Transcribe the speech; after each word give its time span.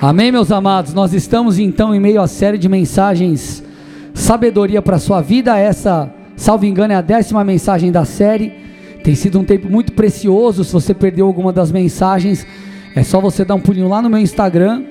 Amém, 0.00 0.30
meus 0.30 0.52
amados? 0.52 0.94
Nós 0.94 1.12
estamos 1.12 1.58
então 1.58 1.92
em 1.92 1.98
meio 1.98 2.22
à 2.22 2.28
série 2.28 2.56
de 2.56 2.68
mensagens 2.68 3.64
Sabedoria 4.14 4.80
para 4.80 4.94
a 4.94 5.00
sua 5.00 5.20
vida. 5.20 5.58
Essa, 5.58 6.08
salvo 6.36 6.64
engano, 6.64 6.92
é 6.92 6.96
a 6.96 7.00
décima 7.00 7.42
mensagem 7.42 7.90
da 7.90 8.04
série. 8.04 8.52
Tem 9.02 9.16
sido 9.16 9.40
um 9.40 9.44
tempo 9.44 9.68
muito 9.68 9.92
precioso. 9.94 10.62
Se 10.62 10.72
você 10.72 10.94
perdeu 10.94 11.26
alguma 11.26 11.52
das 11.52 11.72
mensagens, 11.72 12.46
é 12.94 13.02
só 13.02 13.20
você 13.20 13.44
dar 13.44 13.56
um 13.56 13.60
pulinho 13.60 13.88
lá 13.88 14.00
no 14.00 14.08
meu 14.08 14.20
Instagram, 14.20 14.84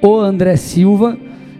o 0.00 0.16
André 0.16 0.56
Silva. 0.56 1.14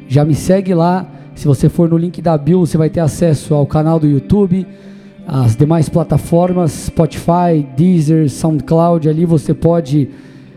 Já 0.09 0.25
me 0.25 0.34
segue 0.34 0.73
lá. 0.73 1.07
Se 1.34 1.46
você 1.46 1.68
for 1.68 1.91
no 1.91 1.98
link 1.98 2.23
da 2.23 2.39
Bill, 2.39 2.61
você 2.61 2.79
vai 2.79 2.89
ter 2.89 3.00
acesso 3.00 3.52
ao 3.52 3.66
canal 3.66 4.00
do 4.00 4.07
YouTube, 4.07 4.66
as 5.27 5.55
demais 5.55 5.91
plataformas, 5.91 6.73
Spotify, 6.73 7.66
Deezer, 7.77 8.30
SoundCloud. 8.30 9.11
Ali 9.11 9.27
você 9.27 9.52
pode 9.52 10.09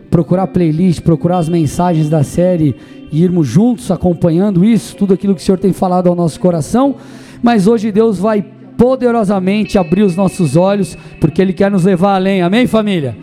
procurar 0.09 0.47
playlist, 0.47 1.01
procurar 1.01 1.37
as 1.37 1.49
mensagens 1.49 2.09
da 2.09 2.23
série 2.23 2.75
e 3.11 3.23
irmos 3.23 3.47
juntos 3.47 3.91
acompanhando 3.91 4.63
isso, 4.63 4.95
tudo 4.95 5.13
aquilo 5.13 5.35
que 5.35 5.41
o 5.41 5.43
Senhor 5.43 5.57
tem 5.57 5.73
falado 5.73 6.07
ao 6.07 6.15
nosso 6.15 6.39
coração. 6.39 6.95
Mas 7.41 7.67
hoje 7.67 7.91
Deus 7.91 8.17
vai 8.17 8.45
poderosamente 8.77 9.77
abrir 9.77 10.03
os 10.03 10.15
nossos 10.15 10.55
olhos, 10.55 10.97
porque 11.19 11.41
Ele 11.41 11.53
quer 11.53 11.71
nos 11.71 11.83
levar 11.83 12.15
além. 12.15 12.41
Amém, 12.41 12.67
família? 12.67 13.17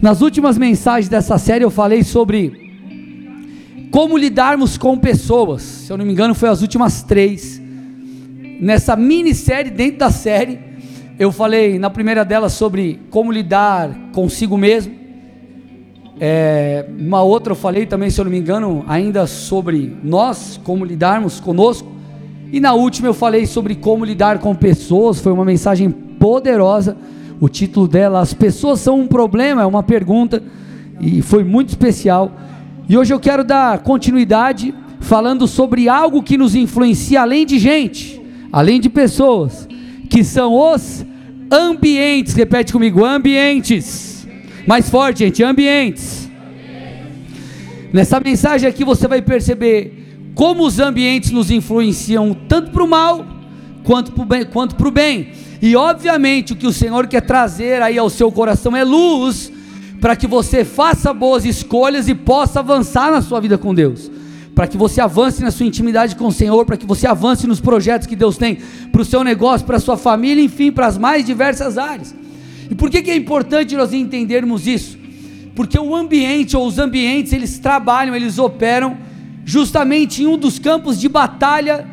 Nas 0.00 0.20
últimas 0.20 0.56
mensagens 0.56 1.08
dessa 1.08 1.38
série 1.38 1.64
eu 1.64 1.70
falei 1.70 2.04
sobre 2.04 2.68
como 3.90 4.16
lidarmos 4.16 4.76
com 4.76 4.96
pessoas. 4.96 5.62
Se 5.62 5.92
eu 5.92 5.98
não 5.98 6.04
me 6.04 6.12
engano, 6.12 6.34
foi 6.34 6.48
as 6.48 6.62
últimas 6.62 7.02
três. 7.02 7.60
Nessa 8.60 8.94
minissérie, 8.96 9.70
dentro 9.70 9.98
da 9.98 10.10
série, 10.10 10.58
eu 11.18 11.32
falei 11.32 11.78
na 11.78 11.90
primeira 11.90 12.24
delas 12.24 12.52
sobre 12.52 13.00
como 13.10 13.32
lidar 13.32 13.92
consigo 14.12 14.56
mesmo. 14.56 14.94
É, 16.20 16.84
uma 16.98 17.22
outra 17.22 17.52
eu 17.52 17.56
falei 17.56 17.86
também, 17.86 18.10
se 18.10 18.20
eu 18.20 18.24
não 18.24 18.32
me 18.32 18.38
engano, 18.38 18.84
ainda 18.88 19.26
sobre 19.26 19.96
nós, 20.02 20.60
como 20.64 20.84
lidarmos 20.84 21.38
conosco. 21.38 21.88
E 22.52 22.58
na 22.58 22.72
última 22.72 23.08
eu 23.08 23.14
falei 23.14 23.46
sobre 23.46 23.74
como 23.76 24.04
lidar 24.04 24.38
com 24.38 24.54
pessoas, 24.54 25.20
foi 25.20 25.32
uma 25.32 25.44
mensagem 25.44 25.90
poderosa. 25.90 26.96
O 27.40 27.48
título 27.48 27.86
dela, 27.86 28.20
As 28.20 28.34
Pessoas 28.34 28.80
São 28.80 29.00
um 29.00 29.06
Problema, 29.06 29.62
é 29.62 29.66
uma 29.66 29.82
pergunta, 29.82 30.42
e 31.00 31.22
foi 31.22 31.44
muito 31.44 31.68
especial. 31.68 32.32
E 32.88 32.96
hoje 32.96 33.14
eu 33.14 33.20
quero 33.20 33.44
dar 33.44 33.78
continuidade 33.80 34.74
falando 34.98 35.46
sobre 35.46 35.88
algo 35.88 36.22
que 36.22 36.36
nos 36.36 36.56
influencia 36.56 37.22
além 37.22 37.46
de 37.46 37.58
gente, 37.58 38.20
além 38.50 38.80
de 38.80 38.88
pessoas, 38.88 39.68
que 40.10 40.24
são 40.24 40.54
os 40.54 41.04
ambientes. 41.50 42.34
Repete 42.34 42.72
comigo: 42.72 43.04
ambientes 43.04 44.17
mais 44.68 44.90
forte, 44.90 45.20
gente, 45.20 45.42
ambientes. 45.42 46.28
Nessa 47.90 48.20
mensagem 48.20 48.68
aqui 48.68 48.84
você 48.84 49.08
vai 49.08 49.22
perceber 49.22 50.30
como 50.34 50.62
os 50.66 50.78
ambientes 50.78 51.30
nos 51.30 51.50
influenciam 51.50 52.36
tanto 52.46 52.70
para 52.70 52.84
o 52.84 52.86
mal 52.86 53.24
quanto 53.82 54.12
para 54.12 54.22
o 54.22 54.26
bem, 54.26 54.44
quanto 54.44 54.90
bem. 54.90 55.32
E 55.62 55.74
obviamente 55.74 56.52
o 56.52 56.56
que 56.56 56.66
o 56.66 56.72
Senhor 56.72 57.06
quer 57.06 57.22
trazer 57.22 57.80
aí 57.80 57.96
ao 57.96 58.10
seu 58.10 58.30
coração 58.30 58.76
é 58.76 58.84
luz 58.84 59.50
para 60.02 60.14
que 60.14 60.26
você 60.26 60.66
faça 60.66 61.14
boas 61.14 61.46
escolhas 61.46 62.06
e 62.06 62.14
possa 62.14 62.60
avançar 62.60 63.10
na 63.10 63.22
sua 63.22 63.40
vida 63.40 63.56
com 63.56 63.74
Deus. 63.74 64.10
Para 64.54 64.66
que 64.66 64.76
você 64.76 65.00
avance 65.00 65.40
na 65.40 65.50
sua 65.50 65.64
intimidade 65.64 66.14
com 66.14 66.26
o 66.26 66.32
Senhor, 66.32 66.66
para 66.66 66.76
que 66.76 66.84
você 66.84 67.06
avance 67.06 67.46
nos 67.46 67.58
projetos 67.58 68.06
que 68.06 68.14
Deus 68.14 68.36
tem 68.36 68.58
para 68.92 69.00
o 69.00 69.04
seu 69.04 69.24
negócio, 69.24 69.66
para 69.66 69.78
a 69.78 69.80
sua 69.80 69.96
família, 69.96 70.44
enfim, 70.44 70.70
para 70.70 70.88
as 70.88 70.98
mais 70.98 71.24
diversas 71.24 71.78
áreas. 71.78 72.14
E 72.70 72.74
por 72.74 72.90
que, 72.90 73.02
que 73.02 73.10
é 73.10 73.16
importante 73.16 73.76
nós 73.76 73.92
entendermos 73.92 74.66
isso? 74.66 74.98
Porque 75.54 75.78
o 75.78 75.94
ambiente 75.94 76.56
ou 76.56 76.66
os 76.66 76.78
ambientes, 76.78 77.32
eles 77.32 77.58
trabalham, 77.58 78.14
eles 78.14 78.38
operam 78.38 78.96
justamente 79.44 80.22
em 80.22 80.26
um 80.26 80.36
dos 80.36 80.58
campos 80.58 81.00
de 81.00 81.08
batalha 81.08 81.86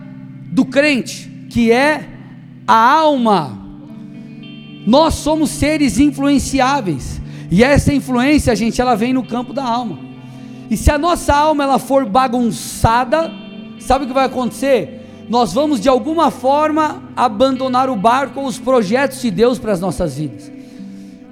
do 0.51 0.65
crente, 0.65 1.31
que 1.49 1.71
é 1.71 2.07
a 2.67 2.75
alma. 2.75 3.57
Nós 4.85 5.15
somos 5.15 5.49
seres 5.49 5.97
influenciáveis. 5.97 7.21
E 7.49 7.63
essa 7.63 7.93
influência, 7.93 8.55
gente, 8.55 8.79
ela 8.79 8.95
vem 8.95 9.13
no 9.13 9.23
campo 9.23 9.53
da 9.53 9.63
alma. 9.63 9.99
E 10.69 10.75
se 10.75 10.91
a 10.91 10.97
nossa 10.97 11.33
alma 11.33 11.63
ela 11.63 11.79
for 11.79 12.05
bagunçada, 12.05 13.31
sabe 13.79 14.05
o 14.05 14.07
que 14.07 14.13
vai 14.13 14.25
acontecer? 14.25 15.25
Nós 15.29 15.53
vamos 15.53 15.79
de 15.79 15.89
alguma 15.89 16.29
forma 16.29 17.03
abandonar 17.15 17.89
o 17.89 17.95
barco 17.95 18.39
ou 18.39 18.47
os 18.47 18.59
projetos 18.59 19.21
de 19.21 19.31
Deus 19.31 19.57
para 19.57 19.71
as 19.71 19.79
nossas 19.79 20.17
vidas. 20.17 20.54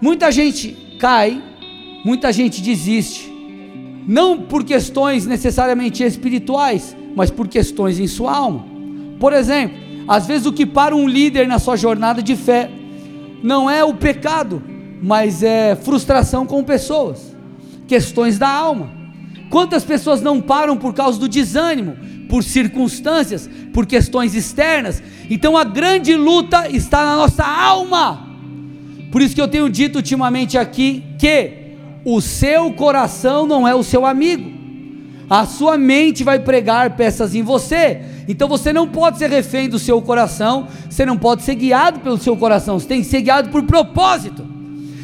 Muita 0.04 0.34
gente 0.34 0.76
cai, 1.00 1.42
muita 2.04 2.30
gente 2.34 2.62
desiste, 2.62 3.32
não 4.06 4.38
por 4.38 4.66
questões 4.66 5.26
necessariamente 5.26 6.04
espirituais, 6.04 6.94
mas 7.16 7.32
por 7.32 7.48
questões 7.48 8.02
em 8.02 8.06
sua 8.06 8.36
alma. 8.36 8.66
Por 9.18 9.32
exemplo, 9.32 9.78
às 10.06 10.28
vezes 10.28 10.46
o 10.46 10.52
que 10.52 10.66
para 10.66 10.94
um 10.94 11.08
líder 11.08 11.48
na 11.48 11.58
sua 11.58 11.78
jornada 11.78 12.22
de 12.22 12.36
fé 12.36 12.70
não 13.42 13.70
é 13.70 13.82
o 13.82 13.94
pecado, 13.94 14.62
mas 15.02 15.42
é 15.42 15.74
frustração 15.74 16.46
com 16.46 16.62
pessoas, 16.66 17.34
questões 17.88 18.38
da 18.38 18.50
alma. 18.50 18.92
Quantas 19.50 19.86
pessoas 19.86 20.22
não 20.22 20.42
param 20.42 20.76
por 20.76 20.94
causa 20.94 21.18
do 21.18 21.30
desânimo, 21.30 21.96
por 22.28 22.44
circunstâncias, 22.44 23.50
por 23.74 23.86
questões 23.86 24.36
externas? 24.36 25.02
Então 25.30 25.56
a 25.56 25.64
grande 25.64 26.14
luta 26.14 26.70
está 26.70 27.06
na 27.06 27.16
nossa 27.16 27.46
alma. 27.46 28.33
Por 29.14 29.22
isso 29.22 29.36
que 29.36 29.42
eu 29.42 29.48
tenho 29.48 29.70
dito 29.70 29.98
ultimamente 29.98 30.58
aqui 30.58 31.04
que 31.20 31.52
o 32.04 32.20
seu 32.20 32.74
coração 32.74 33.46
não 33.46 33.68
é 33.68 33.76
o 33.76 33.84
seu 33.84 34.08
amigo. 34.08 34.52
A 35.30 35.46
sua 35.46 35.78
mente 35.78 36.24
vai 36.24 36.40
pregar 36.40 36.96
peças 36.96 37.36
em 37.36 37.44
você. 37.44 38.02
Então 38.28 38.50
você 38.50 38.74
não 38.74 38.88
pode 38.88 39.20
ser 39.20 39.30
refém 39.30 39.70
do 39.70 39.78
seu 39.78 40.02
coração, 40.02 40.68
você 40.90 41.06
não 41.06 41.16
pode 41.16 41.44
ser 41.44 41.54
guiado 41.54 42.00
pelo 42.00 42.18
seu 42.18 42.36
coração, 42.36 42.80
você 42.80 42.88
tem 42.88 43.02
que 43.02 43.08
ser 43.08 43.22
guiado 43.22 43.50
por 43.52 43.62
propósito. 43.62 44.44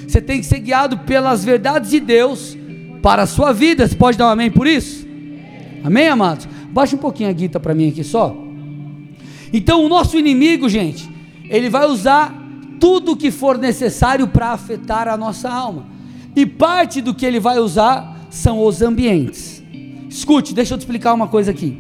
Você 0.07 0.19
tem 0.19 0.39
que 0.39 0.45
ser 0.47 0.57
guiado 0.61 0.97
pelas 0.97 1.45
verdades 1.45 1.91
de 1.91 1.99
Deus 1.99 2.57
para 3.03 3.21
a 3.21 3.27
sua 3.27 3.53
vida. 3.53 3.87
Você 3.87 3.95
pode 3.95 4.17
dar 4.17 4.25
um 4.25 4.31
amém 4.31 4.49
por 4.49 4.65
isso? 4.65 5.07
Amém, 5.83 6.07
amados? 6.07 6.47
Baixa 6.71 6.95
um 6.95 6.99
pouquinho 6.99 7.29
a 7.29 7.33
guita 7.33 7.59
para 7.59 7.75
mim 7.75 7.89
aqui 7.89 8.03
só. 8.03 8.35
Então 9.53 9.85
o 9.85 9.87
nosso 9.87 10.17
inimigo, 10.17 10.67
gente, 10.67 11.07
ele 11.47 11.69
vai 11.69 11.85
usar 11.85 12.38
tudo 12.79 13.15
que 13.15 13.31
for 13.31 13.57
necessário 13.57 14.27
para 14.27 14.51
afetar 14.51 15.07
a 15.07 15.17
nossa 15.17 15.49
alma. 15.49 15.85
E 16.35 16.45
parte 16.45 17.01
do 17.01 17.13
que 17.13 17.25
ele 17.25 17.39
vai 17.39 17.59
usar 17.59 18.27
são 18.29 18.63
os 18.63 18.81
ambientes. 18.81 19.61
Escute, 20.09 20.53
deixa 20.53 20.73
eu 20.73 20.77
te 20.77 20.81
explicar 20.81 21.13
uma 21.13 21.27
coisa 21.27 21.51
aqui. 21.51 21.77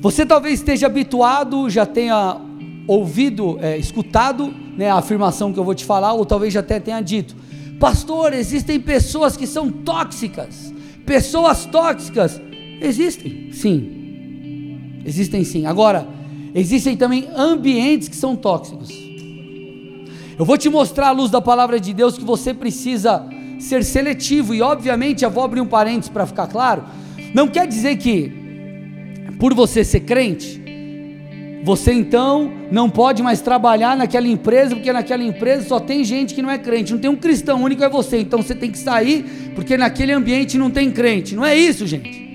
Você 0.00 0.24
talvez 0.26 0.60
esteja 0.60 0.86
habituado, 0.86 1.68
já 1.68 1.86
tenha 1.86 2.40
ouvido, 2.86 3.58
é, 3.60 3.76
escutado 3.76 4.52
né, 4.76 4.90
a 4.90 4.96
afirmação 4.96 5.52
que 5.52 5.58
eu 5.58 5.64
vou 5.64 5.74
te 5.74 5.84
falar, 5.84 6.12
ou 6.12 6.24
talvez 6.24 6.54
já 6.54 6.60
até 6.60 6.78
tenha 6.78 7.00
dito: 7.00 7.34
Pastor, 7.80 8.32
existem 8.32 8.78
pessoas 8.80 9.36
que 9.36 9.46
são 9.46 9.70
tóxicas. 9.70 10.72
Pessoas 11.04 11.64
tóxicas. 11.64 12.40
Existem, 12.80 13.50
sim. 13.52 15.02
Existem 15.04 15.42
sim. 15.42 15.66
Agora, 15.66 16.06
existem 16.54 16.96
também 16.96 17.28
ambientes 17.34 18.08
que 18.08 18.16
são 18.16 18.36
tóxicos. 18.36 19.07
Eu 20.38 20.44
vou 20.44 20.56
te 20.56 20.68
mostrar 20.68 21.08
à 21.08 21.10
luz 21.10 21.32
da 21.32 21.40
palavra 21.40 21.80
de 21.80 21.92
Deus 21.92 22.16
que 22.16 22.24
você 22.24 22.54
precisa 22.54 23.26
ser 23.58 23.82
seletivo, 23.82 24.54
e 24.54 24.62
obviamente 24.62 25.24
eu 25.24 25.30
vou 25.30 25.42
abrir 25.42 25.60
um 25.60 25.66
parênteses 25.66 26.08
para 26.08 26.24
ficar 26.26 26.46
claro. 26.46 26.84
Não 27.34 27.48
quer 27.48 27.66
dizer 27.66 27.96
que, 27.96 28.32
por 29.40 29.52
você 29.52 29.82
ser 29.82 30.00
crente, 30.00 30.62
você 31.64 31.92
então 31.92 32.52
não 32.70 32.88
pode 32.88 33.20
mais 33.20 33.40
trabalhar 33.40 33.96
naquela 33.96 34.28
empresa, 34.28 34.76
porque 34.76 34.92
naquela 34.92 35.24
empresa 35.24 35.66
só 35.66 35.80
tem 35.80 36.04
gente 36.04 36.34
que 36.34 36.40
não 36.40 36.50
é 36.50 36.56
crente, 36.56 36.92
não 36.92 37.00
tem 37.00 37.10
um 37.10 37.16
cristão 37.16 37.64
único, 37.64 37.82
é 37.82 37.88
você, 37.88 38.20
então 38.20 38.40
você 38.40 38.54
tem 38.54 38.70
que 38.70 38.78
sair, 38.78 39.52
porque 39.56 39.76
naquele 39.76 40.12
ambiente 40.12 40.56
não 40.56 40.70
tem 40.70 40.88
crente. 40.88 41.34
Não 41.34 41.44
é 41.44 41.56
isso, 41.56 41.84
gente. 41.84 42.28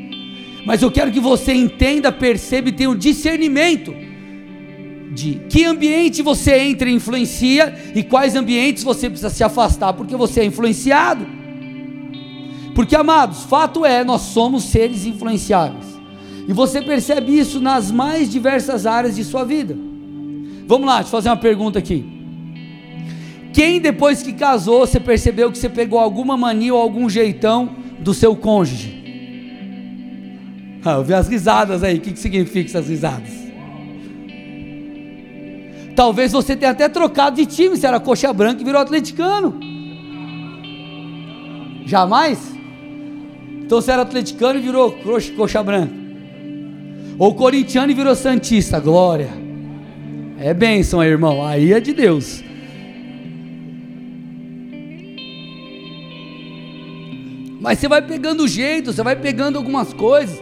Mas 0.65 0.81
eu 0.81 0.91
quero 0.91 1.09
que 1.09 1.21
você 1.21 1.53
entenda, 1.53 2.11
perceba 2.11 2.67
e 2.67 2.73
tenha 2.73 2.89
o 2.89 2.93
um 2.93 2.97
discernimento 2.97 4.02
de 5.13 5.35
que 5.49 5.63
ambiente 5.63 6.21
você 6.21 6.57
entra 6.57 6.89
e 6.89 6.93
influencia 6.93 7.73
e 7.93 8.03
quais 8.03 8.35
ambientes 8.35 8.83
você 8.83 9.09
precisa 9.09 9.29
se 9.29 9.43
afastar 9.43 9.93
porque 9.93 10.15
você 10.15 10.41
é 10.41 10.45
influenciado. 10.45 11.25
Porque, 12.73 12.95
amados, 12.95 13.43
fato 13.43 13.85
é, 13.85 14.03
nós 14.03 14.21
somos 14.21 14.63
seres 14.63 15.05
influenciáveis. 15.05 15.85
E 16.47 16.51
você 16.51 16.81
percebe 16.81 17.37
isso 17.37 17.59
nas 17.59 17.91
mais 17.91 18.29
diversas 18.29 18.85
áreas 18.85 19.15
de 19.15 19.23
sua 19.23 19.45
vida. 19.45 19.77
Vamos 20.67 20.87
lá, 20.87 20.95
deixa 20.95 21.07
eu 21.07 21.11
fazer 21.11 21.29
uma 21.29 21.37
pergunta 21.37 21.77
aqui. 21.77 22.03
Quem 23.53 23.79
depois 23.79 24.23
que 24.23 24.33
casou, 24.33 24.79
você 24.79 24.99
percebeu 24.99 25.51
que 25.51 25.57
você 25.57 25.69
pegou 25.69 25.99
alguma 25.99 26.35
mania 26.35 26.73
ou 26.73 26.81
algum 26.81 27.07
jeitão 27.07 27.75
do 27.99 28.13
seu 28.13 28.35
cônjuge? 28.35 29.03
Ah, 30.83 30.93
eu 30.93 31.03
vi 31.03 31.13
as 31.13 31.27
risadas 31.27 31.83
aí, 31.83 31.97
o 31.97 32.01
que, 32.01 32.11
que 32.11 32.19
significa 32.19 32.67
essas 32.67 32.89
risadas? 32.89 33.42
Talvez 35.95 36.31
você 36.31 36.55
tenha 36.55 36.71
até 36.71 36.89
trocado 36.89 37.35
de 37.35 37.45
time, 37.45 37.77
se 37.77 37.85
era 37.85 37.99
coxa 37.99 38.33
branca 38.33 38.61
e 38.61 38.65
virou 38.65 38.81
atleticano. 38.81 39.59
Jamais? 41.85 42.53
Então 43.61 43.79
você 43.81 43.91
era 43.91 44.01
atleticano 44.01 44.59
e 44.59 44.61
virou 44.61 44.91
coxa, 44.91 45.31
coxa 45.33 45.61
branca. 45.61 45.93
Ou 47.19 47.35
corintiano 47.35 47.91
e 47.91 47.95
virou 47.95 48.15
santista. 48.15 48.79
Glória. 48.79 49.29
É 50.39 50.53
bênção 50.53 50.99
aí, 50.99 51.09
irmão. 51.09 51.45
Aí 51.45 51.71
é 51.71 51.79
de 51.79 51.93
Deus. 51.93 52.43
Mas 57.61 57.79
você 57.79 57.87
vai 57.87 58.01
pegando 58.01 58.45
jeito, 58.47 58.91
você 58.91 59.01
vai 59.01 59.15
pegando 59.15 59.57
algumas 59.57 59.93
coisas. 59.93 60.37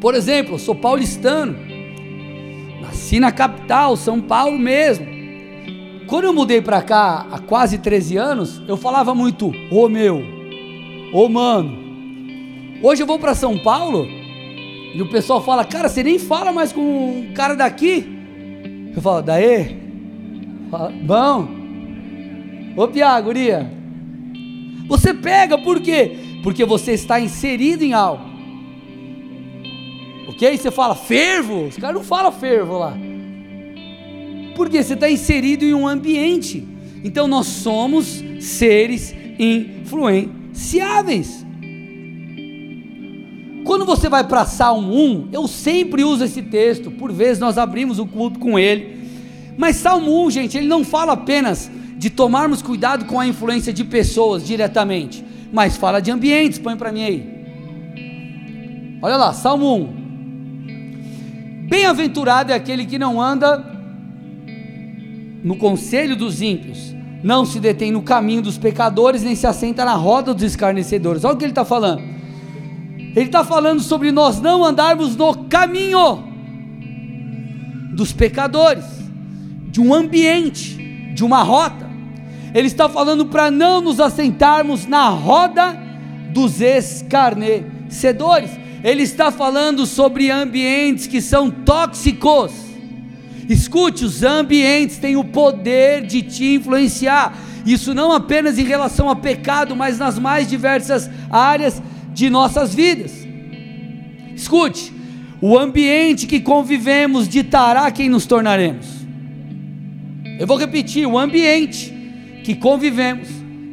Por 0.00 0.14
exemplo, 0.14 0.54
eu 0.54 0.58
sou 0.58 0.74
paulistano. 0.74 1.73
Nasci 3.04 3.20
na 3.20 3.30
capital, 3.30 3.98
São 3.98 4.18
Paulo 4.18 4.58
mesmo. 4.58 5.06
Quando 6.06 6.24
eu 6.24 6.32
mudei 6.32 6.62
para 6.62 6.80
cá 6.80 7.26
há 7.30 7.38
quase 7.38 7.76
13 7.76 8.16
anos, 8.16 8.62
eu 8.66 8.78
falava 8.78 9.14
muito, 9.14 9.52
ô 9.70 9.90
meu, 9.90 10.22
ô 11.12 11.28
mano. 11.28 11.76
Hoje 12.82 13.02
eu 13.02 13.06
vou 13.06 13.18
para 13.18 13.34
São 13.34 13.58
Paulo 13.58 14.06
e 14.94 15.02
o 15.02 15.10
pessoal 15.10 15.42
fala, 15.42 15.66
cara, 15.66 15.90
você 15.90 16.02
nem 16.02 16.18
fala 16.18 16.50
mais 16.50 16.72
com 16.72 16.80
um 16.80 17.34
cara 17.34 17.54
daqui. 17.54 18.06
Eu 18.96 19.02
falo, 19.02 19.20
daí? 19.20 19.76
Bom. 21.04 21.46
Ô 22.74 22.88
Piago, 22.88 23.26
guria. 23.26 23.70
Você 24.88 25.12
pega 25.12 25.58
por 25.58 25.78
quê? 25.78 26.16
Porque 26.42 26.64
você 26.64 26.92
está 26.92 27.20
inserido 27.20 27.84
em 27.84 27.92
algo. 27.92 28.24
Ok? 30.28 30.56
Você 30.56 30.70
fala 30.70 30.94
fervo, 30.94 31.66
os 31.66 31.76
caras 31.76 31.96
não 31.96 32.04
falam 32.04 32.32
fervo 32.32 32.78
lá. 32.78 32.96
Porque 34.56 34.82
você 34.82 34.94
está 34.94 35.10
inserido 35.10 35.64
em 35.64 35.74
um 35.74 35.86
ambiente. 35.86 36.66
Então 37.02 37.28
nós 37.28 37.46
somos 37.46 38.22
seres 38.40 39.14
influenciáveis. 39.38 41.44
Quando 43.64 43.84
você 43.84 44.08
vai 44.08 44.24
para 44.24 44.44
Salmo 44.44 44.94
1, 44.94 45.28
eu 45.32 45.48
sempre 45.48 46.04
uso 46.04 46.24
esse 46.24 46.42
texto, 46.42 46.90
por 46.90 47.10
vezes 47.10 47.38
nós 47.38 47.56
abrimos 47.56 47.98
o 47.98 48.06
culto 48.06 48.38
com 48.38 48.58
ele. 48.58 49.02
Mas 49.56 49.76
Salmo 49.76 50.24
1, 50.26 50.30
gente, 50.30 50.58
ele 50.58 50.66
não 50.66 50.84
fala 50.84 51.14
apenas 51.14 51.70
de 51.96 52.10
tomarmos 52.10 52.60
cuidado 52.60 53.06
com 53.06 53.18
a 53.18 53.26
influência 53.26 53.72
de 53.72 53.84
pessoas 53.84 54.46
diretamente, 54.46 55.24
mas 55.52 55.76
fala 55.76 56.00
de 56.00 56.10
ambientes. 56.10 56.58
Põe 56.58 56.76
para 56.76 56.92
mim 56.92 57.04
aí. 57.04 57.34
Olha 59.00 59.16
lá, 59.16 59.32
Salmo 59.32 59.74
1. 59.74 60.03
Bem-aventurado 61.68 62.52
é 62.52 62.54
aquele 62.54 62.84
que 62.84 62.98
não 62.98 63.20
anda 63.20 63.64
no 65.42 65.56
conselho 65.56 66.16
dos 66.16 66.40
ímpios, 66.40 66.94
não 67.22 67.44
se 67.44 67.60
detém 67.60 67.90
no 67.90 68.02
caminho 68.02 68.42
dos 68.42 68.58
pecadores, 68.58 69.22
nem 69.22 69.34
se 69.34 69.46
assenta 69.46 69.84
na 69.84 69.94
roda 69.94 70.34
dos 70.34 70.42
escarnecedores. 70.42 71.24
Olha 71.24 71.34
o 71.34 71.36
que 71.38 71.44
ele 71.44 71.52
está 71.52 71.64
falando. 71.64 72.02
Ele 73.16 73.26
está 73.26 73.44
falando 73.44 73.80
sobre 73.80 74.10
nós 74.10 74.40
não 74.40 74.64
andarmos 74.64 75.16
no 75.16 75.44
caminho 75.44 76.24
dos 77.94 78.12
pecadores, 78.12 78.84
de 79.70 79.80
um 79.80 79.94
ambiente, 79.94 80.76
de 81.14 81.24
uma 81.24 81.42
rota. 81.42 81.88
Ele 82.52 82.66
está 82.66 82.88
falando 82.88 83.26
para 83.26 83.50
não 83.50 83.80
nos 83.80 84.00
assentarmos 84.00 84.86
na 84.86 85.08
roda 85.08 85.78
dos 86.32 86.60
escarnecedores. 86.60 88.50
Ele 88.84 89.02
está 89.02 89.32
falando 89.32 89.84
sobre 89.86 90.30
ambientes 90.30 91.08
que 91.08 91.20
são 91.20 91.50
tóxicos 91.50 92.64
Escute, 93.48 94.04
os 94.04 94.22
ambientes 94.22 94.98
têm 94.98 95.16
o 95.16 95.24
poder 95.24 96.06
de 96.06 96.22
te 96.22 96.54
influenciar. 96.54 97.36
Isso 97.66 97.94
não 97.94 98.12
apenas 98.12 98.58
em 98.58 98.64
relação 98.64 99.08
a 99.08 99.16
pecado, 99.16 99.76
mas 99.76 99.98
nas 99.98 100.18
mais 100.18 100.48
diversas 100.48 101.10
áreas 101.30 101.82
de 102.12 102.30
nossas 102.30 102.74
vidas. 102.74 103.12
Escute, 104.34 104.92
o 105.40 105.58
ambiente 105.58 106.26
que 106.26 106.40
convivemos 106.40 107.28
ditará 107.28 107.90
quem 107.90 108.08
nos 108.08 108.26
tornaremos. 108.26 108.86
Eu 110.38 110.46
vou 110.46 110.56
repetir: 110.56 111.06
o 111.06 111.18
ambiente 111.18 111.92
que 112.44 112.54
convivemos 112.54 113.28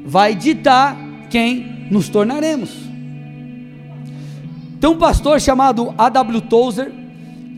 vai 0.06 0.36
ditar 0.36 0.98
quem 1.30 1.88
nos 1.90 2.10
tornaremos. 2.10 2.91
Tem 4.82 4.90
um 4.90 4.98
pastor 4.98 5.40
chamado 5.40 5.94
A.W. 5.96 6.42
Tozer, 6.42 6.92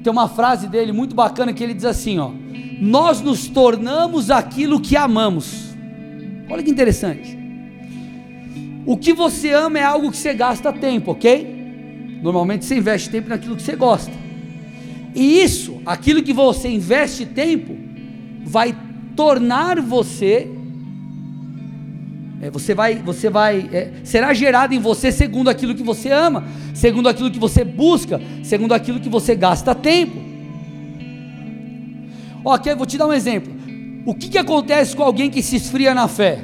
tem 0.03 0.11
uma 0.11 0.27
frase 0.27 0.67
dele 0.67 0.91
muito 0.91 1.15
bacana 1.15 1.53
que 1.53 1.63
ele 1.63 1.73
diz 1.73 1.85
assim, 1.85 2.19
ó: 2.19 2.29
Nós 2.81 3.21
nos 3.21 3.47
tornamos 3.47 4.29
aquilo 4.29 4.77
que 4.77 4.97
amamos. 4.97 5.73
Olha 6.49 6.61
que 6.61 6.69
interessante. 6.69 7.39
O 8.85 8.97
que 8.97 9.13
você 9.13 9.53
ama 9.53 9.79
é 9.79 9.83
algo 9.83 10.11
que 10.11 10.17
você 10.17 10.33
gasta 10.33 10.73
tempo, 10.73 11.11
ok? 11.11 12.19
Normalmente 12.21 12.65
você 12.65 12.75
investe 12.75 13.09
tempo 13.09 13.29
naquilo 13.29 13.55
que 13.55 13.61
você 13.61 13.77
gosta. 13.77 14.11
E 15.15 15.41
isso, 15.41 15.81
aquilo 15.85 16.21
que 16.21 16.33
você 16.33 16.67
investe 16.67 17.25
tempo, 17.25 17.73
vai 18.43 18.75
tornar 19.15 19.79
você 19.79 20.51
é, 22.43 22.49
você 22.49 22.75
vai, 22.75 22.95
você 22.95 23.29
vai, 23.29 23.69
é, 23.71 23.89
será 24.03 24.33
gerado 24.33 24.73
em 24.73 24.79
você 24.79 25.13
segundo 25.13 25.49
aquilo 25.49 25.73
que 25.73 25.81
você 25.81 26.11
ama, 26.11 26.43
segundo 26.73 27.07
aquilo 27.07 27.31
que 27.31 27.39
você 27.39 27.63
busca, 27.63 28.19
segundo 28.43 28.73
aquilo 28.73 28.99
que 28.99 29.07
você 29.07 29.33
gasta 29.33 29.73
tempo. 29.73 30.17
Ok, 32.43 32.75
vou 32.75 32.85
te 32.85 32.97
dar 32.97 33.07
um 33.07 33.13
exemplo. 33.13 33.53
O 34.05 34.13
que, 34.13 34.27
que 34.27 34.37
acontece 34.37 34.93
com 34.93 35.03
alguém 35.03 35.29
que 35.29 35.41
se 35.41 35.55
esfria 35.55 35.93
na 35.93 36.09
fé? 36.09 36.39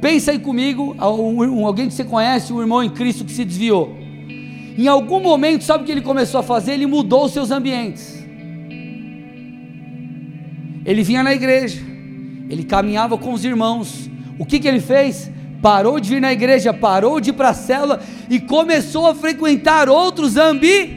Pensa 0.00 0.30
aí 0.30 0.38
comigo, 0.38 0.96
alguém 0.98 1.88
que 1.88 1.92
você 1.92 2.04
conhece, 2.04 2.50
um 2.50 2.60
irmão 2.62 2.82
em 2.82 2.88
Cristo 2.88 3.26
que 3.26 3.32
se 3.32 3.44
desviou. 3.44 3.94
Em 4.78 4.88
algum 4.88 5.20
momento, 5.20 5.64
sabe 5.64 5.82
o 5.82 5.86
que 5.86 5.92
ele 5.92 6.00
começou 6.00 6.40
a 6.40 6.42
fazer? 6.42 6.72
Ele 6.72 6.86
mudou 6.86 7.26
os 7.26 7.32
seus 7.32 7.50
ambientes. 7.50 8.24
Ele 10.82 11.02
vinha 11.02 11.22
na 11.22 11.34
igreja, 11.34 11.82
ele 12.48 12.64
caminhava 12.64 13.18
com 13.18 13.34
os 13.34 13.44
irmãos, 13.44 14.08
o 14.38 14.44
que, 14.44 14.58
que 14.58 14.68
ele 14.68 14.80
fez? 14.80 15.30
Parou 15.62 15.98
de 15.98 16.10
vir 16.10 16.20
na 16.20 16.32
igreja, 16.32 16.72
parou 16.72 17.20
de 17.20 17.30
ir 17.30 17.32
para 17.32 17.50
a 17.50 17.54
célula 17.54 18.00
e 18.28 18.38
começou 18.38 19.06
a 19.06 19.14
frequentar 19.14 19.88
outros 19.88 20.36
ambientes. 20.36 20.96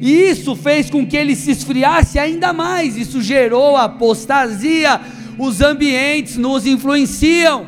E 0.00 0.10
isso 0.10 0.56
fez 0.56 0.90
com 0.90 1.06
que 1.06 1.16
ele 1.16 1.36
se 1.36 1.52
esfriasse 1.52 2.18
ainda 2.18 2.52
mais. 2.52 2.96
Isso 2.96 3.22
gerou 3.22 3.76
apostasia. 3.76 5.00
Os 5.38 5.60
ambientes 5.60 6.36
nos 6.36 6.66
influenciam. 6.66 7.66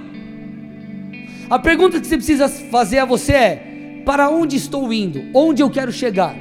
A 1.49 1.59
pergunta 1.59 2.01
que 2.01 2.07
você 2.07 2.17
precisa 2.17 2.49
fazer 2.49 2.99
a 2.99 3.05
você 3.05 3.33
é: 3.33 4.03
para 4.05 4.29
onde 4.29 4.57
estou 4.57 4.93
indo? 4.93 5.23
Onde 5.33 5.63
eu 5.63 5.71
quero 5.71 5.93
chegar? 5.93 6.35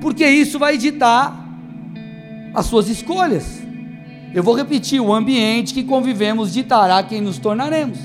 Porque 0.00 0.26
isso 0.26 0.58
vai 0.58 0.76
ditar 0.76 1.46
as 2.52 2.66
suas 2.66 2.88
escolhas. 2.88 3.65
Eu 4.34 4.42
vou 4.42 4.54
repetir: 4.54 5.00
o 5.00 5.12
ambiente 5.12 5.72
que 5.72 5.82
convivemos 5.82 6.52
ditará 6.52 7.02
quem 7.02 7.20
nos 7.20 7.38
tornaremos. 7.38 7.98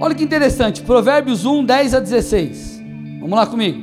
Olha 0.00 0.14
que 0.14 0.24
interessante, 0.24 0.82
Provérbios 0.82 1.44
1, 1.44 1.64
10 1.64 1.94
a 1.94 2.00
16. 2.00 2.82
Vamos 3.20 3.36
lá 3.36 3.46
comigo. 3.46 3.80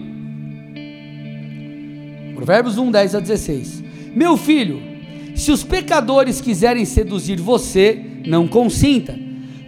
Provérbios 2.36 2.78
1, 2.78 2.92
10 2.92 3.16
a 3.16 3.20
16. 3.20 3.84
Meu 4.16 4.36
filho, 4.36 4.82
se 5.36 5.52
os 5.52 5.64
pecadores 5.64 6.42
quiserem 6.42 6.84
seduzir 6.84 7.40
você, 7.40 8.04
não 8.26 8.48
consinta. 8.48 9.18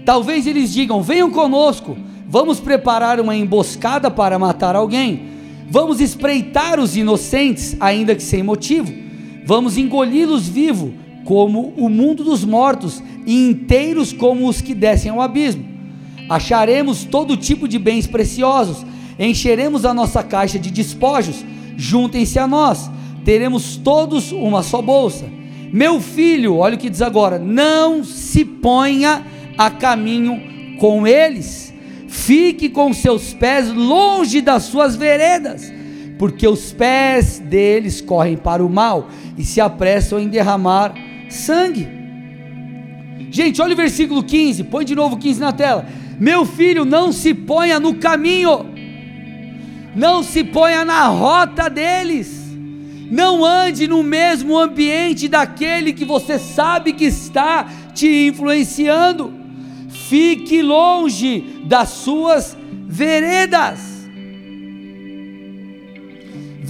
Talvez 0.05 0.45
eles 0.47 0.73
digam: 0.73 1.01
venham 1.01 1.31
conosco, 1.31 1.97
vamos 2.27 2.59
preparar 2.59 3.19
uma 3.19 3.35
emboscada 3.35 4.11
para 4.11 4.37
matar 4.39 4.75
alguém. 4.75 5.29
Vamos 5.69 6.01
espreitar 6.01 6.79
os 6.79 6.97
inocentes, 6.97 7.77
ainda 7.79 8.13
que 8.13 8.23
sem 8.23 8.43
motivo 8.43 9.10
Vamos 9.45 9.77
engoli-los 9.77 10.47
vivo, 10.47 10.93
como 11.25 11.73
o 11.77 11.89
mundo 11.89 12.23
dos 12.23 12.43
mortos, 12.43 13.01
e 13.25 13.49
inteiros 13.49 14.11
como 14.13 14.47
os 14.47 14.61
que 14.61 14.73
descem 14.73 15.11
ao 15.11 15.21
abismo. 15.21 15.65
Acharemos 16.29 17.03
todo 17.03 17.37
tipo 17.37 17.67
de 17.67 17.77
bens 17.77 18.07
preciosos, 18.07 18.85
encheremos 19.19 19.85
a 19.85 19.93
nossa 19.93 20.23
caixa 20.23 20.57
de 20.57 20.71
despojos, 20.71 21.43
juntem-se 21.75 22.39
a 22.39 22.47
nós, 22.47 22.89
teremos 23.25 23.75
todos 23.77 24.31
uma 24.31 24.63
só 24.63 24.81
bolsa. 24.81 25.25
Meu 25.71 26.01
filho, 26.01 26.57
olha 26.57 26.75
o 26.75 26.77
que 26.79 26.89
diz 26.89 27.01
agora: 27.01 27.39
não 27.39 28.03
se 28.03 28.43
ponha 28.43 29.25
a 29.57 29.69
caminho 29.69 30.77
com 30.79 31.05
eles, 31.05 31.73
fique 32.07 32.69
com 32.69 32.93
seus 32.93 33.33
pés 33.33 33.71
longe 33.71 34.41
das 34.41 34.63
suas 34.63 34.95
veredas, 34.95 35.71
porque 36.21 36.47
os 36.47 36.71
pés 36.71 37.39
deles 37.39 37.99
correm 37.99 38.37
para 38.37 38.63
o 38.63 38.69
mal 38.69 39.09
e 39.35 39.43
se 39.43 39.59
apressam 39.59 40.19
em 40.19 40.27
derramar 40.27 40.93
sangue. 41.27 41.87
Gente, 43.31 43.59
olha 43.59 43.73
o 43.73 43.75
versículo 43.75 44.21
15, 44.21 44.65
põe 44.65 44.85
de 44.85 44.93
novo 44.93 45.17
15 45.17 45.39
na 45.39 45.51
tela. 45.51 45.83
Meu 46.19 46.45
filho, 46.45 46.85
não 46.85 47.11
se 47.11 47.33
ponha 47.33 47.79
no 47.79 47.95
caminho, 47.95 48.67
não 49.95 50.21
se 50.21 50.43
ponha 50.43 50.85
na 50.85 51.07
rota 51.07 51.67
deles, 51.67 52.55
não 53.09 53.43
ande 53.43 53.87
no 53.87 54.03
mesmo 54.03 54.59
ambiente 54.59 55.27
daquele 55.27 55.91
que 55.91 56.05
você 56.05 56.37
sabe 56.37 56.93
que 56.93 57.05
está 57.05 57.67
te 57.95 58.27
influenciando. 58.27 59.33
Fique 59.89 60.61
longe 60.61 61.63
das 61.65 61.89
suas 61.89 62.55
veredas. 62.87 63.90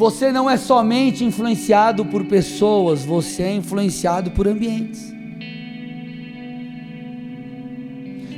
Você 0.02 0.32
não 0.32 0.50
é 0.50 0.58
somente 0.58 1.24
influenciado 1.24 2.04
por 2.04 2.26
pessoas, 2.26 3.06
você 3.06 3.44
é 3.44 3.54
influenciado 3.54 4.32
por 4.32 4.48
ambientes. 4.48 5.14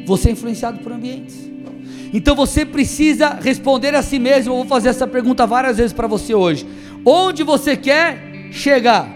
Você 0.05 0.27
é 0.27 0.31
influenciado 0.33 0.79
por 0.79 0.91
ambientes. 0.91 1.49
Então 2.13 2.35
você 2.35 2.65
precisa 2.65 3.39
responder 3.41 3.95
a 3.95 4.03
si 4.03 4.19
mesmo. 4.19 4.51
Eu 4.51 4.57
vou 4.57 4.65
fazer 4.65 4.89
essa 4.89 5.07
pergunta 5.07 5.47
várias 5.47 5.77
vezes 5.77 5.93
para 5.93 6.05
você 6.05 6.35
hoje. 6.35 6.67
Onde 7.05 7.43
você 7.43 7.77
quer 7.77 8.49
chegar? 8.51 9.07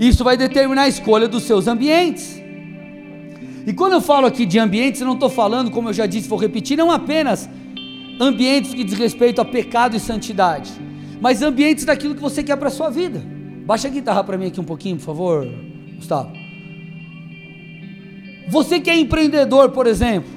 Isso 0.00 0.24
vai 0.24 0.38
determinar 0.38 0.84
a 0.84 0.88
escolha 0.88 1.28
dos 1.28 1.42
seus 1.42 1.68
ambientes. 1.68 2.42
E 3.66 3.74
quando 3.74 3.92
eu 3.92 4.00
falo 4.00 4.26
aqui 4.26 4.46
de 4.46 4.58
ambientes, 4.58 5.02
eu 5.02 5.06
não 5.06 5.14
estou 5.20 5.28
falando, 5.28 5.70
como 5.70 5.90
eu 5.90 5.92
já 5.92 6.06
disse, 6.06 6.26
vou 6.26 6.38
repetir, 6.38 6.78
não 6.78 6.90
apenas 6.90 7.46
ambientes 8.20 8.74
que 8.74 8.84
diz 8.84 8.98
respeito 8.98 9.40
a 9.40 9.44
pecado 9.44 9.96
e 9.96 10.00
santidade, 10.00 10.72
mas 11.20 11.42
ambientes 11.42 11.84
daquilo 11.84 12.14
que 12.14 12.20
você 12.20 12.42
quer 12.42 12.56
para 12.56 12.68
a 12.68 12.70
sua 12.70 12.90
vida. 12.90 13.22
Baixa 13.64 13.88
a 13.88 13.90
guitarra 13.90 14.22
para 14.22 14.38
mim 14.38 14.46
aqui 14.46 14.60
um 14.60 14.64
pouquinho, 14.64 14.96
por 14.96 15.04
favor, 15.04 15.48
Gustavo. 15.96 16.32
Você 18.48 18.80
que 18.80 18.88
é 18.88 18.98
empreendedor, 18.98 19.70
por 19.70 19.86
exemplo, 19.86 20.30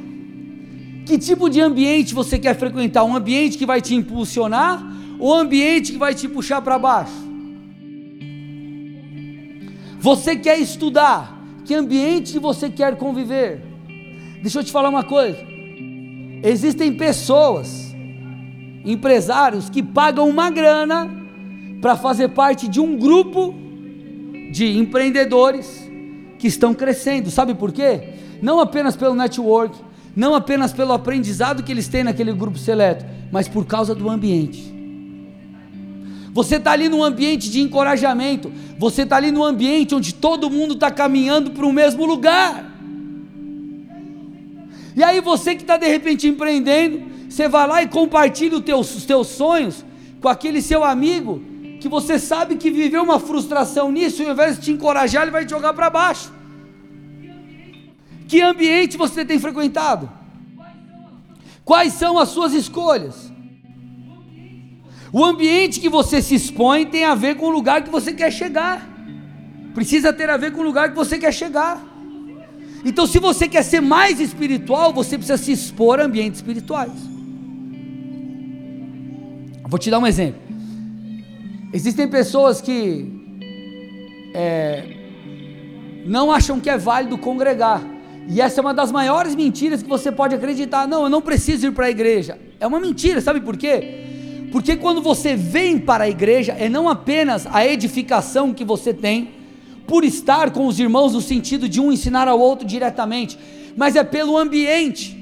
que 1.05 1.17
tipo 1.17 1.49
de 1.49 1.61
ambiente 1.61 2.13
você 2.13 2.39
quer 2.39 2.55
frequentar? 2.55 3.03
Um 3.03 3.15
ambiente 3.15 3.57
que 3.57 3.65
vai 3.65 3.81
te 3.81 3.95
impulsionar 3.95 4.83
ou 5.19 5.35
um 5.35 5.39
ambiente 5.39 5.91
que 5.91 5.97
vai 5.97 6.15
te 6.15 6.27
puxar 6.27 6.61
para 6.61 6.79
baixo? 6.79 7.29
Você 9.99 10.35
quer 10.35 10.59
estudar? 10.59 11.37
Que 11.65 11.75
ambiente 11.75 12.39
você 12.39 12.69
quer 12.69 12.95
conviver? 12.95 13.61
Deixa 14.41 14.59
eu 14.59 14.63
te 14.63 14.71
falar 14.71 14.89
uma 14.89 15.03
coisa. 15.03 15.48
Existem 16.41 16.93
pessoas, 16.93 17.93
empresários 18.85 19.69
que 19.69 19.83
pagam 19.83 20.27
uma 20.29 20.49
grana 20.49 21.09
para 21.81 21.95
fazer 21.95 22.29
parte 22.29 22.67
de 22.67 22.79
um 22.79 22.97
grupo 22.97 23.53
de 24.51 24.77
empreendedores 24.77 25.89
que 26.37 26.47
estão 26.47 26.73
crescendo. 26.73 27.29
Sabe 27.29 27.53
por 27.53 27.71
quê? 27.71 28.09
Não 28.41 28.59
apenas 28.59 28.95
pelo 28.95 29.13
network, 29.13 29.77
não 30.15 30.33
apenas 30.33 30.71
pelo 30.71 30.93
aprendizado 30.93 31.63
que 31.63 31.71
eles 31.71 31.87
têm 31.87 32.03
naquele 32.03 32.31
grupo 32.33 32.57
seleto, 32.57 33.05
mas 33.31 33.47
por 33.47 33.65
causa 33.65 33.93
do 33.93 34.09
ambiente. 34.09 34.73
Você 36.31 36.55
está 36.55 36.71
ali 36.71 36.87
num 36.87 37.03
ambiente 37.03 37.49
de 37.49 37.59
encorajamento, 37.59 38.51
você 38.77 39.01
está 39.01 39.17
ali 39.17 39.31
num 39.31 39.43
ambiente 39.43 39.93
onde 39.95 40.13
todo 40.13 40.49
mundo 40.49 40.75
está 40.75 40.89
caminhando 40.89 41.51
para 41.51 41.65
o 41.65 41.73
mesmo 41.73 42.05
lugar. 42.05 42.68
E 44.95 45.03
aí 45.03 45.21
você 45.21 45.55
que 45.55 45.61
está 45.61 45.77
de 45.77 45.87
repente 45.87 46.27
empreendendo, 46.27 47.01
você 47.29 47.47
vai 47.47 47.67
lá 47.67 47.83
e 47.83 47.87
compartilha 47.87 48.57
os 48.57 48.63
teus, 48.63 48.95
os 48.95 49.05
teus 49.05 49.27
sonhos 49.27 49.85
com 50.21 50.27
aquele 50.27 50.61
seu 50.61 50.83
amigo 50.83 51.41
que 51.79 51.87
você 51.87 52.19
sabe 52.19 52.55
que 52.55 52.69
viveu 52.69 53.01
uma 53.03 53.19
frustração 53.19 53.91
nisso, 53.91 54.21
e 54.21 54.25
ao 54.25 54.33
invés 54.33 54.57
de 54.57 54.65
te 54.65 54.71
encorajar, 54.71 55.23
ele 55.23 55.31
vai 55.31 55.45
te 55.45 55.51
jogar 55.51 55.73
para 55.73 55.89
baixo. 55.89 56.31
Que 58.27 58.41
ambiente 58.41 58.97
você 58.97 59.23
tem 59.23 59.39
frequentado? 59.39 60.09
Quais 61.63 61.93
são 61.93 62.19
as 62.19 62.29
suas 62.29 62.53
escolhas? 62.53 63.31
O 65.11 65.23
ambiente 65.23 65.79
que 65.79 65.89
você 65.89 66.21
se 66.21 66.35
expõe 66.35 66.85
tem 66.85 67.05
a 67.05 67.15
ver 67.15 67.35
com 67.35 67.47
o 67.47 67.49
lugar 67.49 67.83
que 67.83 67.89
você 67.89 68.13
quer 68.13 68.31
chegar. 68.31 68.87
Precisa 69.73 70.11
ter 70.11 70.29
a 70.29 70.37
ver 70.37 70.51
com 70.51 70.59
o 70.59 70.63
lugar 70.63 70.89
que 70.89 70.95
você 70.95 71.17
quer 71.17 71.33
chegar. 71.33 71.81
Então, 72.83 73.05
se 73.05 73.19
você 73.19 73.47
quer 73.47 73.63
ser 73.63 73.81
mais 73.81 74.19
espiritual, 74.19 74.93
você 74.93 75.17
precisa 75.17 75.37
se 75.37 75.51
expor 75.51 75.99
a 75.99 76.05
ambientes 76.05 76.39
espirituais. 76.39 76.91
Vou 79.67 79.77
te 79.77 79.91
dar 79.91 79.99
um 79.99 80.07
exemplo. 80.07 80.41
Existem 81.71 82.07
pessoas 82.07 82.59
que 82.61 83.05
é, 84.33 84.83
não 86.05 86.31
acham 86.31 86.59
que 86.59 86.69
é 86.69 86.77
válido 86.77 87.17
congregar. 87.17 87.83
E 88.27 88.41
essa 88.41 88.59
é 88.59 88.61
uma 88.61 88.73
das 88.73 88.91
maiores 88.91 89.35
mentiras 89.35 89.83
que 89.83 89.89
você 89.89 90.11
pode 90.11 90.33
acreditar. 90.33 90.87
Não, 90.87 91.03
eu 91.03 91.09
não 91.09 91.21
preciso 91.21 91.67
ir 91.67 91.71
para 91.71 91.87
a 91.87 91.89
igreja. 91.89 92.39
É 92.59 92.65
uma 92.65 92.79
mentira, 92.79 93.21
sabe 93.21 93.41
por 93.41 93.57
quê? 93.57 94.05
Porque 94.51 94.75
quando 94.75 95.01
você 95.01 95.35
vem 95.35 95.77
para 95.77 96.05
a 96.05 96.09
igreja, 96.09 96.53
é 96.53 96.67
não 96.67 96.89
apenas 96.89 97.45
a 97.47 97.65
edificação 97.65 98.53
que 98.53 98.65
você 98.65 98.93
tem, 98.93 99.29
por 99.89 100.03
estar 100.03 100.51
com 100.51 100.67
os 100.67 100.79
irmãos 100.79 101.13
no 101.13 101.19
sentido 101.19 101.67
de 101.67 101.81
um 101.81 101.91
ensinar 101.91 102.27
ao 102.27 102.39
outro 102.39 102.65
diretamente, 102.65 103.39
mas 103.75 103.95
é 103.95 104.03
pelo 104.03 104.37
ambiente. 104.37 105.17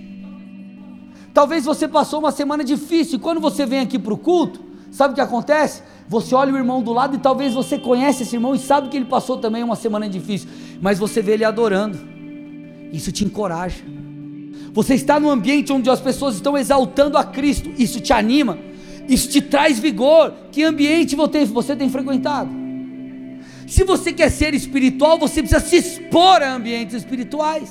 Talvez 1.33 1.63
você 1.63 1.87
passou 1.87 2.19
uma 2.19 2.33
semana 2.33 2.65
difícil, 2.65 3.15
e 3.15 3.19
quando 3.19 3.39
você 3.39 3.65
vem 3.65 3.79
aqui 3.79 3.97
para 3.97 4.13
o 4.13 4.17
culto, 4.17 4.59
sabe 4.91 5.13
o 5.13 5.15
que 5.15 5.21
acontece? 5.21 5.83
Você 6.09 6.35
olha 6.35 6.53
o 6.53 6.57
irmão 6.57 6.81
do 6.81 6.91
lado 6.91 7.15
e 7.15 7.19
talvez 7.19 7.53
você 7.53 7.79
conhece 7.79 8.23
esse 8.23 8.35
irmão 8.35 8.53
e 8.53 8.59
sabe 8.59 8.89
que 8.89 8.97
ele 8.97 9.05
passou 9.05 9.37
também 9.37 9.63
uma 9.63 9.75
semana 9.77 10.09
difícil, 10.09 10.49
mas 10.81 10.99
você 10.99 11.21
vê 11.21 11.33
ele 11.33 11.45
adorando. 11.45 11.97
Isso 12.91 13.09
te 13.09 13.23
encoraja. 13.23 13.81
Você 14.73 14.95
está 14.95 15.17
num 15.17 15.29
ambiente 15.29 15.71
onde 15.71 15.89
as 15.89 16.01
pessoas 16.01 16.35
estão 16.35 16.57
exaltando 16.57 17.17
a 17.17 17.23
Cristo, 17.23 17.71
isso 17.77 18.01
te 18.01 18.11
anima, 18.11 18.59
isso 19.07 19.29
te 19.29 19.39
traz 19.39 19.79
vigor. 19.79 20.33
Que 20.51 20.65
ambiente 20.65 21.15
você 21.15 21.73
tem 21.73 21.89
frequentado? 21.89 22.66
Se 23.67 23.83
você 23.83 24.13
quer 24.13 24.31
ser 24.31 24.53
espiritual, 24.53 25.19
você 25.19 25.43
precisa 25.43 25.59
se 25.59 25.75
expor 25.75 26.41
a 26.41 26.53
ambientes 26.53 26.95
espirituais. 26.95 27.69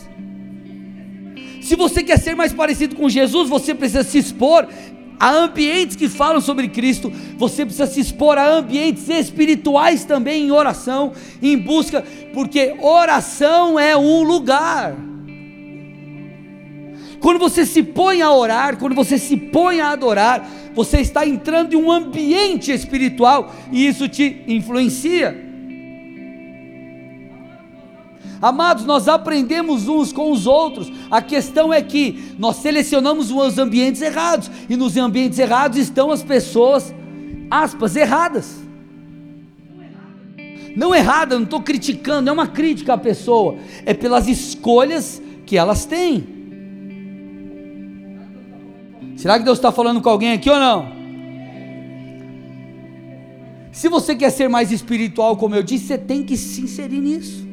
Se 1.63 1.75
você 1.75 2.03
quer 2.03 2.19
ser 2.19 2.37
mais 2.37 2.53
parecido 2.53 2.95
com 2.95 3.09
Jesus, 3.09 3.49
você 3.49 3.75
precisa 3.75 4.05
se 4.05 4.19
expor 4.19 4.69
a 5.19 5.31
ambientes 5.31 5.97
que 5.97 6.07
falam 6.11 6.43
sobre 6.43 6.69
Cristo, 6.69 7.11
você 7.39 7.65
precisa 7.65 7.87
se 7.87 7.99
expor 7.99 8.37
a 8.37 8.47
ambientes 8.47 9.09
espirituais 9.09 10.05
também 10.05 10.45
em 10.45 10.51
oração, 10.51 11.15
em 11.43 11.57
busca, 11.57 12.05
porque 12.35 12.77
oração 12.79 13.79
é 13.79 13.97
um 13.97 14.23
lugar. 14.23 14.95
Quando 17.21 17.39
você 17.39 17.65
se 17.65 17.83
põe 17.83 18.21
a 18.21 18.31
orar, 18.31 18.77
quando 18.77 18.95
você 18.95 19.17
se 19.17 19.35
põe 19.35 19.81
a 19.81 19.93
adorar, 19.93 20.47
você 20.75 21.01
está 21.01 21.27
entrando 21.27 21.73
em 21.73 21.77
um 21.77 21.91
ambiente 21.91 22.71
espiritual 22.71 23.51
e 23.73 23.87
isso 23.87 24.07
te 24.07 24.43
influencia. 24.47 25.46
Amados, 28.41 28.85
nós 28.85 29.09
aprendemos 29.09 29.89
uns 29.89 30.13
com 30.13 30.31
os 30.31 30.47
outros. 30.47 30.93
A 31.11 31.23
questão 31.23 31.73
é 31.73 31.81
que 31.81 32.35
nós 32.39 32.57
selecionamos 32.57 33.31
os 33.31 33.59
ambientes 33.59 34.03
errados, 34.03 34.51
e 34.69 34.77
nos 34.77 34.97
ambientes 34.97 35.39
errados 35.39 35.79
estão 35.79 36.11
as 36.11 36.23
pessoas, 36.23 36.95
aspas, 37.51 37.97
erradas. 37.97 38.57
Não 40.77 40.95
errada, 40.95 41.37
não 41.37 41.45
estou 41.45 41.63
criticando, 41.63 42.23
não 42.23 42.33
é 42.33 42.35
uma 42.35 42.47
crítica 42.47 42.95
à 42.95 42.99
pessoa, 42.99 43.57
é 43.87 43.95
pelas 43.95 44.29
escolhas 44.29 45.23
que 45.47 45.57
elas 45.57 45.87
têm. 45.87 46.27
Será 49.17 49.39
que 49.39 49.45
Deus 49.45 49.57
está 49.57 49.73
falando 49.73 50.03
com 50.03 50.11
alguém 50.11 50.33
aqui 50.33 50.51
ou 50.51 50.59
não? 50.59 50.95
Se 53.73 53.89
você 53.89 54.15
quer 54.15 54.31
ser 54.31 54.49
mais 54.49 54.71
espiritual, 54.71 55.37
como 55.37 55.55
eu 55.55 55.63
disse, 55.63 55.87
você 55.87 55.99
tem 55.99 56.23
que 56.23 56.37
se 56.37 56.61
inserir 56.61 57.01
nisso. 57.01 57.46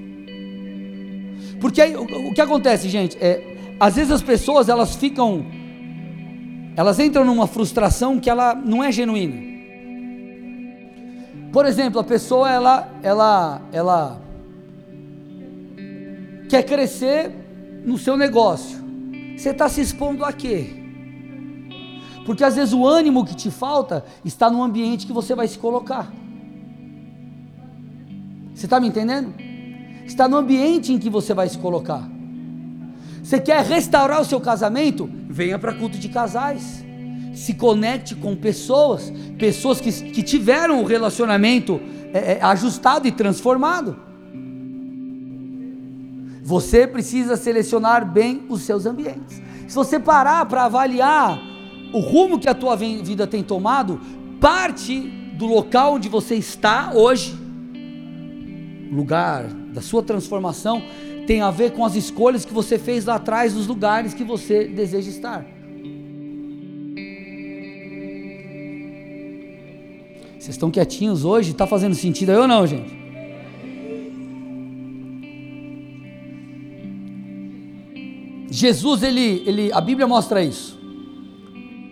Porque 1.64 1.82
aí, 1.82 1.96
o, 1.96 2.04
o 2.04 2.34
que 2.34 2.42
acontece, 2.42 2.90
gente, 2.90 3.18
é, 3.22 3.76
às 3.80 3.96
vezes 3.96 4.12
as 4.12 4.22
pessoas 4.22 4.68
elas 4.68 4.98
ficam, 4.98 5.46
elas 6.76 7.00
entram 7.00 7.24
numa 7.24 7.48
frustração 7.48 8.20
que 8.20 8.30
ela 8.30 8.54
não 8.54 8.84
é 8.84 8.92
genuína. 8.92 9.38
Por 11.54 11.66
exemplo, 11.66 12.02
a 12.02 12.04
pessoa 12.04 12.52
ela, 12.52 12.92
ela, 13.02 13.62
ela 13.72 14.22
quer 16.50 16.64
crescer 16.64 17.32
no 17.86 17.98
seu 17.98 18.18
negócio. 18.18 18.84
Você 19.38 19.52
está 19.52 19.70
se 19.70 19.80
expondo 19.80 20.26
a 20.26 20.34
quê? 20.34 20.68
Porque 22.26 22.44
às 22.44 22.58
vezes 22.58 22.74
o 22.74 22.86
ânimo 22.86 23.24
que 23.24 23.38
te 23.38 23.50
falta 23.50 24.04
está 24.26 24.50
no 24.50 24.62
ambiente 24.62 25.08
que 25.08 25.14
você 25.14 25.34
vai 25.34 25.48
se 25.48 25.58
colocar. 25.58 26.12
Você 28.54 28.66
está 28.66 28.82
me 28.82 28.90
entendendo? 28.90 29.53
Está 30.06 30.28
no 30.28 30.38
ambiente 30.38 30.92
em 30.92 31.00
que 31.00 31.10
você 31.10 31.34
vai 31.34 31.48
se 31.50 31.58
colocar. 31.58 32.08
Você 33.24 33.40
quer 33.40 33.64
restaurar 33.64 34.22
o 34.22 34.26
seu 34.26 34.42
casamento? 34.42 35.10
Venha 35.30 35.58
para 35.58 35.74
culto 35.74 35.98
de 35.98 36.10
casais. 36.10 36.84
Se 37.34 37.54
conecte 37.54 38.14
com 38.16 38.36
pessoas, 38.36 39.12
pessoas 39.40 39.80
que, 39.80 39.92
que 39.92 40.22
tiveram 40.22 40.82
o 40.82 40.86
relacionamento 40.86 41.80
é, 42.14 42.34
é, 42.34 42.44
ajustado 42.44 43.08
e 43.08 43.12
transformado. 43.12 43.96
Você 46.44 46.86
precisa 46.86 47.38
selecionar 47.38 48.06
bem 48.06 48.46
os 48.50 48.62
seus 48.64 48.86
ambientes. 48.86 49.42
Se 49.68 49.74
você 49.74 49.98
parar 49.98 50.46
para 50.46 50.66
avaliar 50.66 51.42
o 51.94 52.00
rumo 52.00 52.38
que 52.38 52.50
a 52.50 52.54
tua 52.54 52.76
vida 52.76 53.26
tem 53.26 53.42
tomado, 53.42 54.02
parte 54.42 55.00
do 55.38 55.46
local 55.46 55.96
onde 55.96 56.10
você 56.10 56.36
está 56.36 56.92
hoje, 56.94 57.34
lugar 58.92 59.63
da 59.74 59.82
sua 59.82 60.04
transformação, 60.04 60.82
tem 61.26 61.42
a 61.42 61.52
ver 61.52 61.72
com 61.72 61.84
as 61.84 61.96
escolhas 61.96 62.46
que 62.46 62.54
você 62.54 62.78
fez 62.78 63.06
lá 63.06 63.16
atrás, 63.16 63.54
nos 63.54 63.68
lugares 63.68 64.14
que 64.14 64.24
você 64.24 64.66
deseja 64.66 65.10
estar. 65.10 65.46
Vocês 70.38 70.56
estão 70.56 70.70
quietinhos 70.70 71.24
hoje? 71.24 71.52
Está 71.52 71.66
fazendo 71.66 71.96
sentido 71.96 72.32
aí 72.32 72.38
ou 72.38 72.48
não, 72.48 72.68
gente? 72.68 73.04
Jesus, 78.52 79.02
ele, 79.02 79.42
ele, 79.48 79.74
a 79.74 79.82
Bíblia 79.82 80.06
mostra 80.06 80.44
isso. 80.44 80.78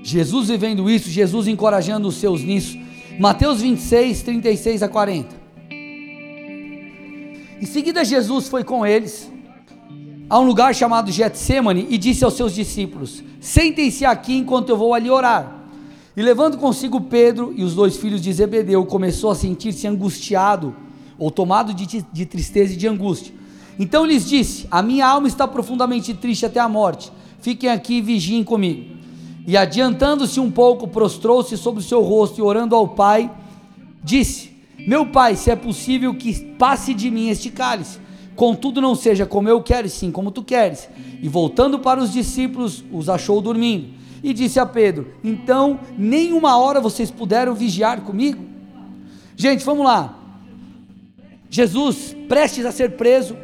Jesus 0.04 0.50
vivendo 0.50 0.90
isso, 0.90 1.10
Jesus 1.10 1.48
encorajando 1.48 2.08
os 2.08 2.16
seus 2.16 2.44
nisso. 2.44 2.78
Mateus 3.20 3.62
26, 3.62 4.22
36 4.22 4.84
a 4.84 4.90
40. 4.90 5.41
Em 7.62 7.66
seguida, 7.68 8.04
Jesus 8.04 8.48
foi 8.48 8.64
com 8.64 8.84
eles 8.84 9.32
a 10.28 10.40
um 10.40 10.44
lugar 10.44 10.74
chamado 10.74 11.12
Getsemane 11.12 11.86
e 11.92 11.98
disse 11.98 12.26
aos 12.26 12.34
seus 12.34 12.56
discípulos: 12.56 13.24
Sentem-se 13.40 14.04
aqui 14.04 14.36
enquanto 14.36 14.70
eu 14.70 14.78
vou 14.78 14.96
ali 14.96 15.12
orar. 15.12 15.62
E 16.18 16.24
levando 16.24 16.58
consigo 16.58 17.00
Pedro 17.02 17.54
e 17.56 17.64
os 17.64 17.76
dois 17.76 17.98
filhos 17.98 18.20
de 18.20 18.34
Zebedeu, 18.34 18.84
começou 18.86 19.30
a 19.30 19.36
sentir-se 19.36 19.88
angustiado, 19.88 20.76
ou 21.20 21.30
tomado 21.30 21.72
de, 21.72 22.04
de 22.12 22.26
tristeza 22.26 22.74
e 22.74 22.78
de 22.78 22.88
angústia. 22.88 23.32
Então 23.78 24.08
lhes 24.08 24.28
disse: 24.28 24.68
A 24.72 24.82
minha 24.82 25.06
alma 25.06 25.28
está 25.28 25.48
profundamente 25.48 26.16
triste 26.16 26.48
até 26.48 26.60
a 26.60 26.68
morte. 26.68 27.12
Fiquem 27.42 27.70
aqui 27.70 27.98
e 27.98 28.02
vigiem 28.02 28.44
comigo. 28.44 28.96
E 29.46 29.56
adiantando-se 29.56 30.40
um 30.40 30.50
pouco, 30.50 30.88
prostrou-se 30.88 31.56
sobre 31.58 31.80
o 31.80 31.84
seu 31.84 32.02
rosto 32.02 32.40
e 32.40 32.42
orando 32.42 32.76
ao 32.76 32.88
Pai, 32.88 33.30
disse: 34.04 34.51
Meu 34.88 35.06
Pai, 35.06 35.36
se 35.36 35.52
é 35.52 35.56
possível 35.56 36.14
que 36.14 36.34
passe 36.58 36.94
de 36.94 37.12
mim 37.12 37.30
este 37.30 37.50
cálice, 37.50 38.00
contudo 38.36 38.82
não 38.82 38.96
seja 38.96 39.26
como 39.26 39.48
eu 39.48 39.62
quero, 39.62 39.88
sim 39.90 40.12
como 40.12 40.32
tu 40.32 40.44
queres. 40.44 40.90
E 41.22 41.28
voltando 41.28 41.80
para 41.80 42.02
os 42.02 42.12
discípulos, 42.12 42.84
os 42.92 43.10
achou 43.10 43.42
dormindo. 43.42 43.90
E 44.24 44.34
disse 44.34 44.60
a 44.60 44.66
Pedro: 44.66 45.08
Então, 45.24 45.80
nem 45.98 46.34
uma 46.34 46.58
hora 46.58 46.80
vocês 46.80 47.12
puderam 47.12 47.54
vigiar 47.54 48.02
comigo? 48.02 48.44
Gente, 49.36 49.64
vamos 49.64 49.86
lá. 49.86 50.18
Jesus, 51.50 52.16
prestes 52.30 52.66
a 52.66 52.72
ser 52.72 52.92
preso, 52.92 53.36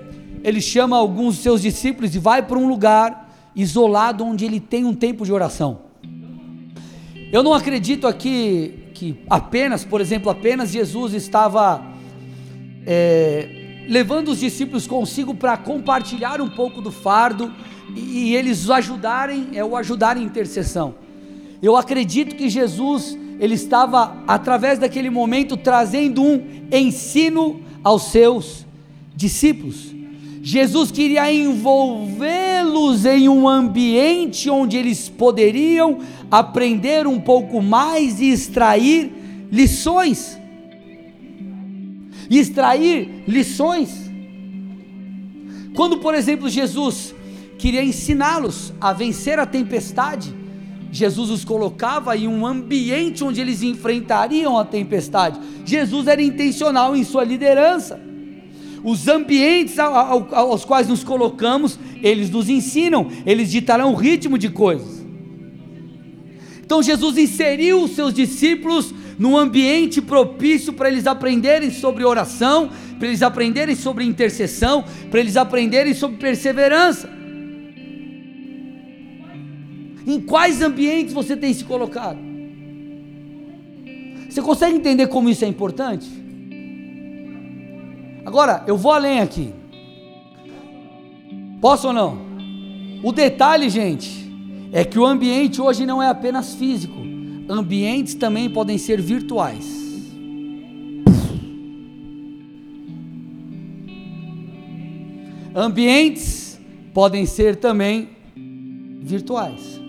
ele 0.44 0.62
chama 0.62 0.96
alguns 0.96 1.36
de 1.36 1.42
seus 1.42 1.62
discípulos 1.62 2.16
e 2.16 2.20
vai 2.20 2.42
para 2.42 2.58
um 2.58 2.68
lugar 2.68 3.28
isolado 3.56 4.24
onde 4.24 4.46
ele 4.46 4.60
tem 4.60 4.86
um 4.86 4.94
tempo 4.94 5.26
de 5.26 5.34
oração. 5.34 5.80
Eu 7.32 7.44
não 7.44 7.54
acredito 7.54 8.08
aqui 8.08 8.87
que 8.98 9.16
apenas, 9.30 9.86
por 9.86 10.02
exemplo, 10.02 10.32
apenas 10.32 10.72
Jesus 10.72 11.14
estava 11.14 11.86
é, 12.84 13.86
levando 13.88 14.30
os 14.30 14.40
discípulos 14.40 14.88
consigo 14.88 15.36
para 15.36 15.56
compartilhar 15.56 16.42
um 16.42 16.50
pouco 16.50 16.82
do 16.82 16.92
fardo 16.92 17.54
e, 17.96 18.00
e 18.30 18.36
eles 18.36 18.68
ajudarem, 18.72 19.50
é 19.54 19.64
o 19.64 19.76
ajudar 19.78 20.18
em 20.18 20.24
intercessão. 20.24 20.96
Eu 21.62 21.78
acredito 21.78 22.36
que 22.36 22.50
Jesus 22.50 23.16
ele 23.40 23.54
estava 23.54 24.18
através 24.28 24.80
daquele 24.80 25.12
momento 25.12 25.56
trazendo 25.56 26.24
um 26.24 26.44
ensino 26.72 27.62
aos 27.84 28.06
seus 28.06 28.66
discípulos. 29.16 29.96
Jesus 30.42 30.92
queria 30.92 31.32
envolvê-los 31.32 33.06
em 33.06 33.30
um 33.30 33.48
ambiente 33.48 34.50
onde 34.50 34.76
eles 34.78 35.08
poderiam 35.08 36.00
aprender 36.30 37.08
um 37.08 37.20
pouco 37.20 37.62
mais 37.62 38.20
e 38.20 38.30
extrair 38.30 39.12
lições. 39.52 40.38
Extrair 42.30 43.24
lições. 43.28 44.12
Quando, 45.76 46.00
por 46.00 46.16
exemplo, 46.16 46.50
Jesus 46.50 47.14
queria 47.58 47.84
ensiná-los 47.84 48.74
a 48.82 48.94
vencer 48.94 49.40
a 49.40 49.46
tempestade, 49.46 50.34
Jesus 50.92 51.30
os 51.30 51.46
colocava 51.46 52.16
em 52.18 52.28
um 52.28 52.46
ambiente 52.46 53.24
onde 53.24 53.42
eles 53.42 53.62
enfrentariam 53.62 54.58
a 54.58 54.66
tempestade. 54.66 55.40
Jesus 55.66 56.08
era 56.08 56.22
intencional 56.22 56.96
em 56.96 57.04
sua 57.04 57.24
liderança. 57.24 58.00
Os 58.84 59.08
ambientes 59.08 59.78
aos 59.80 60.64
quais 60.64 60.88
nos 60.88 61.04
colocamos, 61.04 61.80
eles 62.02 62.30
nos 62.30 62.50
ensinam, 62.50 63.08
eles 63.26 63.52
ditarão 63.52 63.92
o 63.92 63.96
ritmo 63.96 64.38
de 64.38 64.50
coisas. 64.50 64.97
Então 66.68 66.84
Jesus 66.84 67.18
inseriu 67.18 67.82
os 67.82 67.92
seus 67.92 68.14
discípulos 68.14 68.94
num 69.18 69.38
ambiente 69.38 70.02
propício 70.02 70.74
para 70.74 70.90
eles 70.90 71.08
aprenderem 71.08 71.72
sobre 71.72 72.04
oração, 72.04 72.70
para 73.00 73.08
eles 73.08 73.22
aprenderem 73.22 73.74
sobre 73.74 74.04
intercessão, 74.04 74.84
para 75.10 75.22
eles 75.22 75.38
aprenderem 75.38 75.94
sobre 75.94 76.18
perseverança. 76.18 77.10
Em 80.06 80.20
quais 80.20 80.62
ambientes 80.62 81.14
você 81.14 81.38
tem 81.38 81.54
se 81.54 81.64
colocado? 81.64 82.20
Você 84.30 84.42
consegue 84.42 84.76
entender 84.76 85.08
como 85.08 85.30
isso 85.30 85.46
é 85.46 85.48
importante? 85.48 86.06
Agora, 88.26 88.66
eu 88.68 88.76
vou 88.76 88.92
além 88.92 89.22
aqui. 89.22 89.54
Posso 91.62 91.88
ou 91.88 91.94
não? 91.94 92.18
O 93.02 93.14
detalhe, 93.14 93.70
gente, 93.70 94.27
é 94.72 94.84
que 94.84 95.00
o 95.00 95.06
ambiente 95.06 95.62
hoje 95.62 95.86
não 95.86 96.02
é 96.02 96.10
apenas 96.10 96.54
físico. 96.54 96.98
Ambientes 97.50 98.14
também 98.14 98.50
podem 98.50 98.78
ser 98.78 99.02
virtuais. 99.02 99.78
Ambientes 105.56 106.60
podem 106.94 107.26
ser 107.26 107.56
também 107.56 108.10
virtuais. 109.02 109.82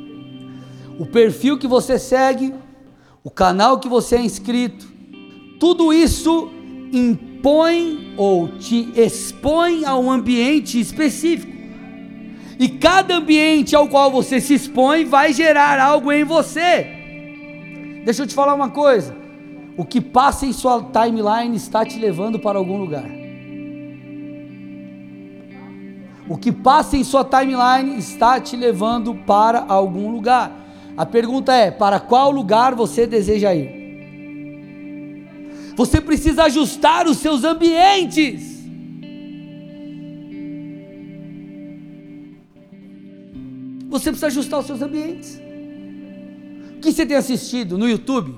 O 0.99 1.07
perfil 1.07 1.59
que 1.59 1.67
você 1.67 1.99
segue, 1.99 2.55
o 3.23 3.31
canal 3.31 3.79
que 3.79 3.89
você 3.89 4.17
é 4.17 4.23
inscrito, 4.23 4.89
tudo 5.59 5.93
isso 5.93 6.51
impõe 6.93 8.15
ou 8.17 8.49
te 8.49 8.89
expõe 8.97 9.85
a 9.85 9.97
um 9.97 10.11
ambiente 10.11 10.81
específico. 10.81 11.58
E 12.59 12.69
cada 12.69 13.17
ambiente 13.17 13.77
ao 13.77 13.89
qual 13.89 14.11
você 14.11 14.41
se 14.41 14.55
expõe 14.55 15.05
vai 15.05 15.33
gerar 15.33 15.79
algo 15.79 16.11
em 16.11 16.25
você. 16.25 16.87
Deixa 18.05 18.23
eu 18.23 18.27
te 18.27 18.35
falar 18.35 18.55
uma 18.55 18.71
coisa: 18.71 19.15
o 19.77 19.85
que 19.85 20.01
passa 20.01 20.45
em 20.45 20.53
sua 20.53 20.83
timeline 20.83 21.55
está 21.57 21.85
te 21.85 21.99
levando 21.99 22.39
para 22.39 22.59
algum 22.59 22.77
lugar. 22.77 23.09
O 26.29 26.37
que 26.37 26.51
passa 26.51 26.97
em 26.97 27.05
sua 27.05 27.25
timeline 27.25 27.97
está 27.97 28.41
te 28.41 28.57
levando 28.57 29.15
para 29.15 29.65
algum 29.69 30.11
lugar. 30.11 30.53
A 30.97 31.07
pergunta 31.07 31.55
é: 31.55 31.71
para 31.71 32.01
qual 32.01 32.31
lugar 32.31 32.75
você 32.75 33.07
deseja 33.07 33.55
ir? 33.55 33.79
Você 35.77 36.01
precisa 36.01 36.43
ajustar 36.43 37.07
os 37.07 37.19
seus 37.19 37.45
ambientes. 37.45 38.58
Você 43.99 44.11
precisa 44.11 44.29
ajustar 44.29 44.61
os 44.61 44.67
seus 44.67 44.81
ambientes. 44.81 45.41
O 46.77 46.81
que 46.81 46.93
você 46.93 47.05
tem 47.05 47.17
assistido 47.17 47.77
no 47.77 47.89
YouTube? 47.89 48.33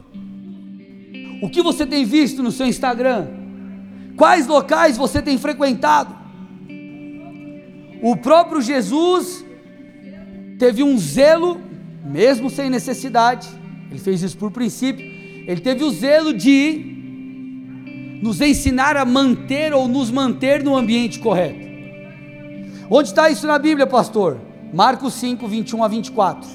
O 1.42 1.50
que 1.50 1.62
você 1.62 1.84
tem 1.84 2.04
visto 2.04 2.42
no 2.42 2.50
seu 2.50 2.66
Instagram? 2.66 3.28
Quais 4.16 4.46
locais 4.46 4.96
você 4.96 5.20
tem 5.20 5.36
frequentado? 5.36 6.16
O 8.02 8.16
próprio 8.16 8.62
Jesus 8.62 9.44
teve 10.58 10.82
um 10.82 10.96
zelo, 10.96 11.60
mesmo 12.04 12.48
sem 12.48 12.70
necessidade, 12.70 13.46
ele 13.90 14.00
fez 14.00 14.22
isso 14.22 14.38
por 14.38 14.50
princípio, 14.50 15.04
ele 15.46 15.60
teve 15.60 15.84
o 15.84 15.90
zelo 15.90 16.32
de 16.32 18.18
nos 18.22 18.40
ensinar 18.40 18.96
a 18.96 19.04
manter 19.04 19.74
ou 19.74 19.86
nos 19.86 20.10
manter 20.10 20.62
no 20.64 20.74
ambiente 20.74 21.18
correto. 21.18 21.68
Onde 22.88 23.10
está 23.10 23.28
isso 23.28 23.46
na 23.46 23.58
Bíblia, 23.58 23.86
pastor? 23.86 24.49
Marcos 24.72 25.14
5, 25.14 25.46
21 25.46 25.84
a 25.84 25.88
24. 25.88 26.48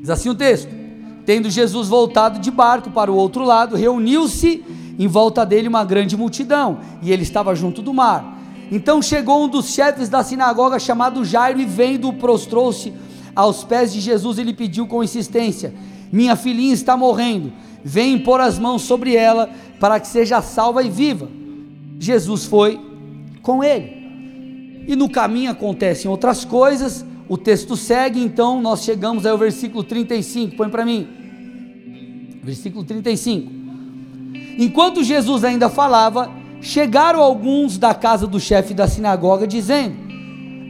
Diz 0.00 0.10
assim 0.10 0.28
o 0.28 0.34
texto: 0.34 0.68
Tendo 1.24 1.50
Jesus 1.50 1.88
voltado 1.88 2.38
de 2.38 2.50
barco 2.50 2.90
para 2.90 3.10
o 3.10 3.16
outro 3.16 3.44
lado, 3.44 3.76
reuniu-se 3.76 4.64
em 4.98 5.06
volta 5.06 5.44
dele 5.44 5.68
uma 5.68 5.84
grande 5.84 6.16
multidão, 6.16 6.78
e 7.02 7.12
ele 7.12 7.22
estava 7.22 7.54
junto 7.54 7.82
do 7.82 7.92
mar. 7.92 8.36
Então 8.70 9.02
chegou 9.02 9.44
um 9.44 9.48
dos 9.48 9.72
chefes 9.72 10.08
da 10.08 10.24
sinagoga, 10.24 10.78
chamado 10.78 11.24
Jairo, 11.24 11.60
e 11.60 11.64
vendo, 11.64 12.12
prostrou-se 12.12 12.92
aos 13.34 13.62
pés 13.62 13.92
de 13.92 14.00
Jesus 14.00 14.38
e 14.38 14.42
lhe 14.42 14.54
pediu 14.54 14.86
com 14.86 15.04
insistência: 15.04 15.74
Minha 16.12 16.36
filhinha 16.36 16.74
está 16.74 16.96
morrendo 16.96 17.52
vem 17.88 18.18
pôr 18.18 18.40
as 18.40 18.58
mãos 18.58 18.82
sobre 18.82 19.14
ela 19.14 19.48
para 19.78 20.00
que 20.00 20.08
seja 20.08 20.42
salva 20.42 20.82
e 20.82 20.90
viva. 20.90 21.28
Jesus 22.00 22.44
foi 22.44 22.80
com 23.42 23.62
ele. 23.62 24.05
E 24.86 24.94
no 24.94 25.08
caminho 25.08 25.50
acontecem 25.50 26.10
outras 26.10 26.44
coisas, 26.44 27.04
o 27.28 27.36
texto 27.36 27.76
segue, 27.76 28.22
então 28.22 28.60
nós 28.62 28.82
chegamos 28.82 29.26
ao 29.26 29.36
versículo 29.36 29.82
35, 29.82 30.56
põe 30.56 30.68
para 30.68 30.84
mim. 30.84 31.08
Versículo 32.42 32.84
35. 32.84 33.50
Enquanto 34.58 35.02
Jesus 35.02 35.42
ainda 35.42 35.68
falava, 35.68 36.30
chegaram 36.60 37.20
alguns 37.20 37.76
da 37.78 37.94
casa 37.94 38.26
do 38.26 38.38
chefe 38.38 38.72
da 38.72 38.86
sinagoga 38.86 39.46
dizendo: 39.46 39.96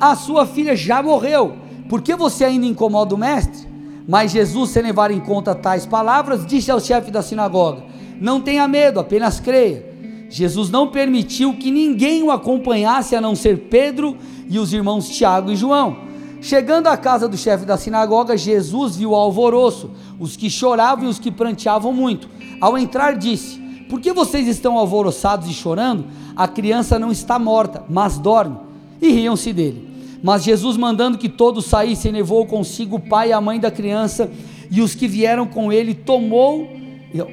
A 0.00 0.16
sua 0.16 0.46
filha 0.46 0.74
já 0.74 1.02
morreu, 1.02 1.57
por 1.88 2.00
que 2.00 2.16
você 2.16 2.44
ainda 2.44 2.66
incomoda 2.66 3.14
o 3.14 3.18
mestre? 3.18 3.66
Mas 4.09 4.33
Jesus, 4.33 4.70
sem 4.70 4.83
levar 4.83 5.11
em 5.11 5.20
conta 5.20 5.55
tais 5.55 5.85
palavras, 5.85 6.46
disse 6.46 6.70
ao 6.70 6.81
chefe 6.81 7.11
da 7.11 7.22
sinagoga: 7.22 7.85
Não 8.20 8.40
tenha 8.40 8.66
medo, 8.66 8.98
apenas 8.98 9.38
creia. 9.40 9.86
Jesus 10.29 10.71
não 10.71 10.89
permitiu 10.89 11.55
que 11.55 11.71
ninguém 11.71 12.23
o 12.23 12.31
acompanhasse 12.31 13.15
a 13.15 13.21
não 13.21 13.35
ser 13.35 13.69
Pedro 13.71 14.17
e 14.49 14.59
os 14.59 14.73
irmãos 14.73 15.09
Tiago 15.09 15.51
e 15.51 15.57
João. 15.57 16.07
Chegando 16.41 16.87
à 16.87 16.97
casa 16.97 17.29
do 17.29 17.37
chefe 17.37 17.65
da 17.65 17.77
sinagoga, 17.77 18.37
Jesus 18.37 18.97
viu 18.97 19.11
o 19.11 19.15
alvoroço, 19.15 19.91
os 20.19 20.37
que 20.37 20.51
choravam 20.51 21.07
e 21.07 21.09
os 21.09 21.19
que 21.19 21.31
pranteavam 21.31 21.93
muito. 21.93 22.29
Ao 22.61 22.77
entrar, 22.77 23.17
disse: 23.17 23.59
Por 23.89 24.01
que 24.01 24.12
vocês 24.12 24.47
estão 24.47 24.77
alvoroçados 24.77 25.49
e 25.49 25.53
chorando? 25.53 26.07
A 26.37 26.47
criança 26.47 26.99
não 26.99 27.11
está 27.11 27.39
morta, 27.39 27.85
mas 27.89 28.19
dorme. 28.19 28.59
E 29.01 29.11
riam-se 29.11 29.53
dele. 29.53 29.89
Mas 30.23 30.45
Jesus, 30.45 30.77
mandando 30.77 31.19
que 31.19 31.29
todos 31.29 31.67
saíssem, 31.67 32.12
levou 32.12 32.47
consigo 32.47 32.97
o 32.97 33.01
pai 33.01 33.31
e 33.31 33.33
a 33.33 33.41
mãe 33.41 33.61
da 33.61 33.71
criança 33.71 34.31
e 34.71 34.81
os 34.81 34.95
que 34.95 35.07
vieram 35.07 35.47
com 35.47 35.73
ele, 35.73 35.95
tomou 35.95 36.69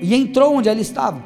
e 0.01 0.13
entrou 0.13 0.55
onde 0.55 0.69
ela 0.69 0.79
estava. 0.79 1.23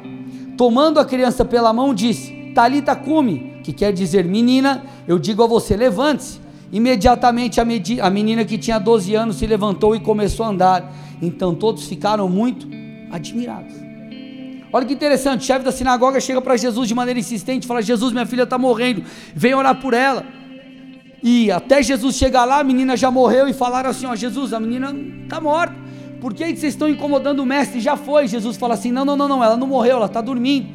Tomando 0.58 0.98
a 0.98 1.04
criança 1.04 1.44
pela 1.44 1.72
mão, 1.72 1.94
disse: 1.94 2.50
Talita 2.52 2.96
cume, 2.96 3.60
que 3.62 3.72
quer 3.72 3.92
dizer 3.92 4.24
menina, 4.24 4.84
eu 5.06 5.16
digo 5.16 5.44
a 5.44 5.46
você, 5.46 5.76
levante-se. 5.76 6.40
Imediatamente 6.72 7.60
a, 7.60 8.10
menina 8.10 8.44
que 8.44 8.58
tinha 8.58 8.78
12 8.78 9.14
anos 9.14 9.36
se 9.36 9.46
levantou 9.46 9.94
e 9.94 10.00
começou 10.00 10.44
a 10.44 10.48
andar. 10.48 10.92
Então 11.22 11.54
todos 11.54 11.86
ficaram 11.86 12.28
muito 12.28 12.66
admirados. 13.10 13.72
Olha 14.72 14.84
que 14.84 14.92
interessante, 14.92 15.42
o 15.42 15.44
chefe 15.44 15.64
da 15.64 15.70
sinagoga 15.70 16.20
chega 16.20 16.42
para 16.42 16.56
Jesus 16.56 16.88
de 16.88 16.94
maneira 16.94 17.20
insistente, 17.20 17.64
fala: 17.64 17.80
Jesus, 17.80 18.12
minha 18.12 18.26
filha 18.26 18.42
está 18.42 18.58
morrendo, 18.58 19.04
vem 19.32 19.54
orar 19.54 19.80
por 19.80 19.94
ela. 19.94 20.26
E 21.22 21.52
até 21.52 21.80
Jesus 21.84 22.16
chegar 22.16 22.44
lá, 22.44 22.58
a 22.58 22.64
menina 22.64 22.96
já 22.96 23.12
morreu 23.12 23.46
e 23.46 23.52
falaram 23.52 23.90
assim: 23.90 24.06
Ó, 24.06 24.16
Jesus, 24.16 24.52
a 24.52 24.58
menina 24.58 24.92
está 25.22 25.40
morta. 25.40 25.87
Por 26.20 26.34
que 26.34 26.44
vocês 26.44 26.74
estão 26.74 26.88
incomodando 26.88 27.40
o 27.40 27.46
mestre? 27.46 27.80
Já 27.80 27.96
foi. 27.96 28.26
Jesus 28.26 28.56
fala 28.56 28.74
assim: 28.74 28.90
Não, 28.90 29.04
não, 29.04 29.16
não, 29.16 29.28
não, 29.28 29.44
ela 29.44 29.56
não 29.56 29.66
morreu, 29.66 29.96
ela 29.96 30.06
está 30.06 30.20
dormindo. 30.20 30.66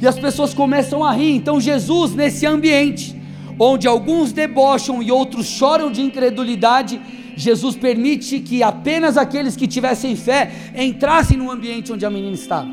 E 0.00 0.06
as 0.06 0.18
pessoas 0.18 0.54
começam 0.54 1.04
a 1.04 1.12
rir. 1.12 1.34
Então, 1.34 1.60
Jesus, 1.60 2.14
nesse 2.14 2.46
ambiente, 2.46 3.16
onde 3.58 3.88
alguns 3.88 4.30
debocham 4.32 5.02
e 5.02 5.10
outros 5.10 5.46
choram 5.46 5.90
de 5.90 6.00
incredulidade, 6.00 7.00
Jesus 7.36 7.76
permite 7.76 8.40
que 8.40 8.62
apenas 8.62 9.16
aqueles 9.16 9.56
que 9.56 9.66
tivessem 9.66 10.14
fé 10.14 10.52
entrassem 10.76 11.36
no 11.36 11.50
ambiente 11.50 11.92
onde 11.92 12.06
a 12.06 12.10
menina 12.10 12.34
estava. 12.34 12.68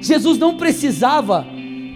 Jesus 0.00 0.38
não 0.38 0.56
precisava 0.56 1.46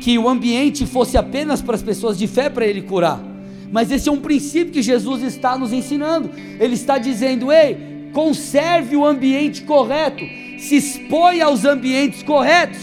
que 0.00 0.18
o 0.18 0.28
ambiente 0.28 0.86
fosse 0.86 1.18
apenas 1.18 1.60
para 1.60 1.74
as 1.74 1.82
pessoas 1.82 2.18
de 2.18 2.26
fé 2.26 2.48
para 2.48 2.66
ele 2.66 2.82
curar. 2.82 3.22
Mas 3.70 3.90
esse 3.90 4.08
é 4.08 4.12
um 4.12 4.20
princípio 4.20 4.72
que 4.72 4.82
Jesus 4.82 5.22
está 5.22 5.56
nos 5.56 5.72
ensinando. 5.72 6.30
Ele 6.58 6.74
está 6.74 6.98
dizendo: 6.98 7.52
ei, 7.52 7.89
conserve 8.12 8.96
o 8.96 9.04
ambiente 9.04 9.62
correto, 9.62 10.24
se 10.58 10.76
expõe 10.76 11.40
aos 11.40 11.64
ambientes 11.64 12.22
corretos. 12.22 12.80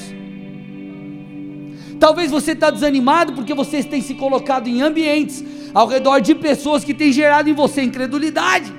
Talvez 2.00 2.30
você 2.30 2.52
está 2.52 2.70
desanimado 2.70 3.34
porque 3.34 3.54
você 3.54 3.84
tem 3.84 4.02
se 4.02 4.14
colocado 4.14 4.68
em 4.68 4.82
ambientes 4.82 5.44
ao 5.74 5.88
redor 5.88 6.20
de 6.20 6.36
pessoas 6.36 6.84
que 6.84 6.94
têm 6.94 7.12
gerado 7.12 7.50
em 7.50 7.54
você 7.54 7.82
incredulidade. 7.82 8.74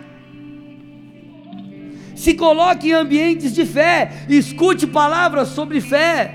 Se 2.14 2.34
coloque 2.34 2.88
em 2.88 2.92
ambientes 2.92 3.54
de 3.54 3.64
fé, 3.64 4.10
escute 4.28 4.86
palavras 4.86 5.48
sobre 5.48 5.80
fé. 5.80 6.34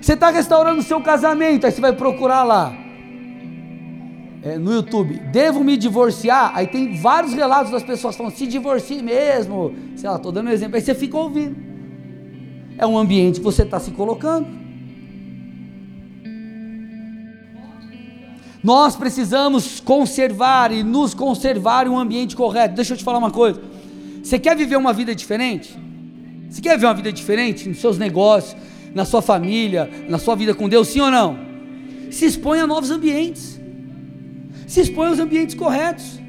Você 0.00 0.14
está 0.14 0.30
restaurando 0.30 0.80
o 0.80 0.84
seu 0.84 1.00
casamento, 1.00 1.66
aí 1.66 1.72
você 1.72 1.80
vai 1.80 1.92
procurar 1.92 2.42
lá 2.42 2.89
é, 4.42 4.56
no 4.56 4.72
YouTube, 4.72 5.14
devo 5.32 5.62
me 5.62 5.76
divorciar? 5.76 6.52
Aí 6.54 6.66
tem 6.66 6.96
vários 6.96 7.34
relatos 7.34 7.70
das 7.70 7.82
pessoas 7.82 8.16
falando, 8.16 8.34
se 8.34 8.46
divorcie 8.46 9.02
mesmo, 9.02 9.74
sei 9.96 10.08
lá, 10.08 10.16
estou 10.16 10.32
dando 10.32 10.48
um 10.48 10.52
exemplo, 10.52 10.76
aí 10.76 10.82
você 10.82 10.94
fica 10.94 11.16
ouvindo. 11.16 11.56
É 12.78 12.86
um 12.86 12.96
ambiente 12.96 13.40
que 13.40 13.44
você 13.44 13.62
está 13.62 13.78
se 13.78 13.90
colocando. 13.90 14.46
Nós 18.62 18.94
precisamos 18.94 19.80
conservar 19.80 20.70
e 20.70 20.82
nos 20.82 21.14
conservar 21.14 21.86
em 21.86 21.90
um 21.90 21.98
ambiente 21.98 22.36
correto. 22.36 22.74
Deixa 22.74 22.92
eu 22.92 22.96
te 22.96 23.04
falar 23.04 23.18
uma 23.18 23.30
coisa. 23.30 23.60
Você 24.22 24.38
quer 24.38 24.56
viver 24.56 24.76
uma 24.76 24.92
vida 24.92 25.14
diferente? 25.14 25.76
Você 26.48 26.60
quer 26.60 26.74
viver 26.74 26.86
uma 26.86 26.94
vida 26.94 27.12
diferente 27.12 27.68
nos 27.68 27.78
seus 27.78 27.96
negócios, 27.96 28.56
na 28.94 29.04
sua 29.04 29.22
família, 29.22 29.90
na 30.08 30.18
sua 30.18 30.34
vida 30.34 30.54
com 30.54 30.68
Deus, 30.68 30.88
sim 30.88 31.00
ou 31.00 31.10
não? 31.10 31.38
Se 32.10 32.26
expõe 32.26 32.60
a 32.60 32.66
novos 32.66 32.90
ambientes 32.90 33.49
se 34.70 34.80
expõe 34.82 35.08
aos 35.08 35.18
ambientes 35.18 35.56
corretos. 35.56 36.20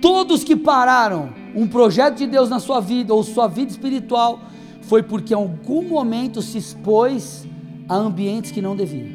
Todos 0.00 0.44
que 0.44 0.54
pararam 0.54 1.34
um 1.56 1.66
projeto 1.66 2.18
de 2.18 2.28
Deus 2.28 2.48
na 2.48 2.60
sua 2.60 2.78
vida 2.78 3.12
ou 3.12 3.24
sua 3.24 3.48
vida 3.48 3.72
espiritual 3.72 4.42
foi 4.82 5.02
porque 5.02 5.34
em 5.34 5.36
algum 5.36 5.82
momento 5.82 6.40
se 6.40 6.56
expôs 6.56 7.44
a 7.88 7.96
ambientes 7.96 8.52
que 8.52 8.62
não 8.62 8.76
devia. 8.76 9.10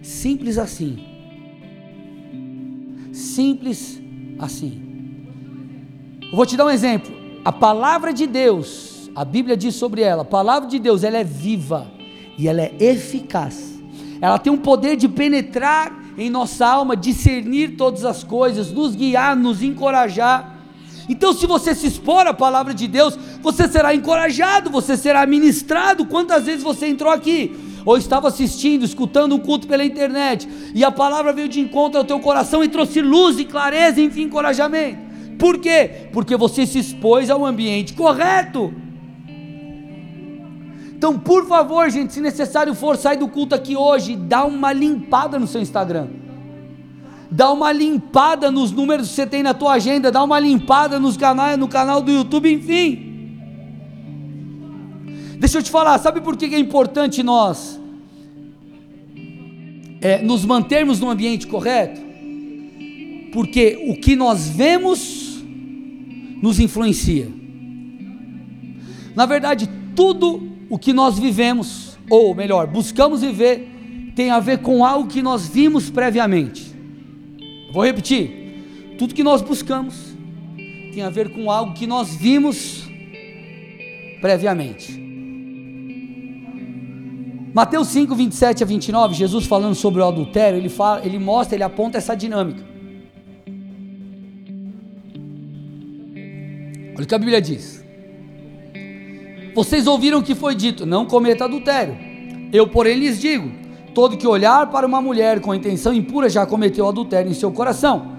Simples 0.00 0.56
assim. 0.56 1.04
Simples 3.12 4.00
assim. 4.38 4.80
Eu 6.22 6.34
vou 6.34 6.46
te 6.46 6.56
dar 6.56 6.64
um 6.64 6.70
exemplo. 6.70 7.14
A 7.44 7.52
palavra 7.52 8.10
de 8.10 8.26
Deus, 8.26 9.10
a 9.14 9.22
Bíblia 9.22 9.54
diz 9.54 9.74
sobre 9.74 10.00
ela, 10.00 10.22
a 10.22 10.24
palavra 10.24 10.66
de 10.66 10.78
Deus, 10.78 11.04
ela 11.04 11.18
é 11.18 11.24
viva 11.24 11.86
e 12.38 12.48
ela 12.48 12.62
é 12.62 12.74
eficaz 12.80 13.75
ela 14.20 14.38
tem 14.38 14.52
um 14.52 14.58
poder 14.58 14.96
de 14.96 15.08
penetrar 15.08 15.92
em 16.16 16.30
nossa 16.30 16.66
alma, 16.66 16.96
discernir 16.96 17.76
todas 17.76 18.04
as 18.04 18.24
coisas, 18.24 18.72
nos 18.72 18.94
guiar, 18.94 19.36
nos 19.36 19.62
encorajar. 19.62 20.56
Então, 21.08 21.32
se 21.32 21.46
você 21.46 21.74
se 21.74 21.86
expor 21.86 22.26
à 22.26 22.34
palavra 22.34 22.74
de 22.74 22.88
Deus, 22.88 23.18
você 23.40 23.68
será 23.68 23.94
encorajado, 23.94 24.70
você 24.70 24.96
será 24.96 25.24
ministrado. 25.26 26.06
Quantas 26.06 26.46
vezes 26.46 26.62
você 26.62 26.86
entrou 26.88 27.12
aqui, 27.12 27.56
ou 27.84 27.96
estava 27.96 28.28
assistindo, 28.28 28.84
escutando 28.84 29.34
um 29.34 29.38
culto 29.38 29.68
pela 29.68 29.84
internet, 29.84 30.48
e 30.74 30.84
a 30.84 30.90
palavra 30.90 31.32
veio 31.32 31.48
de 31.48 31.60
encontro 31.60 31.98
ao 31.98 32.04
teu 32.04 32.18
coração 32.18 32.64
e 32.64 32.68
trouxe 32.68 33.00
luz 33.00 33.38
e 33.38 33.44
clareza, 33.44 34.00
enfim, 34.00 34.22
encorajamento. 34.22 35.06
Por 35.38 35.58
quê? 35.58 36.08
Porque 36.12 36.36
você 36.36 36.66
se 36.66 36.78
expôs 36.78 37.30
ao 37.30 37.44
ambiente 37.44 37.92
correto. 37.92 38.74
Então, 40.96 41.18
por 41.18 41.46
favor, 41.46 41.90
gente, 41.90 42.14
se 42.14 42.22
necessário 42.22 42.74
for, 42.74 42.96
sai 42.96 43.18
do 43.18 43.28
culto 43.28 43.54
aqui 43.54 43.76
hoje, 43.76 44.16
dá 44.16 44.46
uma 44.46 44.72
limpada 44.72 45.38
no 45.38 45.46
seu 45.46 45.60
Instagram. 45.60 46.08
Dá 47.30 47.52
uma 47.52 47.70
limpada 47.70 48.50
nos 48.50 48.72
números 48.72 49.08
que 49.08 49.14
você 49.14 49.26
tem 49.26 49.42
na 49.42 49.52
tua 49.52 49.74
agenda, 49.74 50.10
dá 50.10 50.24
uma 50.24 50.40
limpada 50.40 50.98
nos 50.98 51.18
canais, 51.18 51.58
no 51.58 51.68
canal 51.68 52.00
do 52.00 52.10
YouTube, 52.10 52.50
enfim. 52.50 53.02
Deixa 55.38 55.58
eu 55.58 55.62
te 55.62 55.70
falar, 55.70 55.98
sabe 55.98 56.22
por 56.22 56.34
que 56.34 56.46
é 56.46 56.58
importante 56.58 57.22
nós 57.22 57.78
é, 60.00 60.22
nos 60.22 60.46
mantermos 60.46 60.98
no 60.98 61.10
ambiente 61.10 61.46
correto? 61.46 62.00
Porque 63.34 63.84
o 63.86 64.00
que 64.00 64.16
nós 64.16 64.48
vemos 64.48 65.44
nos 66.40 66.58
influencia. 66.58 67.28
Na 69.14 69.26
verdade, 69.26 69.68
tudo 69.94 70.55
o 70.68 70.78
que 70.78 70.92
nós 70.92 71.18
vivemos, 71.18 71.96
ou 72.10 72.34
melhor, 72.34 72.66
buscamos 72.66 73.20
viver, 73.20 74.12
tem 74.14 74.30
a 74.30 74.40
ver 74.40 74.58
com 74.58 74.84
algo 74.84 75.08
que 75.08 75.22
nós 75.22 75.46
vimos 75.46 75.90
previamente. 75.90 76.74
Vou 77.72 77.84
repetir: 77.84 78.94
tudo 78.98 79.14
que 79.14 79.22
nós 79.22 79.42
buscamos 79.42 80.16
tem 80.92 81.02
a 81.02 81.10
ver 81.10 81.32
com 81.32 81.50
algo 81.50 81.74
que 81.74 81.86
nós 81.86 82.14
vimos 82.14 82.88
previamente. 84.20 85.06
Mateus 87.54 87.88
5, 87.88 88.14
27 88.14 88.62
a 88.62 88.66
29, 88.66 89.14
Jesus 89.14 89.46
falando 89.46 89.74
sobre 89.74 90.02
o 90.02 90.04
adultério, 90.04 90.58
ele, 90.58 90.68
fala, 90.68 91.04
ele 91.06 91.18
mostra, 91.18 91.56
ele 91.56 91.62
aponta 91.62 91.96
essa 91.96 92.14
dinâmica. 92.14 92.62
Olha 96.94 97.04
o 97.04 97.06
que 97.06 97.14
a 97.14 97.18
Bíblia 97.18 97.40
diz. 97.40 97.85
Vocês 99.56 99.86
ouviram 99.86 100.18
o 100.18 100.22
que 100.22 100.34
foi 100.34 100.54
dito: 100.54 100.84
não 100.84 101.06
cometa 101.06 101.46
adultério. 101.46 101.96
Eu, 102.52 102.68
porém, 102.68 102.98
lhes 102.98 103.18
digo: 103.18 103.50
todo 103.94 104.18
que 104.18 104.26
olhar 104.26 104.70
para 104.70 104.86
uma 104.86 105.00
mulher 105.00 105.40
com 105.40 105.54
intenção 105.54 105.94
impura 105.94 106.28
já 106.28 106.44
cometeu 106.44 106.86
adultério 106.86 107.30
em 107.30 107.34
seu 107.34 107.50
coração. 107.50 108.16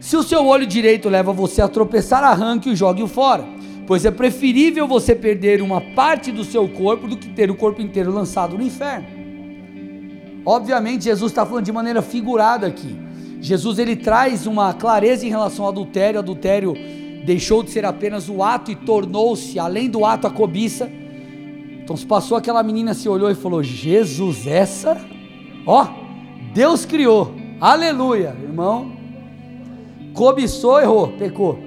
Se 0.00 0.16
o 0.16 0.22
seu 0.22 0.46
olho 0.46 0.66
direito 0.66 1.10
leva 1.10 1.30
você 1.30 1.60
a 1.60 1.68
tropeçar, 1.68 2.24
arranque 2.24 2.70
e 2.70 2.74
jogue-o 2.74 3.06
fora, 3.06 3.44
pois 3.86 4.06
é 4.06 4.10
preferível 4.10 4.88
você 4.88 5.14
perder 5.14 5.60
uma 5.60 5.78
parte 5.78 6.32
do 6.32 6.42
seu 6.42 6.66
corpo 6.66 7.06
do 7.06 7.18
que 7.18 7.28
ter 7.28 7.50
o 7.50 7.54
corpo 7.54 7.82
inteiro 7.82 8.10
lançado 8.10 8.56
no 8.56 8.64
inferno. 8.64 9.06
Obviamente, 10.46 11.04
Jesus 11.04 11.32
está 11.32 11.44
falando 11.44 11.66
de 11.66 11.72
maneira 11.72 12.00
figurada 12.00 12.66
aqui. 12.66 12.98
Jesus 13.42 13.78
ele 13.78 13.94
traz 13.94 14.46
uma 14.46 14.72
clareza 14.72 15.26
em 15.26 15.28
relação 15.28 15.66
ao 15.66 15.70
adultério. 15.70 16.18
Adultério 16.18 16.74
deixou 17.24 17.62
de 17.62 17.70
ser 17.70 17.84
apenas 17.84 18.28
o 18.28 18.42
ato 18.42 18.70
e 18.70 18.76
tornou-se, 18.76 19.58
além 19.58 19.88
do 19.88 20.04
ato, 20.04 20.26
a 20.26 20.30
cobiça. 20.30 20.90
Então 21.82 21.96
se 21.96 22.06
passou 22.06 22.36
aquela 22.36 22.62
menina, 22.62 22.94
se 22.94 23.08
olhou 23.08 23.30
e 23.30 23.34
falou: 23.34 23.62
Jesus, 23.62 24.46
essa, 24.46 25.00
ó, 25.66 25.88
Deus 26.54 26.84
criou, 26.84 27.34
aleluia, 27.60 28.36
irmão. 28.42 28.92
Cobiçou, 30.14 30.80
errou, 30.80 31.08
pecou. 31.08 31.58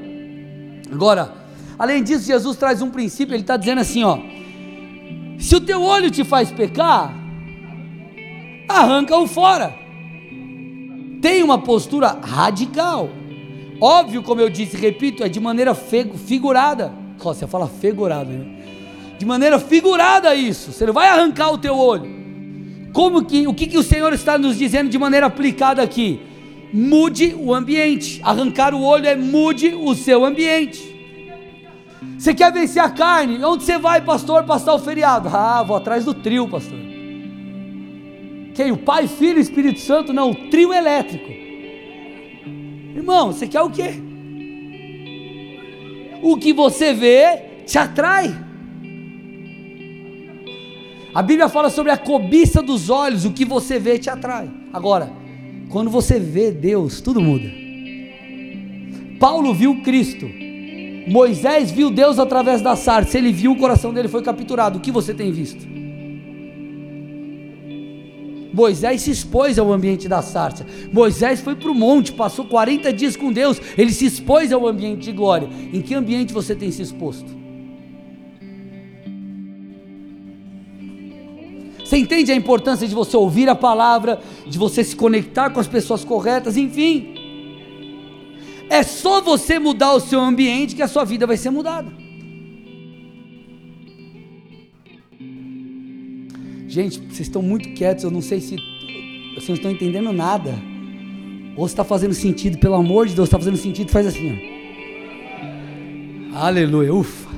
Agora, 0.92 1.34
além 1.78 2.04
disso, 2.04 2.26
Jesus 2.26 2.58
traz 2.58 2.82
um 2.82 2.90
princípio, 2.90 3.34
ele 3.34 3.44
está 3.44 3.58
dizendo 3.58 3.82
assim: 3.82 4.04
ó, 4.04 4.20
se 5.40 5.56
o 5.56 5.62
teu 5.62 5.82
olho 5.82 6.10
te 6.12 6.24
faz 6.24 6.52
pecar, 6.52 7.14
arranca-o 8.68 9.28
fora. 9.28 9.76
Tem 11.22 11.42
uma 11.42 11.58
postura 11.58 12.20
radical. 12.22 13.10
Óbvio, 13.80 14.24
como 14.24 14.42
eu 14.42 14.50
disse, 14.50 14.78
repito, 14.78 15.24
é 15.24 15.30
de 15.30 15.40
maneira 15.40 15.74
figurada. 15.76 16.94
Você 17.18 17.48
fala 17.48 17.68
figurada, 17.68 18.32
né? 18.32 18.46
De 19.18 19.26
maneira 19.26 19.60
figurada 19.60 20.36
isso. 20.36 20.72
Você 20.72 20.86
não 20.86 20.94
vai 20.94 21.08
arrancar 21.08 21.52
o 21.52 21.58
teu 21.58 21.78
olho. 21.78 22.10
Como 22.92 23.26
que 23.26 23.48
o 23.48 23.54
que, 23.54 23.68
que 23.68 23.78
o 23.78 23.84
Senhor 23.84 24.14
está 24.14 24.38
nos 24.38 24.58
dizendo 24.58 24.90
de 24.90 24.98
maneira 24.98 25.26
aplicada 25.26 25.82
aqui? 25.82 26.22
Mude 26.74 27.36
o 27.38 27.54
ambiente. 27.54 28.22
Arrancar 28.24 28.74
o 28.74 28.82
olho 28.82 29.08
é 29.08 29.16
mude 29.16 29.70
o 29.70 29.96
seu 29.96 30.26
ambiente. 30.26 30.94
Você 32.18 32.34
quer 32.34 32.52
vencer 32.52 32.82
a 32.82 32.90
carne? 32.90 33.44
Onde 33.44 33.64
você 33.64 33.78
vai, 33.78 34.02
pastor, 34.02 34.44
passar 34.44 34.74
o 34.74 34.80
feriado? 34.80 35.30
Ah, 35.32 35.64
vou 35.64 35.76
atrás 35.76 36.06
do 36.06 36.14
trio, 36.14 36.48
pastor. 36.48 36.78
Quem? 38.54 38.72
O 38.72 38.78
Pai, 38.78 39.08
Filho 39.08 39.40
e 39.40 39.42
Espírito 39.42 39.80
Santo? 39.80 40.14
Não, 40.14 40.32
o 40.32 40.36
trio 40.50 40.74
elétrico. 40.74 41.43
Irmão, 43.04 43.34
você 43.34 43.50
quer 43.50 43.62
o 43.62 43.70
quê? 43.70 43.96
O 46.22 46.38
que 46.38 46.54
você 46.54 46.94
vê 46.94 47.64
te 47.66 47.78
atrai. 47.78 48.34
A 51.14 51.22
Bíblia 51.22 51.50
fala 51.50 51.70
sobre 51.70 51.92
a 51.92 51.98
cobiça 51.98 52.62
dos 52.62 52.90
olhos, 52.90 53.26
o 53.26 53.32
que 53.32 53.44
você 53.44 53.78
vê 53.78 54.00
te 54.00 54.10
atrai. 54.10 54.50
Agora, 54.72 55.12
quando 55.70 55.90
você 55.90 56.18
vê 56.18 56.50
Deus, 56.50 57.02
tudo 57.02 57.20
muda. 57.20 57.52
Paulo 59.20 59.54
viu 59.54 59.82
Cristo. 59.82 60.26
Moisés 61.06 61.72
viu 61.72 61.92
Deus 61.92 62.18
através 62.20 62.62
da 62.62 62.78
sarça. 62.78 63.18
Ele 63.18 63.34
viu, 63.34 63.52
o 63.52 63.58
coração 63.58 63.94
dele 63.94 64.08
foi 64.08 64.24
capturado. 64.24 64.78
O 64.78 64.82
que 64.82 64.94
você 64.94 65.14
tem 65.14 65.30
visto? 65.30 65.68
Moisés 68.54 69.02
se 69.02 69.10
expôs 69.10 69.58
ao 69.58 69.74
ambiente 69.74 70.08
da 70.08 70.22
sarça. 70.22 70.66
Moisés 70.92 71.42
foi 71.42 71.56
para 71.56 71.72
o 71.72 71.74
monte, 71.74 72.12
passou 72.12 72.46
40 72.46 72.94
dias 72.94 73.16
com 73.16 73.32
Deus. 73.32 73.60
Ele 73.76 73.92
se 73.92 74.06
expôs 74.06 74.54
ao 74.54 74.68
ambiente 74.68 75.02
de 75.02 75.12
glória. 75.12 75.50
Em 75.74 75.82
que 75.82 75.96
ambiente 75.96 76.32
você 76.32 76.56
tem 76.56 76.72
se 76.72 76.84
exposto? 76.84 77.44
Você 81.84 81.98
entende 81.98 82.32
a 82.32 82.36
importância 82.36 82.88
de 82.88 82.94
você 82.94 83.18
ouvir 83.18 83.50
a 83.50 83.56
palavra, 83.56 84.22
de 84.48 84.58
você 84.58 84.84
se 84.84 84.96
conectar 84.96 85.50
com 85.50 85.60
as 85.60 85.68
pessoas 85.68 86.06
corretas, 86.06 86.56
enfim. 86.56 87.16
É 88.70 88.84
só 88.84 89.22
você 89.22 89.60
mudar 89.60 89.94
o 89.94 90.00
seu 90.00 90.20
ambiente 90.20 90.76
que 90.76 90.82
a 90.82 90.88
sua 90.88 91.04
vida 91.04 91.28
vai 91.28 91.38
ser 91.38 91.50
mudada. 91.50 92.03
Gente, 96.74 96.98
vocês 97.02 97.28
estão 97.28 97.44
muito 97.44 97.70
quietos, 97.76 98.04
eu 98.04 98.10
não 98.10 98.20
sei 98.20 98.42
se 98.42 98.56
vocês 99.36 99.48
não 99.48 99.56
estão 99.58 99.70
entendendo 99.70 100.12
nada. 100.12 100.56
Ou 101.56 101.68
está 101.68 101.84
fazendo 101.84 102.16
sentido, 102.16 102.58
pelo 102.58 102.74
amor 102.74 103.06
de 103.06 103.14
Deus, 103.14 103.28
está 103.28 103.38
fazendo 103.38 103.58
sentido, 103.58 103.92
faz 103.92 104.08
assim. 104.08 104.40
Ó. 106.34 106.36
Aleluia, 106.36 106.92
ufa, 106.92 107.30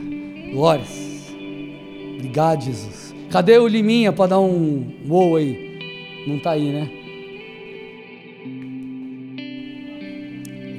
glórias. 0.54 0.88
Obrigado, 2.16 2.64
Jesus. 2.64 3.14
Cadê 3.30 3.58
o 3.58 3.68
Liminha 3.68 4.14
para 4.14 4.28
dar 4.28 4.40
um 4.40 4.90
uou 5.06 5.36
aí? 5.36 6.24
Não 6.26 6.38
está 6.38 6.52
aí, 6.52 6.72
né? 6.72 6.90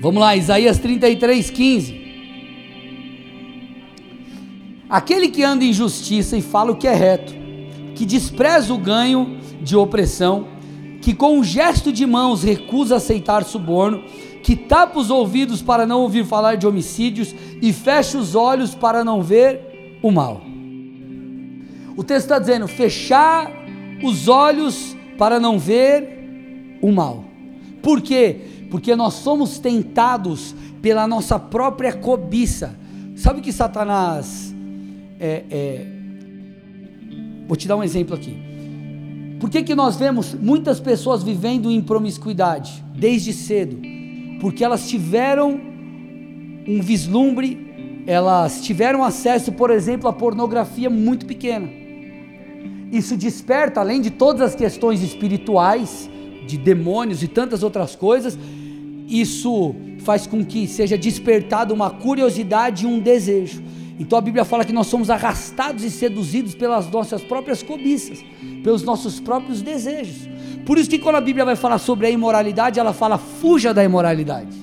Vamos 0.01 0.19
lá, 0.19 0.35
Isaías 0.35 0.79
33, 0.79 1.51
15. 1.51 2.01
Aquele 4.88 5.29
que 5.29 5.42
anda 5.42 5.62
em 5.62 5.75
justiça 5.75 6.38
e 6.38 6.40
fala 6.40 6.73
o 6.73 6.77
que 6.77 6.88
é 6.88 6.95
reto, 6.95 7.45
que 7.97 8.05
despreza 8.05 8.73
o 8.73 8.79
ganho 8.79 9.39
de 9.61 9.75
opressão, 9.75 10.47
que 11.01 11.15
com 11.15 11.39
um 11.39 11.43
gesto 11.43 11.91
de 11.91 12.07
mãos 12.07 12.43
recusa 12.43 12.97
aceitar 12.97 13.43
suborno, 13.43 14.05
que 14.43 14.55
tapa 14.55 14.99
os 14.99 15.11
ouvidos 15.11 15.63
para 15.63 15.87
não 15.87 16.03
ouvir 16.03 16.25
falar 16.25 16.57
de 16.57 16.67
homicídios 16.67 17.35
e 17.61 17.73
fecha 17.73 18.19
os 18.19 18.35
olhos 18.35 18.75
para 18.75 19.03
não 19.03 19.23
ver 19.23 19.99
o 20.03 20.13
mal. 20.13 20.43
O 21.97 22.05
texto 22.05 22.27
está 22.27 22.39
dizendo: 22.39 22.69
fechar 22.69 23.51
os 24.05 24.29
olhos 24.29 24.95
para 25.17 25.41
não 25.41 25.59
ver 25.59 26.79
o 26.83 26.93
mal. 26.93 27.25
Por 27.83 28.03
quê? 28.03 28.41
Porque 28.71 28.95
nós 28.95 29.15
somos 29.15 29.59
tentados 29.59 30.55
pela 30.83 31.09
nossa 31.09 31.39
própria 31.39 31.95
cobiça. 31.95 32.79
Sabe 33.17 33.41
que 33.41 33.53
Satanás 33.53 34.55
é, 35.19 35.45
é 35.51 35.96
Vou 37.47 37.57
te 37.57 37.69
dar 37.69 37.77
um 37.77 37.83
exemplo 37.83 38.15
aqui. 38.15 38.37
Por 39.39 39.51
que, 39.51 39.63
que 39.63 39.75
nós 39.75 39.97
vemos 39.97 40.35
muitas 40.35 40.81
pessoas 40.81 41.23
vivendo 41.23 41.71
em 41.71 41.81
promiscuidade 41.81 42.83
desde 42.95 43.33
cedo? 43.33 43.79
Porque 44.41 44.65
elas 44.65 44.89
tiveram 44.89 45.61
um 46.67 46.81
vislumbre, 46.81 48.05
elas 48.07 48.63
tiveram 48.63 49.05
acesso, 49.05 49.53
por 49.53 49.71
exemplo, 49.71 50.09
à 50.09 50.13
pornografia 50.13 50.91
muito 50.91 51.27
pequena. 51.27 51.69
Isso 52.91 53.17
desperta, 53.17 53.81
além 53.81 54.01
de 54.01 54.11
todas 54.11 54.41
as 54.41 54.55
questões 54.55 55.03
espirituais, 55.03 56.09
de 56.47 56.57
demônios 56.57 57.23
e 57.23 57.29
tantas 57.29 57.63
outras 57.63 57.95
coisas, 57.95 58.39
isso 59.09 59.75
faz 60.01 60.27
com 60.27 60.45
que 60.45 60.67
seja 60.67 60.97
despertado 60.97 61.75
uma 61.75 61.91
curiosidade 61.91 62.85
e 62.85 62.87
um 62.87 63.01
desejo. 63.01 63.63
Então 63.99 64.19
a 64.19 64.21
Bíblia 64.21 64.45
fala 64.45 64.65
que 64.65 64.73
nós 64.73 64.87
somos 64.89 65.09
arrastados 65.09 65.83
e 65.83 65.91
seduzidos 65.91 66.55
pelas 66.55 66.91
nossas 66.91 67.23
próprias 67.23 67.63
cobiças, 67.63 68.23
pelos 68.63 68.83
nossos 68.83 69.19
próprios 69.19 69.63
desejos. 69.63 70.29
Por 70.67 70.77
isso 70.79 70.91
que 70.91 70.99
quando 70.99 71.17
a 71.17 71.21
Bíblia 71.21 71.45
vai 71.45 71.57
falar 71.57 71.79
sobre 71.79 72.07
a 72.07 72.11
imoralidade, 72.11 72.79
ela 72.79 72.93
fala: 72.93 73.17
fuja 73.17 73.73
da 73.73 73.83
imoralidade. 73.83 74.57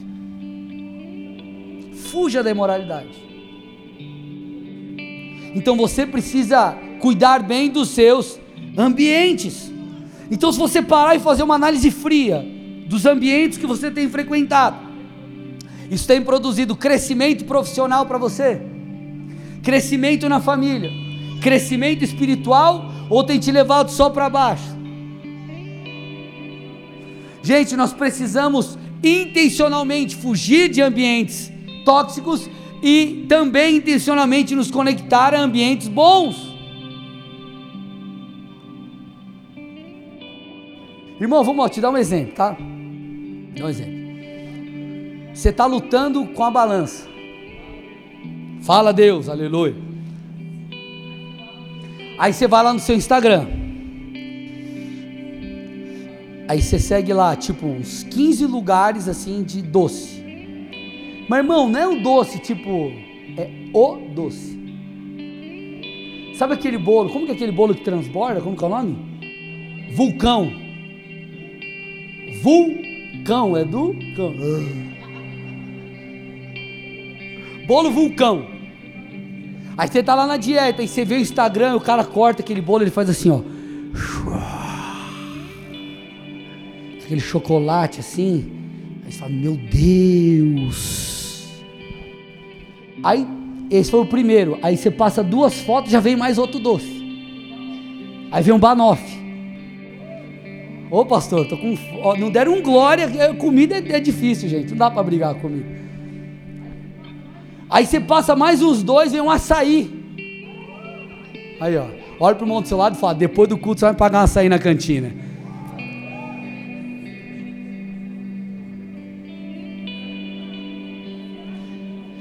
Fuja 2.12 2.43
da 2.43 2.52
imoralidade. 2.52 3.24
Então 5.56 5.76
você 5.76 6.06
precisa 6.06 6.78
cuidar 7.00 7.41
bem 7.41 7.69
dos 7.69 7.89
seus 7.89 8.39
ambientes. 8.78 9.72
Então, 10.32 10.52
se 10.52 10.58
você 10.58 10.82
parar 10.82 11.15
e 11.15 11.19
fazer 11.19 11.43
uma 11.43 11.56
análise 11.56 11.91
fria 11.91 12.43
dos 12.88 13.06
ambientes 13.06 13.58
que 13.58 13.67
você 13.67 13.91
tem 13.91 14.10
frequentado, 14.10 14.78
isso 15.91 16.08
tem 16.08 16.22
produzido 16.22 16.76
crescimento 16.76 17.46
profissional 17.46 18.06
para 18.06 18.17
você? 18.17 18.72
Crescimento 19.63 20.28
na 20.30 20.39
família, 20.39 20.91
crescimento 21.41 22.04
espiritual 22.04 22.91
ou 23.10 23.23
tem 23.23 23.39
te 23.39 23.52
levado 23.52 23.89
só 23.89 24.10
para 24.10 24.30
baixo? 24.30 24.73
Gente, 27.41 27.76
nós 27.76 27.93
precisamos 27.93 28.78
intencionalmente 29.04 30.15
fugir 30.15 30.69
de 30.69 30.82
ambientes 30.82 31.52
tóxicos 31.84 32.49
e 32.82 33.26
também 33.28 33.78
intencionalmente 33.78 34.56
nos 34.56 34.69
conectar 34.69 35.34
a 35.34 35.39
ambientes 35.39 35.88
bons. 35.88 36.54
Irmão, 41.19 41.43
vamos 41.43 41.69
te 41.71 41.80
dar 41.80 41.89
um 41.89 41.97
exemplo, 41.97 42.34
tá? 42.34 42.58
Um 42.60 43.69
exemplo. 43.69 44.04
Você 45.34 45.49
está 45.49 45.65
lutando 45.65 46.26
com 46.28 46.43
a 46.43 46.52
balança. 46.52 47.12
Fala 48.63 48.93
Deus, 48.93 49.28
aleluia. 49.28 49.76
Aí 52.17 52.32
você 52.32 52.47
vai 52.47 52.63
lá 52.63 52.71
no 52.71 52.80
seu 52.80 52.95
Instagram. 52.95 53.45
Aí 56.47 56.62
você 56.62 56.80
segue 56.80 57.12
lá, 57.12 57.36
tipo, 57.36 57.65
uns 57.65 58.04
15 58.04 58.45
lugares 58.45 59.10
assim 59.10 59.43
de 59.43 59.62
doce. 59.62 60.23
Mas 61.28 61.39
irmão, 61.39 61.67
não 61.67 61.78
é 61.78 61.88
o 61.88 62.02
doce, 62.02 62.39
tipo, 62.39 62.89
é 63.38 63.49
o 63.73 63.97
doce. 64.15 64.58
Sabe 66.38 66.54
aquele 66.54 66.78
bolo? 66.78 67.10
Como 67.10 67.26
que 67.26 67.34
é 67.34 67.36
aquele 67.36 67.52
bolo 67.52 67.76
que 67.76 67.84
transborda? 67.84 68.39
Como 68.39 68.56
que 68.56 68.63
é 68.63 68.67
o 68.67 68.69
nome? 68.69 68.97
Vulcão. 69.93 70.49
Vulcão, 72.41 73.58
é 73.58 73.65
do 73.65 73.93
cão. 74.15 74.34
Bolo 77.67 77.91
vulcão. 77.91 78.53
Aí 79.77 79.88
você 79.88 80.03
tá 80.03 80.13
lá 80.13 80.27
na 80.27 80.38
dieta 80.38 80.83
e 80.83 80.88
você 80.88 81.03
vê 81.03 81.15
o 81.15 81.19
Instagram, 81.19 81.75
o 81.75 81.81
cara 81.81 82.03
corta 82.03 82.41
aquele 82.41 82.62
bolo, 82.62 82.83
ele 82.83 82.91
faz 82.91 83.09
assim, 83.09 83.31
ó. 83.31 83.41
Aquele 87.03 87.19
chocolate 87.19 87.99
assim. 87.99 88.51
Aí 89.05 89.12
você 89.12 89.17
fala, 89.19 89.31
meu 89.31 89.57
Deus. 89.57 91.13
Aí, 93.03 93.27
esse 93.69 93.89
foi 93.89 93.99
o 94.01 94.05
primeiro. 94.05 94.59
Aí 94.62 94.77
você 94.77 94.91
passa 94.91 95.23
duas 95.23 95.59
fotos, 95.59 95.91
já 95.91 95.99
vem 95.99 96.15
mais 96.15 96.38
outro 96.38 96.59
doce. 96.59 97.03
Aí 98.31 98.43
vem 98.43 98.53
um 98.53 98.59
banoffee. 98.59 99.21
Ô 100.89 101.03
pastor, 101.03 101.47
tô 101.47 101.57
com. 101.57 101.75
Ó, 102.03 102.15
não 102.15 102.29
deram 102.29 102.53
um 102.53 102.62
glória, 102.62 103.09
comida 103.33 103.75
é, 103.75 103.93
é 103.93 103.99
difícil, 103.99 104.47
gente. 104.47 104.69
Não 104.69 104.77
dá 104.77 104.91
para 104.91 105.01
brigar 105.01 105.33
comigo. 105.36 105.83
Aí 107.73 107.88
você 107.88 107.99
passa 107.99 108.36
mais 108.36 108.62
uns 108.62 108.83
dois, 108.83 109.12
vem 109.12 109.19
um 109.19 109.31
açaí. 109.31 109.91
Aí, 111.59 111.75
ó. 111.75 111.88
Olha 112.19 112.36
pro 112.36 112.45
irmão 112.45 112.62
do 112.62 112.67
seu 112.67 112.77
lado 112.77 112.95
e 112.95 112.99
fala: 112.99 113.15
depois 113.15 113.49
do 113.49 113.57
culto 113.57 113.79
você 113.79 113.88
vai 113.88 113.95
pagar 113.95 114.19
um 114.19 114.23
açaí 114.25 114.47
na 114.47 114.59
cantina. 114.59 115.12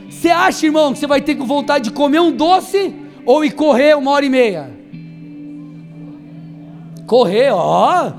Você 0.09 0.31
acha, 0.31 0.65
irmão, 0.65 0.95
que 0.95 1.01
você 1.01 1.07
vai 1.07 1.21
ter 1.21 1.35
vontade 1.35 1.91
de 1.91 1.91
comer 1.91 2.21
um 2.21 2.33
doce 2.33 2.95
ou 3.27 3.45
ir 3.45 3.51
correr 3.51 3.95
uma 3.95 4.11
hora 4.13 4.25
e 4.25 4.31
meia? 4.31 4.71
Correr, 7.07 7.51
ó. 7.53 8.15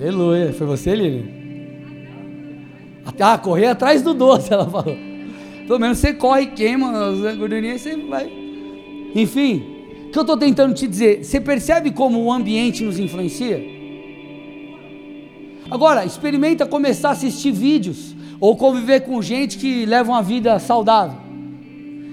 Aleluia. 0.00 0.52
Foi 0.52 0.68
você, 0.68 0.94
Lili? 0.94 1.37
Ah, 3.20 3.38
correr 3.38 3.66
atrás 3.66 4.02
do 4.02 4.14
doce, 4.14 4.52
ela 4.52 4.68
falou. 4.68 4.96
Pelo 5.66 5.78
menos 5.78 5.98
você 5.98 6.14
corre 6.14 6.42
e 6.42 6.46
queima 6.46 7.08
as 7.08 7.36
gordurinhas 7.36 7.80
você 7.80 7.96
vai. 7.96 8.30
Enfim, 9.14 9.64
o 10.06 10.10
que 10.10 10.18
eu 10.18 10.22
estou 10.22 10.36
tentando 10.36 10.74
te 10.74 10.86
dizer? 10.86 11.24
Você 11.24 11.40
percebe 11.40 11.90
como 11.90 12.22
o 12.22 12.32
ambiente 12.32 12.82
nos 12.82 12.98
influencia? 12.98 13.62
Agora, 15.70 16.04
experimenta 16.04 16.64
começar 16.64 17.10
a 17.10 17.12
assistir 17.12 17.52
vídeos 17.52 18.16
ou 18.40 18.56
conviver 18.56 19.00
com 19.00 19.20
gente 19.20 19.58
que 19.58 19.84
leva 19.84 20.10
uma 20.10 20.22
vida 20.22 20.58
saudável. 20.58 21.18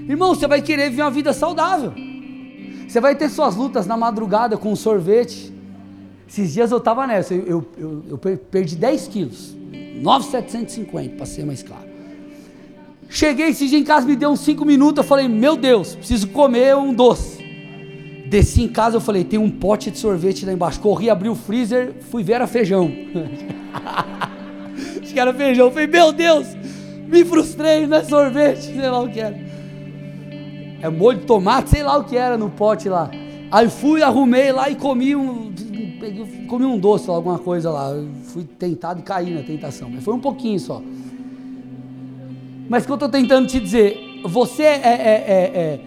Irmão, 0.10 0.36
você 0.36 0.48
vai 0.48 0.62
querer 0.62 0.89
viver 0.89 1.04
uma 1.04 1.12
vida 1.12 1.32
saudável. 1.32 1.94
Você 2.88 3.00
vai 3.00 3.15
ter 3.15 3.30
suas 3.30 3.56
lutas 3.56 3.88
na 3.88 3.96
madrugada 3.96 4.58
com 4.58 4.76
sorvete. 4.76 5.55
Esses 6.28 6.54
dias 6.54 6.72
eu 6.72 6.80
estava 6.80 7.06
nessa, 7.06 7.34
eu, 7.34 7.66
eu, 7.78 8.04
eu, 8.10 8.18
perdi 8.18 8.76
10 8.76 9.08
quilos, 9.08 9.56
9,750 10.02 11.16
para 11.16 11.26
ser 11.26 11.46
mais 11.46 11.62
claro. 11.62 11.86
Cheguei 13.08 13.50
esse 13.50 13.68
dia 13.68 13.78
em 13.78 13.84
casa, 13.84 14.08
me 14.08 14.16
deu 14.16 14.32
uns 14.32 14.40
5 14.40 14.66
minutos, 14.66 14.98
eu 14.98 15.04
falei, 15.04 15.28
meu 15.28 15.56
Deus, 15.56 15.96
preciso 15.96 16.28
comer 16.30 16.76
um 16.76 16.94
doce. 16.94 17.46
Desci 18.28 18.64
em 18.64 18.68
casa, 18.68 18.98
eu 18.98 19.02
falei, 19.02 19.24
tem 19.24 19.38
um 19.38 19.50
pote 19.50 19.92
de 19.92 20.00
sorvete 20.00 20.46
lá 20.46 20.52
embaixo. 20.52 20.80
Corri, 20.80 21.10
abri 21.10 21.30
o 21.30 21.36
freezer, 21.36 21.94
fui 22.10 22.24
ver 22.24 22.42
a 22.42 22.48
feijão. 22.48 22.92
Acho 25.02 25.14
que 25.14 25.20
era 25.20 25.32
feijão. 25.32 25.68
Eu 25.68 25.72
falei, 25.72 25.88
meu 25.88 26.12
Deus, 26.12 26.48
me 27.08 27.24
frustrei, 27.24 27.86
não 27.86 27.98
é 27.98 28.04
sorvete, 28.04 28.64
sei 28.64 28.90
lá 28.90 29.00
o 29.00 29.10
que 29.10 29.20
era. 29.20 29.40
É 30.82 30.90
molho 30.90 31.20
de 31.20 31.26
tomate, 31.26 31.70
sei 31.70 31.84
lá 31.84 31.98
o 31.98 32.04
que 32.04 32.18
era 32.18 32.38
no 32.38 32.50
pote 32.50 32.90
lá. 32.90 33.10
Aí 33.52 33.70
fui, 33.70 34.02
arrumei 34.02 34.52
lá 34.52 34.70
e 34.70 34.76
comi 34.76 35.16
um, 35.16 35.54
peguei, 36.06 36.46
comi 36.48 36.65
um 36.65 36.78
doce, 36.78 37.10
alguma 37.10 37.39
coisa 37.39 37.72
lá. 37.72 37.91
Fui 38.26 38.44
tentado 38.44 39.00
e 39.00 39.04
caí 39.04 39.34
na 39.34 39.41
tentação, 39.41 39.89
mas 39.89 40.04
foi 40.04 40.13
um 40.13 40.20
pouquinho 40.20 40.60
só. 40.60 40.82
Mas 42.70 42.84
o 42.84 42.86
que 42.86 42.91
eu 42.91 42.96
estou 42.96 43.10
tentando 43.10 43.48
te 43.48 43.60
dizer, 43.60 44.22
você 44.24 44.63
é, 44.63 44.68
é, 44.68 45.24
é, 45.28 45.80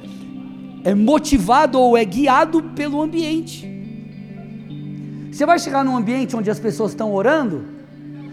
é, 0.85 0.90
é 0.90 0.94
motivado 0.94 1.78
ou 1.78 1.96
é 1.96 2.04
guiado 2.04 2.62
pelo 2.74 3.00
ambiente. 3.00 3.68
Você 5.31 5.46
vai 5.46 5.59
chegar 5.59 5.85
num 5.85 5.96
ambiente 5.96 6.35
onde 6.35 6.50
as 6.50 6.59
pessoas 6.59 6.90
estão 6.92 7.12
orando, 7.12 7.64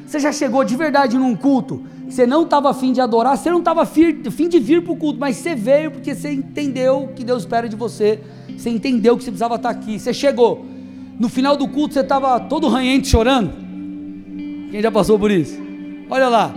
você 0.08 0.20
já 0.20 0.32
chegou 0.32 0.64
de 0.64 0.76
verdade 0.76 1.18
num 1.18 1.36
culto, 1.36 1.84
você 2.08 2.26
não 2.26 2.44
estava 2.44 2.70
afim 2.70 2.94
de 2.94 3.02
adorar, 3.02 3.38
você 3.38 3.50
não 3.50 3.60
estava 3.60 3.82
afim 3.82 4.48
de 4.48 4.60
vir 4.60 4.84
para 4.84 4.94
o 4.94 4.96
culto, 4.96 5.20
mas 5.20 5.38
você 5.38 5.56
veio 5.56 5.92
porque 5.92 6.16
você 6.16 6.32
entendeu 6.32 7.04
o 7.04 7.08
que 7.10 7.24
Deus 7.24 7.44
espera 7.44 7.68
de 7.68 7.76
você, 7.76 8.20
você 8.56 8.70
entendeu 8.70 9.18
que 9.18 9.24
você 9.24 9.32
precisava 9.32 9.56
estar 9.56 9.70
aqui, 9.70 10.00
você 10.00 10.14
chegou. 10.14 10.75
No 11.20 11.30
final 11.30 11.56
do 11.56 11.68
culto 11.68 11.94
você 11.94 12.02
estava 12.02 12.40
todo 12.40 12.68
ranhente 12.68 13.08
chorando. 13.08 13.54
Quem 14.72 14.82
já 14.82 14.92
passou 14.92 15.18
por 15.18 15.32
isso? 15.32 15.58
Olha 16.10 16.28
lá, 16.28 16.54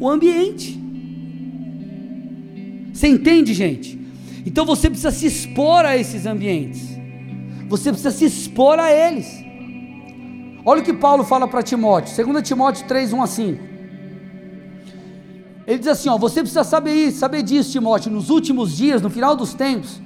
o 0.00 0.08
ambiente. 0.08 0.78
Você 2.92 3.08
entende, 3.08 3.54
gente? 3.54 3.98
Então 4.46 4.64
você 4.64 4.88
precisa 4.88 5.10
se 5.10 5.26
expor 5.26 5.84
a 5.84 5.96
esses 5.96 6.26
ambientes. 6.26 6.88
Você 7.68 7.90
precisa 7.90 8.10
se 8.10 8.24
expor 8.24 8.78
a 8.78 8.90
eles. 8.90 9.44
Olha 10.64 10.80
o 10.80 10.84
que 10.84 10.92
Paulo 10.92 11.22
fala 11.22 11.46
para 11.46 11.62
Timóteo, 11.62 12.24
2 12.24 12.46
Timóteo 12.46 12.86
3, 12.86 13.12
1 13.12 13.22
a 13.22 13.26
5. 13.26 13.64
Ele 15.66 15.78
diz 15.78 15.88
assim: 15.88 16.08
ó, 16.08 16.16
você 16.16 16.40
precisa 16.40 16.64
saber 16.64 16.94
isso, 16.94 17.18
saber 17.18 17.42
disso, 17.42 17.72
Timóteo, 17.72 18.10
nos 18.10 18.30
últimos 18.30 18.76
dias, 18.76 19.02
no 19.02 19.10
final 19.10 19.36
dos 19.36 19.52
tempos, 19.52 20.00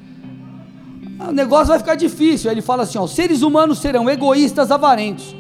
o 1.29 1.33
negócio 1.33 1.69
vai 1.69 1.79
ficar 1.79 1.95
difícil. 1.95 2.51
Ele 2.51 2.63
fala 2.63 2.83
assim: 2.85 2.99
ó, 2.99 3.05
os 3.05 3.15
seres 3.15 3.43
humanos 3.43 3.79
serão 3.81 4.09
egoístas, 4.09 4.71
avarentos, 4.71 5.35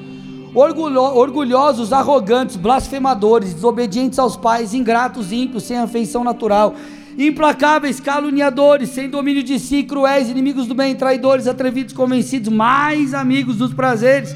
orgulho, 0.54 1.00
orgulhosos, 1.00 1.92
arrogantes, 1.92 2.56
blasfemadores, 2.56 3.54
desobedientes 3.54 4.18
aos 4.18 4.36
pais, 4.36 4.74
ingratos, 4.74 5.32
ímpios, 5.32 5.64
sem 5.64 5.78
afeição 5.78 6.22
natural, 6.22 6.74
implacáveis, 7.18 8.00
caluniadores, 8.00 8.90
sem 8.90 9.08
domínio 9.08 9.42
de 9.42 9.58
si, 9.58 9.82
cruéis, 9.82 10.28
inimigos 10.28 10.66
do 10.66 10.74
bem, 10.74 10.94
traidores, 10.94 11.46
atrevidos, 11.46 11.94
convencidos, 11.94 12.52
mais 12.52 13.14
amigos 13.14 13.56
dos 13.56 13.72
prazeres 13.72 14.34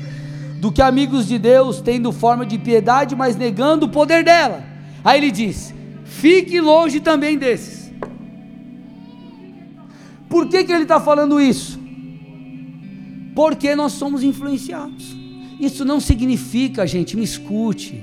do 0.61 0.73
que 0.73 0.81
amigos 0.81 1.29
de 1.29 1.39
Deus, 1.39 1.81
tendo 1.81 2.11
forma 2.11 2.45
de 2.47 2.59
piedade, 2.59 3.15
mas 3.15 3.37
negando 3.37 3.87
o 3.87 3.89
poder 3.89 4.25
dela. 4.25 4.65
Aí 5.05 5.21
ele 5.21 5.31
diz: 5.31 5.75
fique 6.05 6.61
longe 6.61 7.01
também 7.01 7.37
desses. 7.37 7.76
Por 10.29 10.49
que, 10.49 10.65
que 10.65 10.73
ele 10.73 10.83
está 10.83 11.01
falando 11.01 11.41
isso? 11.41 11.79
Porque 13.35 13.75
nós 13.77 13.93
somos 13.93 14.23
influenciados. 14.23 15.17
Isso 15.61 15.85
não 15.85 16.01
significa, 16.01 16.87
gente, 16.87 17.17
me 17.17 17.25
escute, 17.25 18.03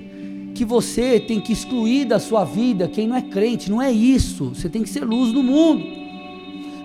que 0.53 0.63
você 0.63 1.19
tem 1.19 1.39
que 1.39 1.51
excluir 1.51 2.05
da 2.05 2.19
sua 2.19 2.45
vida 2.45 2.87
quem 2.87 3.07
não 3.07 3.15
é 3.15 3.21
crente. 3.21 3.69
Não 3.69 3.81
é 3.81 3.91
isso. 3.91 4.49
Você 4.49 4.69
tem 4.69 4.83
que 4.83 4.89
ser 4.89 5.03
luz 5.03 5.33
no 5.33 5.43
mundo. 5.43 5.83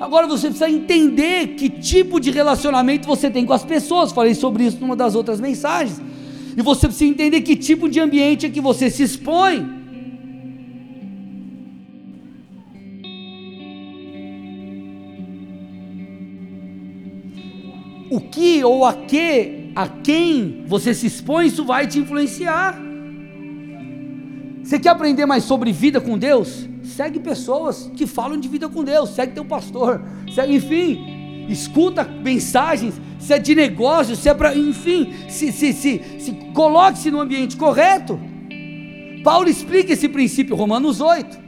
Agora 0.00 0.26
você 0.26 0.48
precisa 0.48 0.70
entender 0.70 1.48
que 1.48 1.68
tipo 1.68 2.20
de 2.20 2.30
relacionamento 2.30 3.06
você 3.06 3.30
tem 3.30 3.44
com 3.44 3.52
as 3.52 3.64
pessoas. 3.64 4.12
Falei 4.12 4.34
sobre 4.34 4.64
isso 4.64 4.78
numa 4.80 4.96
das 4.96 5.14
outras 5.14 5.40
mensagens. 5.40 6.00
E 6.56 6.62
você 6.62 6.88
precisa 6.88 7.10
entender 7.10 7.42
que 7.42 7.56
tipo 7.56 7.88
de 7.88 8.00
ambiente 8.00 8.46
é 8.46 8.50
que 8.50 8.60
você 8.60 8.90
se 8.90 9.02
expõe. 9.02 9.77
O 18.10 18.20
que 18.20 18.64
ou 18.64 18.84
a 18.84 18.94
que, 18.94 19.70
a 19.74 19.88
quem 19.88 20.64
você 20.66 20.94
se 20.94 21.06
expõe, 21.06 21.46
isso 21.46 21.64
vai 21.64 21.86
te 21.86 21.98
influenciar. 21.98 22.78
Você 24.62 24.78
quer 24.78 24.90
aprender 24.90 25.26
mais 25.26 25.44
sobre 25.44 25.72
vida 25.72 26.00
com 26.00 26.18
Deus? 26.18 26.68
Segue 26.82 27.20
pessoas 27.20 27.90
que 27.96 28.06
falam 28.06 28.38
de 28.38 28.48
vida 28.48 28.68
com 28.68 28.84
Deus, 28.84 29.10
segue 29.10 29.32
teu 29.32 29.44
pastor, 29.44 30.02
segue, 30.34 30.56
enfim, 30.56 31.46
escuta 31.48 32.04
mensagens, 32.04 33.00
se 33.18 33.32
é 33.32 33.38
de 33.38 33.54
negócio, 33.54 34.14
se 34.14 34.28
é 34.28 34.34
para, 34.34 34.54
enfim, 34.54 35.12
se, 35.28 35.52
se, 35.52 35.72
se, 35.72 36.02
se 36.18 36.32
coloque-se 36.54 37.10
no 37.10 37.20
ambiente 37.20 37.56
correto. 37.56 38.18
Paulo 39.24 39.48
explica 39.48 39.92
esse 39.92 40.08
princípio, 40.08 40.56
Romanos 40.56 41.00
8, 41.00 41.38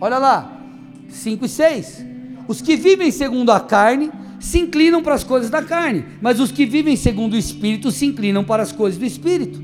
olha 0.00 0.18
lá, 0.18 0.60
5 1.08 1.44
e 1.44 1.48
6. 1.48 2.06
Os 2.48 2.60
que 2.60 2.76
vivem 2.76 3.10
segundo 3.10 3.50
a 3.50 3.60
carne 3.60 4.10
se 4.42 4.58
inclinam 4.58 5.00
para 5.04 5.14
as 5.14 5.22
coisas 5.22 5.48
da 5.48 5.62
carne, 5.62 6.04
mas 6.20 6.40
os 6.40 6.50
que 6.50 6.66
vivem 6.66 6.96
segundo 6.96 7.34
o 7.34 7.38
Espírito 7.38 7.92
se 7.92 8.04
inclinam 8.04 8.42
para 8.42 8.60
as 8.60 8.72
coisas 8.72 8.98
do 8.98 9.06
Espírito. 9.06 9.62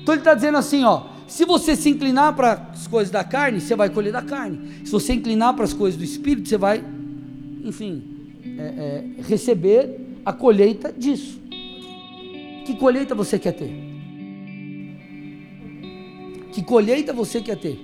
Então 0.00 0.14
ele 0.14 0.20
está 0.20 0.32
dizendo 0.32 0.56
assim: 0.56 0.84
ó, 0.84 1.06
se 1.26 1.44
você 1.44 1.74
se 1.74 1.90
inclinar 1.90 2.36
para 2.36 2.70
as 2.72 2.86
coisas 2.86 3.10
da 3.10 3.24
carne, 3.24 3.60
você 3.60 3.74
vai 3.74 3.90
colher 3.90 4.12
da 4.12 4.22
carne. 4.22 4.60
Se 4.84 4.92
você 4.92 5.14
inclinar 5.14 5.54
para 5.54 5.64
as 5.64 5.72
coisas 5.72 5.98
do 5.98 6.04
Espírito, 6.04 6.48
você 6.48 6.56
vai, 6.56 6.84
enfim, 7.64 8.04
é, 8.56 8.62
é, 8.62 9.22
receber 9.26 10.00
a 10.24 10.32
colheita 10.32 10.94
disso. 10.96 11.40
Que 12.64 12.76
colheita 12.76 13.12
você 13.12 13.40
quer 13.40 13.52
ter? 13.52 13.74
Que 16.52 16.62
colheita 16.62 17.12
você 17.12 17.40
quer 17.40 17.56
ter? 17.56 17.76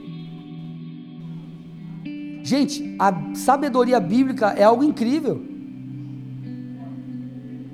Gente, 2.45 2.95
a 2.97 3.35
sabedoria 3.35 3.99
bíblica 3.99 4.55
é 4.57 4.63
algo 4.63 4.85
incrível. 4.85 5.51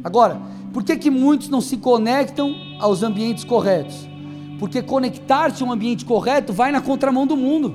Agora, 0.07 0.41
por 0.73 0.85
que, 0.85 0.97
que 0.97 1.11
muitos 1.11 1.49
não 1.49 1.61
se 1.61 1.79
conectam 1.79 2.55
aos 2.79 3.03
ambientes 3.03 3.43
corretos? 3.43 4.09
Porque 4.57 4.81
conectar-se 4.81 5.65
a 5.65 5.67
um 5.67 5.73
ambiente 5.73 6.05
correto 6.05 6.53
vai 6.53 6.71
na 6.71 6.81
contramão 6.81 7.27
do 7.27 7.37
mundo. 7.37 7.75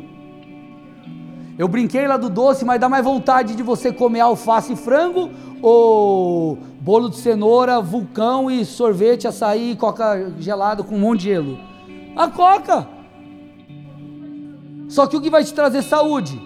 Eu 1.57 1.67
brinquei 1.67 2.07
lá 2.07 2.15
do 2.15 2.29
doce, 2.29 2.63
mas 2.63 2.79
dá 2.79 2.87
mais 2.87 3.03
vontade 3.03 3.53
de 3.53 3.61
você 3.61 3.91
comer 3.91 4.21
alface 4.21 4.71
e 4.71 4.75
frango 4.77 5.29
ou 5.61 6.57
bolo 6.79 7.09
de 7.09 7.17
cenoura, 7.17 7.81
vulcão 7.81 8.49
e 8.49 8.63
sorvete, 8.63 9.27
açaí, 9.27 9.75
coca 9.75 10.33
gelado 10.39 10.85
com 10.85 10.95
um 10.95 10.99
monte 10.99 11.23
de 11.23 11.25
gelo? 11.25 11.59
A 12.15 12.29
coca. 12.29 12.87
Só 14.87 15.05
que 15.05 15.17
o 15.17 15.21
que 15.21 15.29
vai 15.29 15.43
te 15.43 15.53
trazer 15.53 15.81
saúde? 15.81 16.41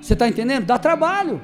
Você 0.00 0.12
está 0.12 0.28
entendendo? 0.28 0.64
Dá 0.64 0.78
trabalho. 0.78 1.42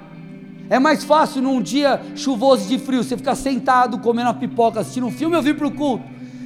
É 0.71 0.79
mais 0.79 1.03
fácil 1.03 1.43
num 1.43 1.61
dia 1.61 2.01
chuvoso 2.15 2.69
de 2.69 2.79
frio 2.79 3.03
você 3.03 3.17
ficar 3.17 3.35
sentado 3.35 3.99
comendo 3.99 4.29
uma 4.29 4.35
pipoca 4.35 4.79
assistindo 4.79 5.09
um 5.09 5.11
filme 5.11 5.35
ou 5.35 5.43
vir 5.43 5.57
para 5.57 5.67
o 5.67 5.73
culto. 5.73 6.05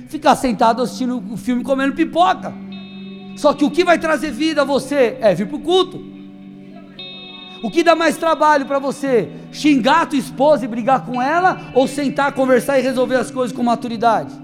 Ficar 0.09 0.35
sentado 0.35 0.81
assistindo 0.81 1.17
o 1.17 1.35
um 1.35 1.37
filme 1.37 1.63
comendo 1.63 1.95
pipoca. 1.95 2.51
Só 3.37 3.53
que 3.53 3.67
o 3.67 3.71
que 3.71 3.85
vai 3.85 3.99
trazer 3.99 4.31
vida 4.31 4.63
a 4.63 4.65
você 4.65 5.19
é 5.21 5.35
vir 5.35 5.47
para 5.47 5.57
o 5.57 5.61
culto. 5.61 6.03
O 7.63 7.71
que 7.71 7.83
dá 7.83 7.95
mais 7.95 8.17
trabalho 8.17 8.65
para 8.65 8.79
você? 8.79 9.29
Xingar 9.53 10.03
a 10.03 10.07
tua 10.07 10.19
esposa 10.19 10.65
e 10.65 10.69
brigar 10.69 11.05
com 11.05 11.21
ela? 11.21 11.73
Ou 11.75 11.87
sentar, 11.87 12.33
conversar 12.33 12.79
e 12.79 12.83
resolver 12.83 13.17
as 13.17 13.31
coisas 13.31 13.55
com 13.55 13.63
maturidade? 13.63 14.44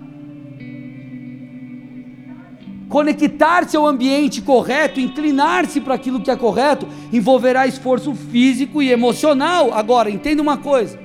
Conectar-se 2.90 3.76
ao 3.76 3.86
ambiente 3.86 4.42
correto, 4.42 4.98
inclinar-se 4.98 5.80
para 5.80 5.94
aquilo 5.94 6.20
que 6.20 6.28
é 6.28 6.34
correto, 6.34 6.88
envolverá 7.12 7.64
esforço 7.64 8.12
físico 8.16 8.82
e 8.82 8.90
emocional. 8.90 9.72
Agora, 9.72 10.10
entenda 10.10 10.42
uma 10.42 10.56
coisa: 10.56 10.98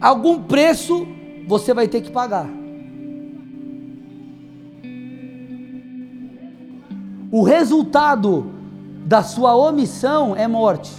algum 0.00 0.42
preço 0.42 1.06
você 1.46 1.72
vai 1.72 1.86
ter 1.86 2.00
que 2.00 2.10
pagar. 2.10 2.48
O 7.30 7.44
resultado 7.44 8.52
da 9.06 9.22
sua 9.22 9.54
omissão 9.54 10.34
é 10.34 10.48
morte. 10.48 10.90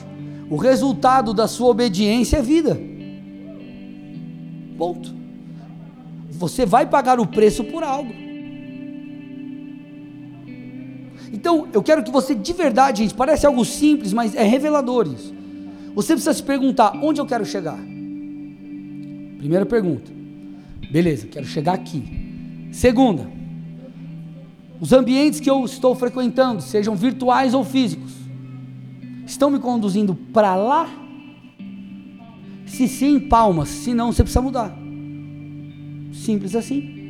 O 0.50 0.56
resultado 0.56 1.34
da 1.34 1.46
sua 1.46 1.68
obediência 1.68 2.38
é 2.38 2.42
vida. 2.42 2.80
Ponto. 4.78 5.14
Você 6.32 6.66
vai 6.66 6.86
pagar 6.86 7.20
o 7.20 7.28
preço 7.28 7.66
por 7.66 7.84
algo. 7.84 8.23
Então, 11.44 11.68
eu 11.74 11.84
quero 11.84 12.02
que 12.02 12.10
você 12.10 12.34
de 12.34 12.54
verdade, 12.54 13.00
gente, 13.04 13.14
parece 13.14 13.46
algo 13.46 13.66
simples, 13.66 14.14
mas 14.14 14.34
é 14.34 14.44
revelador 14.44 15.06
isso. 15.06 15.36
Você 15.94 16.14
precisa 16.14 16.34
se 16.34 16.42
perguntar: 16.42 16.94
onde 17.04 17.20
eu 17.20 17.26
quero 17.26 17.46
chegar? 17.46 17.78
Primeira 19.40 19.66
pergunta. 19.66 20.10
Beleza, 20.90 21.28
quero 21.28 21.46
chegar 21.46 21.74
aqui. 21.74 22.70
Segunda, 22.72 23.30
os 24.80 24.94
ambientes 24.94 25.42
que 25.42 25.50
eu 25.50 25.66
estou 25.66 25.94
frequentando, 25.96 26.62
sejam 26.62 26.96
virtuais 26.96 27.54
ou 27.54 27.66
físicos, 27.66 28.14
estão 29.26 29.52
me 29.52 29.60
conduzindo 29.60 30.16
para 30.16 30.56
lá? 30.56 30.90
Se 32.66 32.88
sim, 32.88 33.20
palmas, 33.20 33.68
se 33.68 33.94
não, 33.94 34.14
você 34.14 34.24
precisa 34.24 34.42
mudar. 34.42 34.74
Simples 36.14 36.56
assim. 36.56 37.03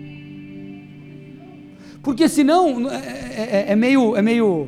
Porque 2.04 2.28
senão 2.28 2.92
é, 2.92 2.96
é, 2.96 3.00
é, 3.00 3.66
é 3.70 3.76
meio, 3.78 4.16
é 4.16 4.22
meio. 4.22 4.68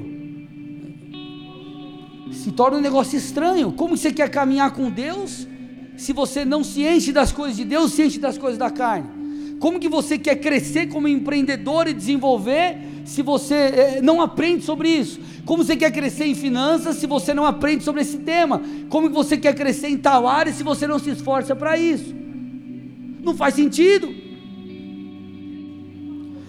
Se 2.31 2.49
torna 2.53 2.77
um 2.77 2.81
negócio 2.81 3.17
estranho. 3.17 3.73
Como 3.73 3.97
você 3.97 4.11
quer 4.11 4.29
caminhar 4.29 4.71
com 4.71 4.89
Deus 4.89 5.45
se 5.97 6.13
você 6.13 6.45
não 6.45 6.63
se 6.63 6.83
enche 6.83 7.11
das 7.11 7.33
coisas 7.33 7.57
de 7.57 7.65
Deus, 7.65 7.91
se 7.91 8.03
enche 8.03 8.19
das 8.19 8.38
coisas 8.38 8.57
da 8.57 8.69
carne? 8.69 9.09
Como 9.59 9.79
que 9.79 9.89
você 9.89 10.17
quer 10.17 10.38
crescer 10.38 10.88
como 10.88 11.09
empreendedor 11.09 11.88
e 11.88 11.93
desenvolver 11.93 12.77
se 13.03 13.21
você 13.21 13.55
eh, 13.55 14.01
não 14.01 14.21
aprende 14.21 14.63
sobre 14.63 14.89
isso? 14.89 15.19
Como 15.45 15.63
você 15.63 15.75
quer 15.75 15.91
crescer 15.91 16.25
em 16.25 16.36
finanças 16.36 16.95
se 16.95 17.07
você 17.07 17.33
não 17.33 17.45
aprende 17.45 17.83
sobre 17.83 18.01
esse 18.01 18.17
tema? 18.19 18.61
Como 18.89 19.09
que 19.09 19.15
você 19.15 19.38
quer 19.38 19.53
crescer 19.55 19.88
em 19.89 19.97
tal 19.97 20.27
área 20.27 20.53
se 20.53 20.63
você 20.63 20.88
não 20.88 20.99
se 20.99 21.09
esforça 21.09 21.55
para 21.55 21.77
isso? 21.77 22.15
Não 23.21 23.36
faz 23.36 23.55
sentido. 23.55 24.24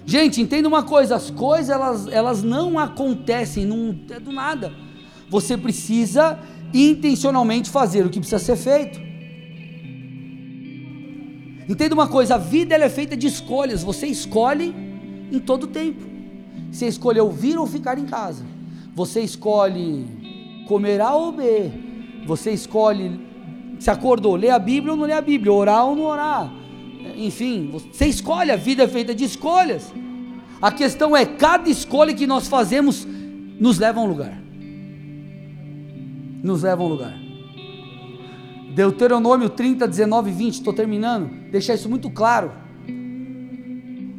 Gente, 0.07 0.41
entenda 0.41 0.69
uma 0.69 0.85
coisa: 0.85 1.17
as 1.17 1.31
coisas 1.31 1.69
elas, 1.69 2.07
elas 2.07 2.43
não 2.43 2.79
acontecem 2.79 3.67
não 3.67 3.99
é 4.09 4.21
do 4.21 4.33
nada. 4.33 4.73
Você 5.29 5.57
precisa 5.57 6.39
intencionalmente 6.73 7.69
fazer 7.69 8.07
o 8.07 8.09
que 8.09 8.21
precisa 8.21 8.39
ser 8.39 8.57
feito. 8.57 9.01
Entenda 11.69 11.95
uma 11.95 12.07
coisa: 12.07 12.37
a 12.37 12.39
vida 12.39 12.75
ela 12.75 12.85
é 12.85 12.89
feita 12.89 13.17
de 13.17 13.27
escolhas. 13.27 13.83
Você 13.83 14.07
escolhe 14.07 14.73
em 15.33 15.41
todo 15.41 15.67
tempo. 15.67 16.07
Você 16.71 16.87
escolhe 16.87 17.19
ouvir 17.19 17.59
ou 17.59 17.67
ficar 17.67 17.99
em 17.99 18.07
casa. 18.07 18.45
Você 18.95 19.21
escolhe 19.21 20.07
comer 20.69 21.01
A 21.01 21.15
ou 21.15 21.33
B. 21.33 21.71
Você 22.25 22.53
escolhe 22.53 23.27
se 23.79 23.91
acordou, 23.91 24.37
ler 24.37 24.51
a 24.51 24.59
Bíblia 24.59 24.93
ou 24.93 24.99
não 24.99 25.05
ler 25.05 25.13
a 25.13 25.21
Bíblia, 25.21 25.53
orar 25.53 25.85
ou 25.85 25.95
não 25.95 26.05
orar. 26.05 26.51
Enfim, 27.17 27.71
você 27.71 28.07
escolhe, 28.07 28.51
a 28.51 28.57
vida 28.57 28.85
é 28.85 28.89
feita 28.89 29.15
de 29.15 29.25
escolhas. 29.25 29.93
A 30.61 30.73
questão 30.73 31.17
é, 31.17 31.25
cada 31.25 31.69
escolha 31.69 32.15
que 32.15 32.27
nós 32.27 32.49
fazemos 32.49 33.07
nos 33.59 33.79
leva 33.79 34.01
a 34.01 34.03
um 34.03 34.07
lugar. 34.07 34.39
Nos 36.43 36.63
leva 36.63 36.83
a 36.83 36.87
um 36.87 36.89
lugar. 36.89 37.27
Deuteronômio 38.75 39.49
30, 39.49 39.89
19 39.89 40.31
e 40.31 40.33
20, 40.33 40.55
estou 40.55 40.73
terminando, 40.73 41.31
deixar 41.51 41.75
isso 41.75 41.89
muito 41.89 42.11
claro. 42.11 42.53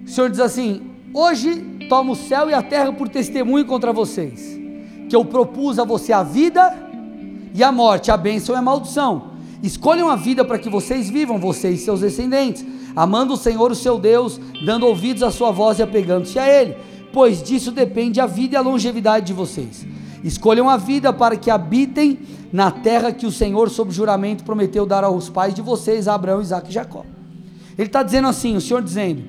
O 0.03 0.09
Senhor 0.09 0.29
diz 0.29 0.39
assim: 0.39 0.81
Hoje 1.13 1.77
tomo 1.87 2.13
o 2.13 2.15
céu 2.15 2.49
e 2.49 2.53
a 2.53 2.61
terra 2.61 2.91
por 2.91 3.07
testemunho 3.07 3.65
contra 3.65 3.93
vocês, 3.93 4.59
que 5.09 5.15
eu 5.15 5.23
propus 5.23 5.79
a 5.79 5.83
você 5.83 6.11
a 6.11 6.23
vida 6.23 6.75
e 7.53 7.63
a 7.63 7.71
morte, 7.71 8.11
a 8.11 8.17
bênção 8.17 8.55
e 8.55 8.57
a 8.57 8.61
maldição. 8.61 9.31
Escolham 9.61 10.09
a 10.09 10.15
vida 10.15 10.45
para 10.45 10.59
que 10.59 10.69
vocês 10.69 11.09
vivam, 11.09 11.39
vocês 11.39 11.81
e 11.81 11.83
seus 11.83 12.01
descendentes, 12.01 12.65
amando 12.97 13.35
o 13.35 13.37
Senhor, 13.37 13.71
o 13.71 13.75
seu 13.75 13.99
Deus, 13.99 14.41
dando 14.65 14.87
ouvidos 14.87 15.21
à 15.21 15.29
sua 15.29 15.51
voz 15.51 15.77
e 15.77 15.83
apegando-se 15.83 16.39
a 16.39 16.49
Ele, 16.49 16.75
pois 17.13 17.43
disso 17.43 17.71
depende 17.71 18.19
a 18.19 18.25
vida 18.25 18.55
e 18.55 18.57
a 18.57 18.61
longevidade 18.61 19.27
de 19.27 19.33
vocês. 19.33 19.85
Escolham 20.23 20.67
a 20.67 20.77
vida 20.77 21.13
para 21.13 21.37
que 21.37 21.51
habitem 21.51 22.17
na 22.51 22.71
terra 22.71 23.11
que 23.11 23.27
o 23.27 23.31
Senhor, 23.31 23.69
sob 23.69 23.91
juramento, 23.91 24.43
prometeu 24.43 24.83
dar 24.83 25.03
aos 25.03 25.29
pais 25.29 25.53
de 25.53 25.61
vocês, 25.61 26.07
Abraão, 26.07 26.41
Isaac 26.41 26.71
e 26.71 26.73
Jacó. 26.73 27.05
Ele 27.77 27.87
está 27.87 28.01
dizendo 28.01 28.27
assim: 28.27 28.55
o 28.55 28.61
Senhor 28.61 28.81
dizendo, 28.81 29.21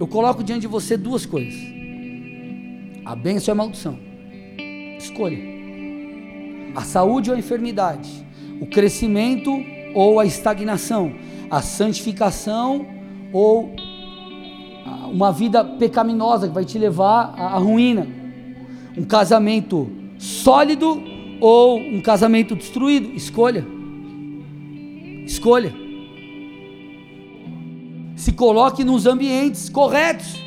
eu 0.00 0.06
coloco 0.06 0.42
diante 0.42 0.62
de 0.62 0.66
você 0.66 0.96
duas 0.96 1.26
coisas: 1.26 1.60
a 3.04 3.14
bênção 3.14 3.52
e 3.52 3.54
a 3.54 3.54
maldição. 3.54 3.98
Escolha. 4.98 5.38
A 6.74 6.80
saúde 6.80 7.28
ou 7.28 7.36
a 7.36 7.38
enfermidade, 7.38 8.26
o 8.62 8.66
crescimento 8.66 9.50
ou 9.94 10.18
a 10.18 10.24
estagnação, 10.24 11.12
a 11.50 11.60
santificação 11.60 12.93
ou 13.34 13.74
uma 15.10 15.32
vida 15.32 15.64
pecaminosa 15.64 16.46
que 16.46 16.54
vai 16.54 16.64
te 16.64 16.78
levar 16.78 17.34
à 17.36 17.58
ruína, 17.58 18.06
um 18.96 19.02
casamento 19.02 19.90
sólido 20.16 21.02
ou 21.40 21.76
um 21.76 22.00
casamento 22.00 22.54
destruído. 22.54 23.08
Escolha. 23.12 23.66
Escolha. 25.26 25.74
Se 28.14 28.32
coloque 28.32 28.84
nos 28.84 29.04
ambientes 29.04 29.68
corretos. 29.68 30.40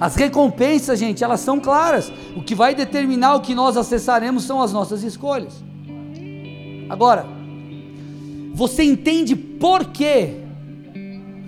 As 0.00 0.16
recompensas, 0.16 0.98
gente, 0.98 1.22
elas 1.22 1.40
são 1.40 1.60
claras. 1.60 2.10
O 2.34 2.42
que 2.42 2.54
vai 2.54 2.74
determinar 2.74 3.34
o 3.34 3.40
que 3.40 3.54
nós 3.54 3.76
acessaremos 3.76 4.44
são 4.44 4.62
as 4.62 4.72
nossas 4.72 5.02
escolhas. 5.02 5.62
Agora, 6.88 7.37
você 8.58 8.82
entende 8.82 9.36
por 9.36 9.84
que 9.84 10.30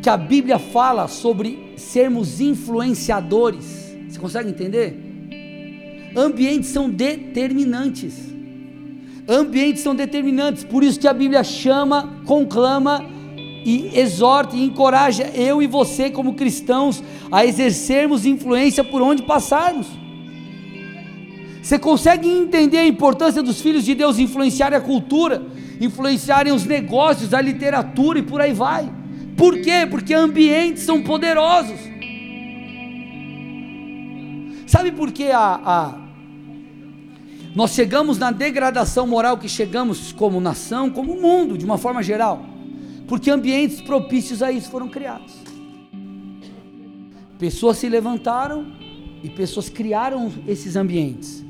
que 0.01 0.09
a 0.09 0.17
Bíblia 0.17 0.61
fala 0.61 1.09
sobre 1.09 1.75
sermos 1.77 2.41
influenciadores? 2.41 3.97
Você 4.09 4.17
consegue 4.17 4.49
entender? 4.49 6.13
Ambientes 6.17 6.71
são 6.71 6.89
determinantes. 6.89 8.15
Ambientes 9.29 9.83
são 9.83 9.93
determinantes, 9.93 10.63
por 10.63 10.85
isso 10.85 11.01
que 11.01 11.09
a 11.09 11.13
Bíblia 11.13 11.43
chama, 11.43 12.23
conclama 12.27 13.05
e 13.67 13.91
exorta 13.99 14.55
e 14.55 14.63
encoraja 14.63 15.25
eu 15.35 15.61
e 15.61 15.67
você, 15.67 16.11
como 16.11 16.35
cristãos, 16.35 17.03
a 17.29 17.45
exercermos 17.45 18.25
influência 18.25 18.85
por 18.85 19.03
onde 19.03 19.25
passarmos. 19.25 19.89
Você 21.61 21.77
consegue 21.77 22.29
entender 22.29 22.79
a 22.79 22.87
importância 22.87 23.43
dos 23.43 23.61
filhos 23.61 23.85
de 23.85 23.97
Deus 23.97 24.17
influenciarem 24.21 24.79
a 24.79 24.81
cultura, 24.81 25.43
influenciarem 25.81 26.53
os 26.53 26.65
negócios, 26.67 27.33
a 27.33 27.41
literatura 27.41 28.19
e 28.19 28.23
por 28.23 28.41
aí 28.41 28.53
vai? 28.53 28.93
Por 29.37 29.59
quê? 29.61 29.87
Porque 29.91 30.13
ambientes 30.13 30.83
são 30.83 31.03
poderosos. 31.03 31.81
Sabe 34.67 34.93
por 34.93 35.11
que 35.11 35.31
a, 35.31 35.61
a, 35.65 35.99
nós 37.55 37.73
chegamos 37.73 38.19
na 38.19 38.31
degradação 38.31 39.07
moral 39.07 39.39
que 39.39 39.49
chegamos 39.49 40.13
como 40.13 40.41
nação, 40.41 40.91
como 40.91 41.21
mundo, 41.21 41.57
de 41.59 41.65
uma 41.65 41.79
forma 41.79 42.03
geral? 42.03 42.45
Porque 43.09 43.31
ambientes 43.31 43.81
propícios 43.81 44.43
a 44.43 44.53
isso 44.53 44.71
foram 44.71 44.89
criados. 44.89 45.35
Pessoas 47.39 47.79
se 47.79 47.89
levantaram 47.89 48.71
e 49.23 49.31
pessoas 49.31 49.69
criaram 49.69 50.31
esses 50.47 50.77
ambientes. 50.77 51.45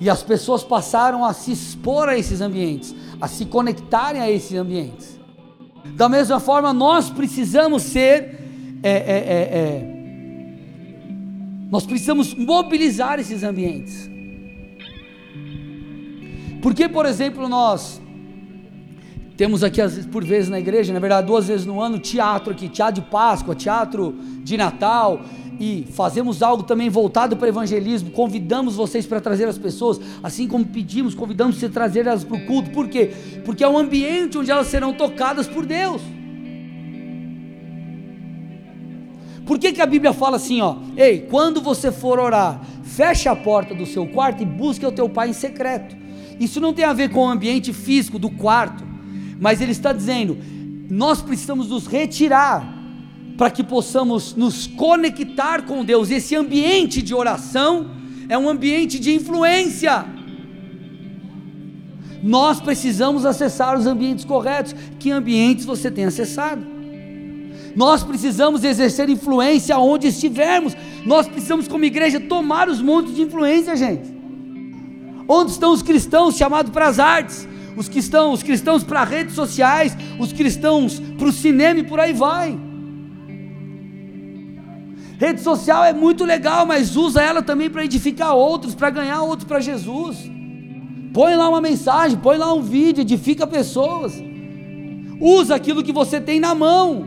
E 0.00 0.08
as 0.08 0.22
pessoas 0.22 0.62
passaram 0.62 1.24
a 1.24 1.32
se 1.32 1.52
expor 1.52 2.08
a 2.08 2.16
esses 2.16 2.40
ambientes, 2.40 2.94
a 3.20 3.26
se 3.26 3.44
conectarem 3.44 4.20
a 4.20 4.30
esses 4.30 4.56
ambientes. 4.56 5.18
Da 5.96 6.08
mesma 6.08 6.38
forma, 6.38 6.72
nós 6.72 7.10
precisamos 7.10 7.82
ser 7.82 8.38
é, 8.82 8.90
é, 8.90 8.92
é, 8.92 9.58
é 9.58 9.98
Nós 11.70 11.84
precisamos 11.84 12.34
mobilizar 12.34 13.18
esses 13.18 13.42
ambientes. 13.42 14.08
Porque, 16.62 16.88
por 16.88 17.06
exemplo, 17.06 17.48
nós 17.48 18.00
temos 19.36 19.62
aqui, 19.62 19.80
por 20.10 20.24
vezes 20.24 20.50
na 20.50 20.58
igreja, 20.58 20.92
na 20.92 20.98
verdade, 20.98 21.26
duas 21.26 21.46
vezes 21.46 21.64
no 21.64 21.80
ano, 21.80 21.98
teatro 22.00 22.52
aqui, 22.52 22.68
teatro 22.68 23.00
de 23.00 23.08
Páscoa, 23.08 23.54
teatro 23.54 24.12
de 24.42 24.56
Natal, 24.56 25.20
e 25.58 25.86
fazemos 25.92 26.42
algo 26.42 26.62
também 26.62 26.88
voltado 26.88 27.36
para 27.36 27.46
o 27.46 27.48
evangelismo, 27.48 28.10
convidamos 28.10 28.76
vocês 28.76 29.06
para 29.06 29.20
trazer 29.20 29.48
as 29.48 29.58
pessoas, 29.58 30.00
assim 30.22 30.46
como 30.46 30.64
pedimos, 30.64 31.14
convidamos 31.14 31.56
você 31.56 31.66
a 31.66 31.70
trazer 31.70 32.06
elas 32.06 32.24
para 32.24 32.36
o 32.36 32.46
culto, 32.46 32.70
por 32.70 32.88
quê? 32.88 33.10
Porque 33.44 33.64
é 33.64 33.68
um 33.68 33.76
ambiente 33.76 34.38
onde 34.38 34.50
elas 34.50 34.68
serão 34.68 34.92
tocadas 34.92 35.46
por 35.46 35.66
Deus. 35.66 36.00
Por 39.44 39.58
que, 39.58 39.72
que 39.72 39.80
a 39.80 39.86
Bíblia 39.86 40.12
fala 40.12 40.36
assim, 40.36 40.60
ó? 40.60 40.76
Ei, 40.96 41.20
quando 41.20 41.60
você 41.60 41.90
for 41.90 42.18
orar, 42.18 42.60
feche 42.82 43.28
a 43.28 43.34
porta 43.34 43.74
do 43.74 43.86
seu 43.86 44.06
quarto 44.06 44.42
e 44.42 44.46
busque 44.46 44.84
o 44.84 44.92
teu 44.92 45.08
pai 45.08 45.30
em 45.30 45.32
secreto. 45.32 45.96
Isso 46.38 46.60
não 46.60 46.72
tem 46.72 46.84
a 46.84 46.92
ver 46.92 47.10
com 47.10 47.20
o 47.20 47.28
ambiente 47.28 47.72
físico 47.72 48.18
do 48.18 48.30
quarto 48.30 48.88
mas 49.40 49.60
ele 49.60 49.72
está 49.72 49.92
dizendo: 49.92 50.36
nós 50.90 51.22
precisamos 51.22 51.68
nos 51.68 51.86
retirar 51.86 52.76
para 53.38 53.50
que 53.50 53.62
possamos 53.62 54.34
nos 54.34 54.66
conectar 54.66 55.62
com 55.62 55.84
Deus. 55.84 56.10
Esse 56.10 56.34
ambiente 56.34 57.00
de 57.00 57.14
oração 57.14 57.92
é 58.28 58.36
um 58.36 58.48
ambiente 58.48 58.98
de 58.98 59.14
influência. 59.14 60.04
Nós 62.20 62.60
precisamos 62.60 63.24
acessar 63.24 63.78
os 63.78 63.86
ambientes 63.86 64.24
corretos. 64.24 64.74
Que 64.98 65.12
ambientes 65.12 65.64
você 65.64 65.88
tem 65.88 66.04
acessado? 66.04 66.66
Nós 67.76 68.02
precisamos 68.02 68.64
exercer 68.64 69.08
influência 69.08 69.78
onde 69.78 70.08
estivermos. 70.08 70.76
Nós 71.06 71.28
precisamos, 71.28 71.68
como 71.68 71.84
igreja, 71.84 72.18
tomar 72.18 72.68
os 72.68 72.82
montes 72.82 73.14
de 73.14 73.22
influência, 73.22 73.76
gente. 73.76 74.18
Onde 75.28 75.52
estão 75.52 75.72
os 75.72 75.82
cristãos 75.82 76.36
chamados 76.36 76.72
para 76.72 76.88
as 76.88 76.98
artes? 76.98 77.46
os 77.76 77.88
cristãos, 77.88 78.38
os 78.38 78.42
cristãos 78.42 78.82
para 78.82 79.04
redes 79.04 79.36
sociais, 79.36 79.96
os 80.18 80.32
cristãos 80.32 80.98
para 81.16 81.28
o 81.28 81.32
cinema 81.32 81.78
e 81.78 81.84
por 81.84 82.00
aí 82.00 82.12
vai. 82.12 82.58
Rede 85.18 85.40
social 85.40 85.84
é 85.84 85.92
muito 85.92 86.24
legal, 86.24 86.64
mas 86.64 86.94
usa 86.94 87.20
ela 87.20 87.42
também 87.42 87.68
para 87.68 87.84
edificar 87.84 88.36
outros, 88.36 88.72
para 88.72 88.88
ganhar 88.88 89.20
outros 89.20 89.48
para 89.48 89.58
Jesus. 89.58 90.30
Põe 91.12 91.34
lá 91.34 91.48
uma 91.48 91.60
mensagem, 91.60 92.16
põe 92.16 92.36
lá 92.38 92.54
um 92.54 92.62
vídeo, 92.62 93.00
edifica 93.00 93.44
pessoas. 93.44 94.14
Usa 95.20 95.56
aquilo 95.56 95.82
que 95.82 95.92
você 95.92 96.20
tem 96.20 96.38
na 96.38 96.54
mão. 96.54 97.04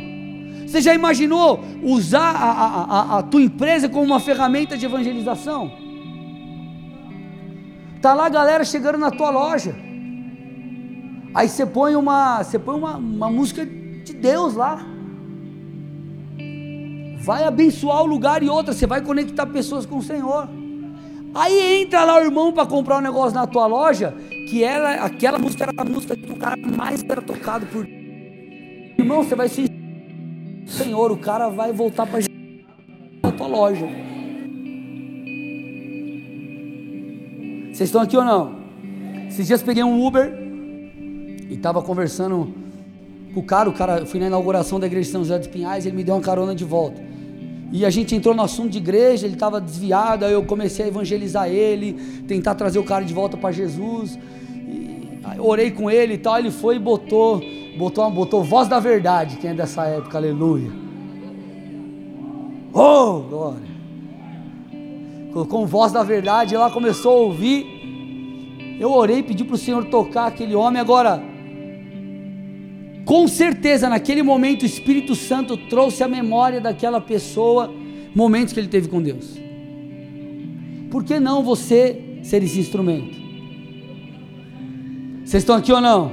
Você 0.68 0.82
já 0.82 0.94
imaginou 0.94 1.64
usar 1.82 2.36
a, 2.36 2.52
a, 2.52 2.84
a, 2.84 3.20
a 3.20 3.24
tua 3.24 3.42
empresa 3.42 3.88
como 3.88 4.04
uma 4.04 4.20
ferramenta 4.20 4.78
de 4.78 4.86
evangelização? 4.86 5.72
Tá 8.02 8.14
lá 8.14 8.26
a 8.26 8.30
galera 8.30 8.66
chegando 8.66 8.98
na 8.98 9.12
tua 9.12 9.30
loja. 9.30 9.74
Aí 11.34 11.48
você 11.48 11.66
põe 11.66 11.96
uma, 11.96 12.44
você 12.44 12.60
põe 12.60 12.76
uma, 12.76 12.98
uma 12.98 13.32
música 13.32 13.66
de 13.66 14.14
Deus 14.14 14.56
lá. 14.56 14.86
Vai 17.22 17.44
abençoar 17.44 18.02
o 18.02 18.08
lugar 18.08 18.42
e 18.42 18.50
outra, 18.50 18.74
você 18.74 18.88
vai 18.88 19.00
conectar 19.00 19.46
pessoas 19.46 19.86
com 19.86 19.98
o 19.98 20.02
Senhor. 20.02 20.50
Aí 21.36 21.84
entra 21.84 22.04
lá 22.04 22.18
o 22.18 22.24
irmão 22.24 22.52
para 22.52 22.66
comprar 22.66 22.98
um 22.98 23.02
negócio 23.02 23.36
na 23.36 23.46
tua 23.46 23.68
loja, 23.68 24.16
que 24.50 24.64
era 24.64 25.06
aquela 25.06 25.38
música 25.38 25.66
era 25.66 25.74
a 25.78 25.86
música 25.86 26.16
que 26.16 26.32
o 26.32 26.36
cara 26.36 26.58
mais 26.58 27.04
era 27.08 27.22
tocado 27.22 27.68
por. 27.68 27.88
Irmão, 28.98 29.24
você 29.24 29.36
vai 29.36 29.48
se 29.48 29.70
Senhor, 30.66 31.12
o 31.12 31.18
cara 31.18 31.48
vai 31.50 31.72
voltar 31.72 32.08
para 32.08 32.20
a 33.24 33.32
tua 33.32 33.48
loja. 33.48 33.86
Vocês 37.72 37.82
estão 37.82 38.02
aqui 38.02 38.18
ou 38.18 38.26
não? 38.26 38.56
Esses 39.28 39.46
dias 39.46 39.62
peguei 39.62 39.84
um 39.84 40.04
Uber 40.04 40.34
e 41.50 41.54
estava 41.54 41.84
conversando 41.84 42.52
com 43.32 43.40
o 43.40 43.44
cara, 43.44 43.70
o 43.70 43.74
cara, 43.74 44.00
eu 44.00 44.06
fui 44.08 44.20
na 44.20 44.26
inauguração 44.26 44.80
da 44.80 44.88
igreja 44.88 45.06
de 45.06 45.12
São 45.12 45.22
José 45.22 45.38
dos 45.38 45.48
Pinhais, 45.48 45.86
ele 45.86 45.96
me 45.96 46.04
deu 46.04 46.16
uma 46.16 46.22
carona 46.22 46.56
de 46.56 46.66
volta. 46.66 47.11
E 47.72 47.86
a 47.86 47.90
gente 47.90 48.14
entrou 48.14 48.36
no 48.36 48.42
assunto 48.42 48.70
de 48.70 48.78
igreja, 48.80 49.26
ele 49.26 49.36
estava 49.36 49.62
desviado, 49.62 50.26
aí 50.26 50.34
eu 50.34 50.44
comecei 50.44 50.86
a 50.86 50.88
evangelizar 50.90 51.48
ele, 51.48 51.94
tentar 52.28 52.54
trazer 52.56 52.80
o 52.80 52.84
cara 52.84 53.06
de 53.06 53.14
volta 53.14 53.38
para 53.38 53.52
Jesus. 53.52 54.20
Orei 55.40 55.72
com 55.72 55.90
ele 55.90 56.16
e 56.16 56.18
tal, 56.18 56.38
ele 56.38 56.52
foi 56.52 56.76
e 56.76 56.80
botou, 56.80 57.42
botou, 57.78 58.12
botou 58.12 58.44
voz 58.44 58.68
da 58.68 58.80
verdade, 58.80 59.38
quem 59.38 59.52
é 59.52 59.54
dessa 59.54 59.86
época, 59.86 60.18
aleluia. 60.18 60.70
Oh, 62.74 63.20
glória. 63.22 63.72
Colocou 65.32 65.66
voz 65.66 65.94
da 65.94 66.04
verdade, 66.04 66.54
e 66.54 66.58
lá 66.58 66.70
começou 66.70 67.12
a 67.12 67.22
ouvir. 67.22 67.66
Eu 68.80 68.92
orei, 68.92 69.24
pedi 69.24 69.46
para 69.46 69.56
o 69.56 69.58
Senhor 69.58 69.86
tocar 69.86 70.26
aquele 70.26 70.56
homem. 70.56 70.82
Agora, 70.82 71.24
com 73.06 73.28
certeza, 73.28 73.90
naquele 73.90 74.22
momento, 74.24 74.64
o 74.64 74.66
Espírito 74.66 75.16
Santo 75.16 75.58
trouxe 75.58 76.04
a 76.04 76.08
memória 76.08 76.62
daquela 76.62 77.02
pessoa 77.02 77.74
momentos 78.14 78.54
que 78.54 78.60
ele 78.60 78.68
teve 78.68 78.88
com 78.88 79.02
Deus. 79.02 79.38
Por 80.90 81.04
que 81.04 81.20
não 81.20 81.44
você 81.44 82.20
ser 82.22 82.44
esse 82.44 82.60
instrumento? 82.60 83.20
Vocês 85.24 85.44
estão 85.44 85.56
aqui 85.56 85.72
ou 85.72 85.80
não? 85.82 86.10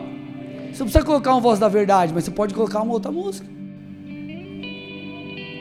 Você 0.73 0.79
não 0.79 0.87
precisa 0.87 1.05
colocar 1.05 1.33
uma 1.33 1.41
voz 1.41 1.59
da 1.59 1.69
verdade, 1.69 2.13
mas 2.15 2.25
você 2.25 2.31
pode 2.31 2.55
colocar 2.55 2.81
uma 2.83 2.93
outra 2.93 3.11
música. 3.11 3.47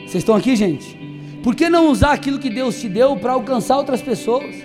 Vocês 0.02 0.18
estão 0.22 0.36
aqui, 0.36 0.56
gente? 0.56 0.98
Por 1.44 1.56
que 1.56 1.70
não 1.70 1.90
usar 1.90 2.14
aquilo 2.14 2.40
que 2.40 2.50
Deus 2.50 2.80
te 2.80 2.88
deu 2.88 3.18
para 3.18 3.34
alcançar 3.34 3.78
outras 3.78 4.02
pessoas? 4.02 4.56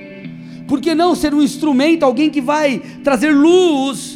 Por 0.68 0.80
que 0.80 0.94
não 0.94 1.14
ser 1.14 1.34
um 1.34 1.42
instrumento, 1.42 2.04
alguém 2.04 2.30
que 2.30 2.40
vai 2.40 2.78
trazer 3.02 3.30
luz 3.30 4.11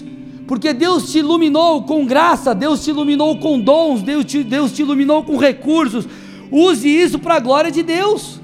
porque 0.47 0.73
Deus 0.73 1.11
te 1.11 1.19
iluminou 1.19 1.83
com 1.83 2.07
graça, 2.07 2.55
Deus 2.55 2.85
te 2.85 2.91
iluminou 2.91 3.39
com 3.39 3.61
dons, 3.61 4.03
Deus 4.03 4.25
te, 4.25 4.45
Deus 4.45 4.73
te 4.73 4.83
iluminou 4.83 5.25
com 5.25 5.37
recursos. 5.37 6.07
Use 6.51 6.89
isso 6.89 7.19
para 7.19 7.35
a 7.35 7.41
glória 7.41 7.71
de 7.71 7.83
Deus. 7.83 8.41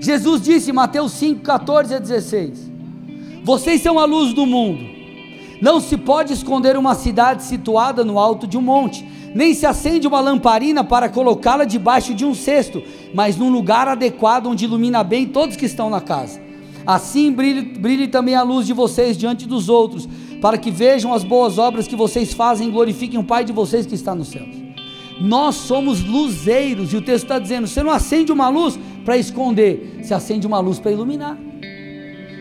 Jesus 0.00 0.42
disse 0.42 0.70
em 0.70 0.74
Mateus 0.74 1.12
5, 1.12 1.42
14 1.42 1.94
a 1.94 1.98
16: 2.00 2.72
Vocês 3.44 3.80
são 3.80 4.00
a 4.00 4.04
luz 4.04 4.34
do 4.34 4.44
mundo. 4.44 4.84
Não 5.60 5.80
se 5.80 5.96
pode 5.96 6.32
esconder 6.32 6.76
uma 6.76 6.96
cidade 6.96 7.44
situada 7.44 8.04
no 8.04 8.18
alto 8.18 8.48
de 8.48 8.58
um 8.58 8.60
monte, 8.60 9.08
nem 9.32 9.54
se 9.54 9.64
acende 9.64 10.08
uma 10.08 10.18
lamparina 10.18 10.82
para 10.82 11.08
colocá-la 11.08 11.64
debaixo 11.64 12.12
de 12.14 12.24
um 12.24 12.34
cesto, 12.34 12.82
mas 13.14 13.36
num 13.36 13.48
lugar 13.48 13.86
adequado 13.86 14.48
onde 14.48 14.64
ilumina 14.64 15.04
bem 15.04 15.26
todos 15.26 15.54
que 15.54 15.66
estão 15.66 15.88
na 15.88 16.00
casa. 16.00 16.40
Assim 16.86 17.32
brilhe, 17.32 17.62
brilhe 17.62 18.08
também 18.08 18.34
a 18.34 18.42
luz 18.42 18.66
de 18.66 18.72
vocês 18.72 19.16
diante 19.16 19.46
dos 19.46 19.68
outros, 19.68 20.08
para 20.40 20.58
que 20.58 20.70
vejam 20.70 21.12
as 21.12 21.22
boas 21.22 21.58
obras 21.58 21.86
que 21.86 21.94
vocês 21.94 22.32
fazem 22.32 22.68
e 22.68 22.70
glorifiquem 22.70 23.18
o 23.20 23.24
Pai 23.24 23.44
de 23.44 23.52
vocês 23.52 23.86
que 23.86 23.94
está 23.94 24.14
nos 24.14 24.28
céus. 24.28 24.56
Nós 25.20 25.54
somos 25.54 26.02
luzeiros, 26.02 26.92
e 26.92 26.96
o 26.96 27.02
texto 27.02 27.24
está 27.24 27.38
dizendo: 27.38 27.68
você 27.68 27.82
não 27.82 27.92
acende 27.92 28.32
uma 28.32 28.48
luz 28.48 28.78
para 29.04 29.16
esconder, 29.16 30.00
você 30.02 30.14
acende 30.14 30.46
uma 30.46 30.58
luz 30.58 30.78
para 30.78 30.90
iluminar. 30.90 31.38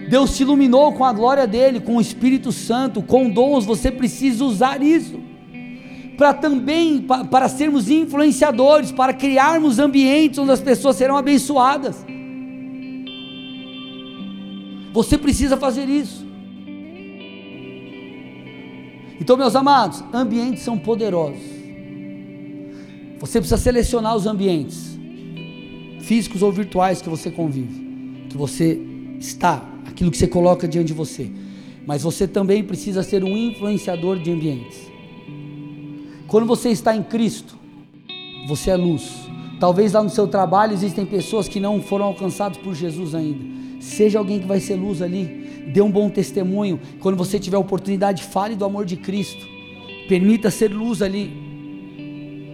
Deus 0.10 0.36
te 0.36 0.44
iluminou 0.44 0.92
com 0.94 1.06
a 1.06 1.14
glória 1.14 1.46
dele, 1.48 1.80
com 1.80 1.98
o 1.98 2.02
Espírito 2.02 2.52
Santo, 2.52 3.02
com 3.02 3.30
dons, 3.30 3.66
você 3.66 3.92
precisa 3.92 4.44
usar 4.44 4.82
isso. 4.82 5.20
Para 6.18 6.34
também, 6.34 7.06
para 7.30 7.48
sermos 7.48 7.90
influenciadores, 7.90 8.92
para 8.92 9.14
criarmos 9.14 9.80
ambientes 9.80 10.38
onde 10.38 10.52
as 10.52 10.60
pessoas 10.60 10.96
serão 10.96 11.16
abençoadas. 11.16 12.06
Você 14.94 15.18
precisa 15.18 15.56
fazer 15.58 15.88
isso. 15.88 16.26
Então, 19.20 19.38
meus 19.38 19.56
amados, 19.56 20.04
ambientes 20.14 20.64
são 20.64 20.78
poderosos. 20.78 21.42
Você 23.20 23.40
precisa 23.40 23.58
selecionar 23.58 24.16
os 24.16 24.26
ambientes, 24.26 24.98
físicos 26.02 26.42
ou 26.42 26.52
virtuais, 26.52 27.04
que 27.04 27.10
você 27.10 27.30
convive, 27.30 28.26
que 28.30 28.36
você 28.36 28.82
está, 29.20 29.64
aquilo 29.86 30.10
que 30.10 30.18
você 30.18 30.28
coloca 30.28 30.68
diante 30.68 30.88
de 30.88 30.94
você. 30.94 31.32
Mas 31.86 32.02
você 32.02 32.28
também 32.28 32.64
precisa 32.64 33.04
ser 33.04 33.24
um 33.24 33.38
influenciador 33.38 34.18
de 34.18 34.32
ambientes. 34.32 34.90
Quando 36.28 36.48
você 36.48 36.70
está 36.70 36.96
em 36.96 37.04
Cristo, 37.04 37.56
você 38.48 38.72
é 38.72 38.76
luz. 38.76 39.30
Talvez 39.60 39.94
lá 39.94 40.02
no 40.02 40.10
seu 40.10 40.28
trabalho 40.28 40.74
existem 40.74 41.06
pessoas 41.06 41.48
que 41.48 41.60
não 41.60 41.80
foram 41.80 42.06
alcançadas 42.06 42.58
por 42.58 42.74
Jesus 42.74 43.14
ainda. 43.14 43.44
Seja 43.82 44.20
alguém 44.20 44.40
que 44.40 44.46
vai 44.46 44.60
ser 44.60 44.76
luz 44.76 45.02
ali. 45.02 45.66
Dê 45.74 45.82
um 45.82 45.90
bom 45.92 46.08
testemunho. 46.08 46.80
Quando 47.00 47.18
você 47.18 47.40
tiver 47.40 47.58
oportunidade, 47.58 48.24
fale 48.24 48.56
do 48.56 48.64
amor 48.64 48.86
de 48.86 48.96
Cristo. 48.96 49.46
Permita 50.08 50.52
ser 50.52 50.72
luz 50.72 51.02
ali. 51.02 51.34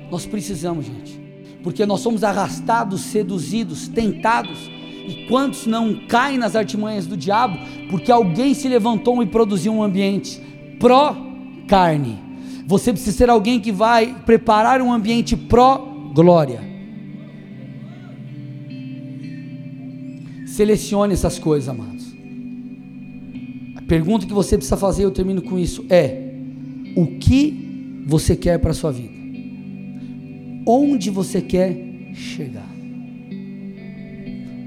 Nós 0.10 0.26
precisamos, 0.26 0.86
gente. 0.86 1.20
Porque 1.62 1.86
nós 1.86 2.00
somos 2.00 2.24
arrastados, 2.24 3.02
seduzidos, 3.02 3.90
tentados. 3.90 4.72
E 5.06 5.28
quantos 5.28 5.68
não 5.68 6.08
caem 6.08 6.38
nas 6.38 6.56
artimanhas 6.56 7.06
do 7.06 7.18
diabo? 7.18 7.58
Porque 7.90 8.12
alguém 8.12 8.54
se 8.54 8.70
levantou 8.70 9.22
e 9.22 9.26
produziu 9.26 9.74
um 9.74 9.84
ambiente 9.84 10.42
pró-carne. 10.80 12.20
Você 12.66 12.94
precisa 12.94 13.18
ser 13.18 13.30
alguém 13.30 13.60
que 13.60 13.72
vai 13.72 14.16
preparar 14.26 14.82
um 14.82 14.94
ambiente 14.94 15.36
pró-glória. 15.36 16.67
Selecione 20.58 21.14
essas 21.14 21.38
coisas, 21.38 21.70
amados. 21.70 22.04
A 23.76 23.82
pergunta 23.84 24.26
que 24.26 24.34
você 24.34 24.58
precisa 24.58 24.76
fazer, 24.76 25.04
eu 25.04 25.12
termino 25.12 25.40
com 25.40 25.60
isso, 25.60 25.86
é: 25.88 26.34
o 26.96 27.06
que 27.06 28.04
você 28.08 28.36
quer 28.36 28.58
para 28.58 28.72
a 28.72 28.74
sua 28.74 28.92
vida? 28.92 29.14
Onde 30.66 31.12
você 31.12 31.42
quer 31.42 31.78
chegar? 32.16 32.68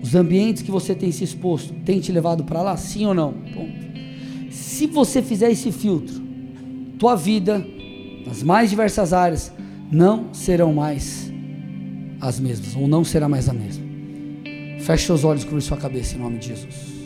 Os 0.00 0.14
ambientes 0.14 0.62
que 0.62 0.70
você 0.70 0.94
tem 0.94 1.10
se 1.10 1.24
exposto, 1.24 1.74
tem 1.84 1.98
te 1.98 2.12
levado 2.12 2.44
para 2.44 2.62
lá, 2.62 2.76
sim 2.76 3.04
ou 3.06 3.12
não? 3.12 3.32
Ponto. 3.32 3.72
Se 4.48 4.86
você 4.86 5.20
fizer 5.20 5.50
esse 5.50 5.72
filtro, 5.72 6.22
tua 7.00 7.16
vida, 7.16 7.66
nas 8.24 8.44
mais 8.44 8.70
diversas 8.70 9.12
áreas, 9.12 9.52
não 9.90 10.32
serão 10.32 10.72
mais 10.72 11.32
as 12.20 12.38
mesmas, 12.38 12.76
ou 12.76 12.86
não 12.86 13.02
será 13.02 13.28
mais 13.28 13.48
a 13.48 13.52
mesma. 13.52 13.89
Feche 14.90 15.06
seus 15.06 15.22
olhos, 15.22 15.44
cubra 15.44 15.60
sua 15.60 15.76
cabeça 15.76 16.16
em 16.16 16.18
nome 16.18 16.38
de 16.38 16.48
Jesus. 16.48 16.99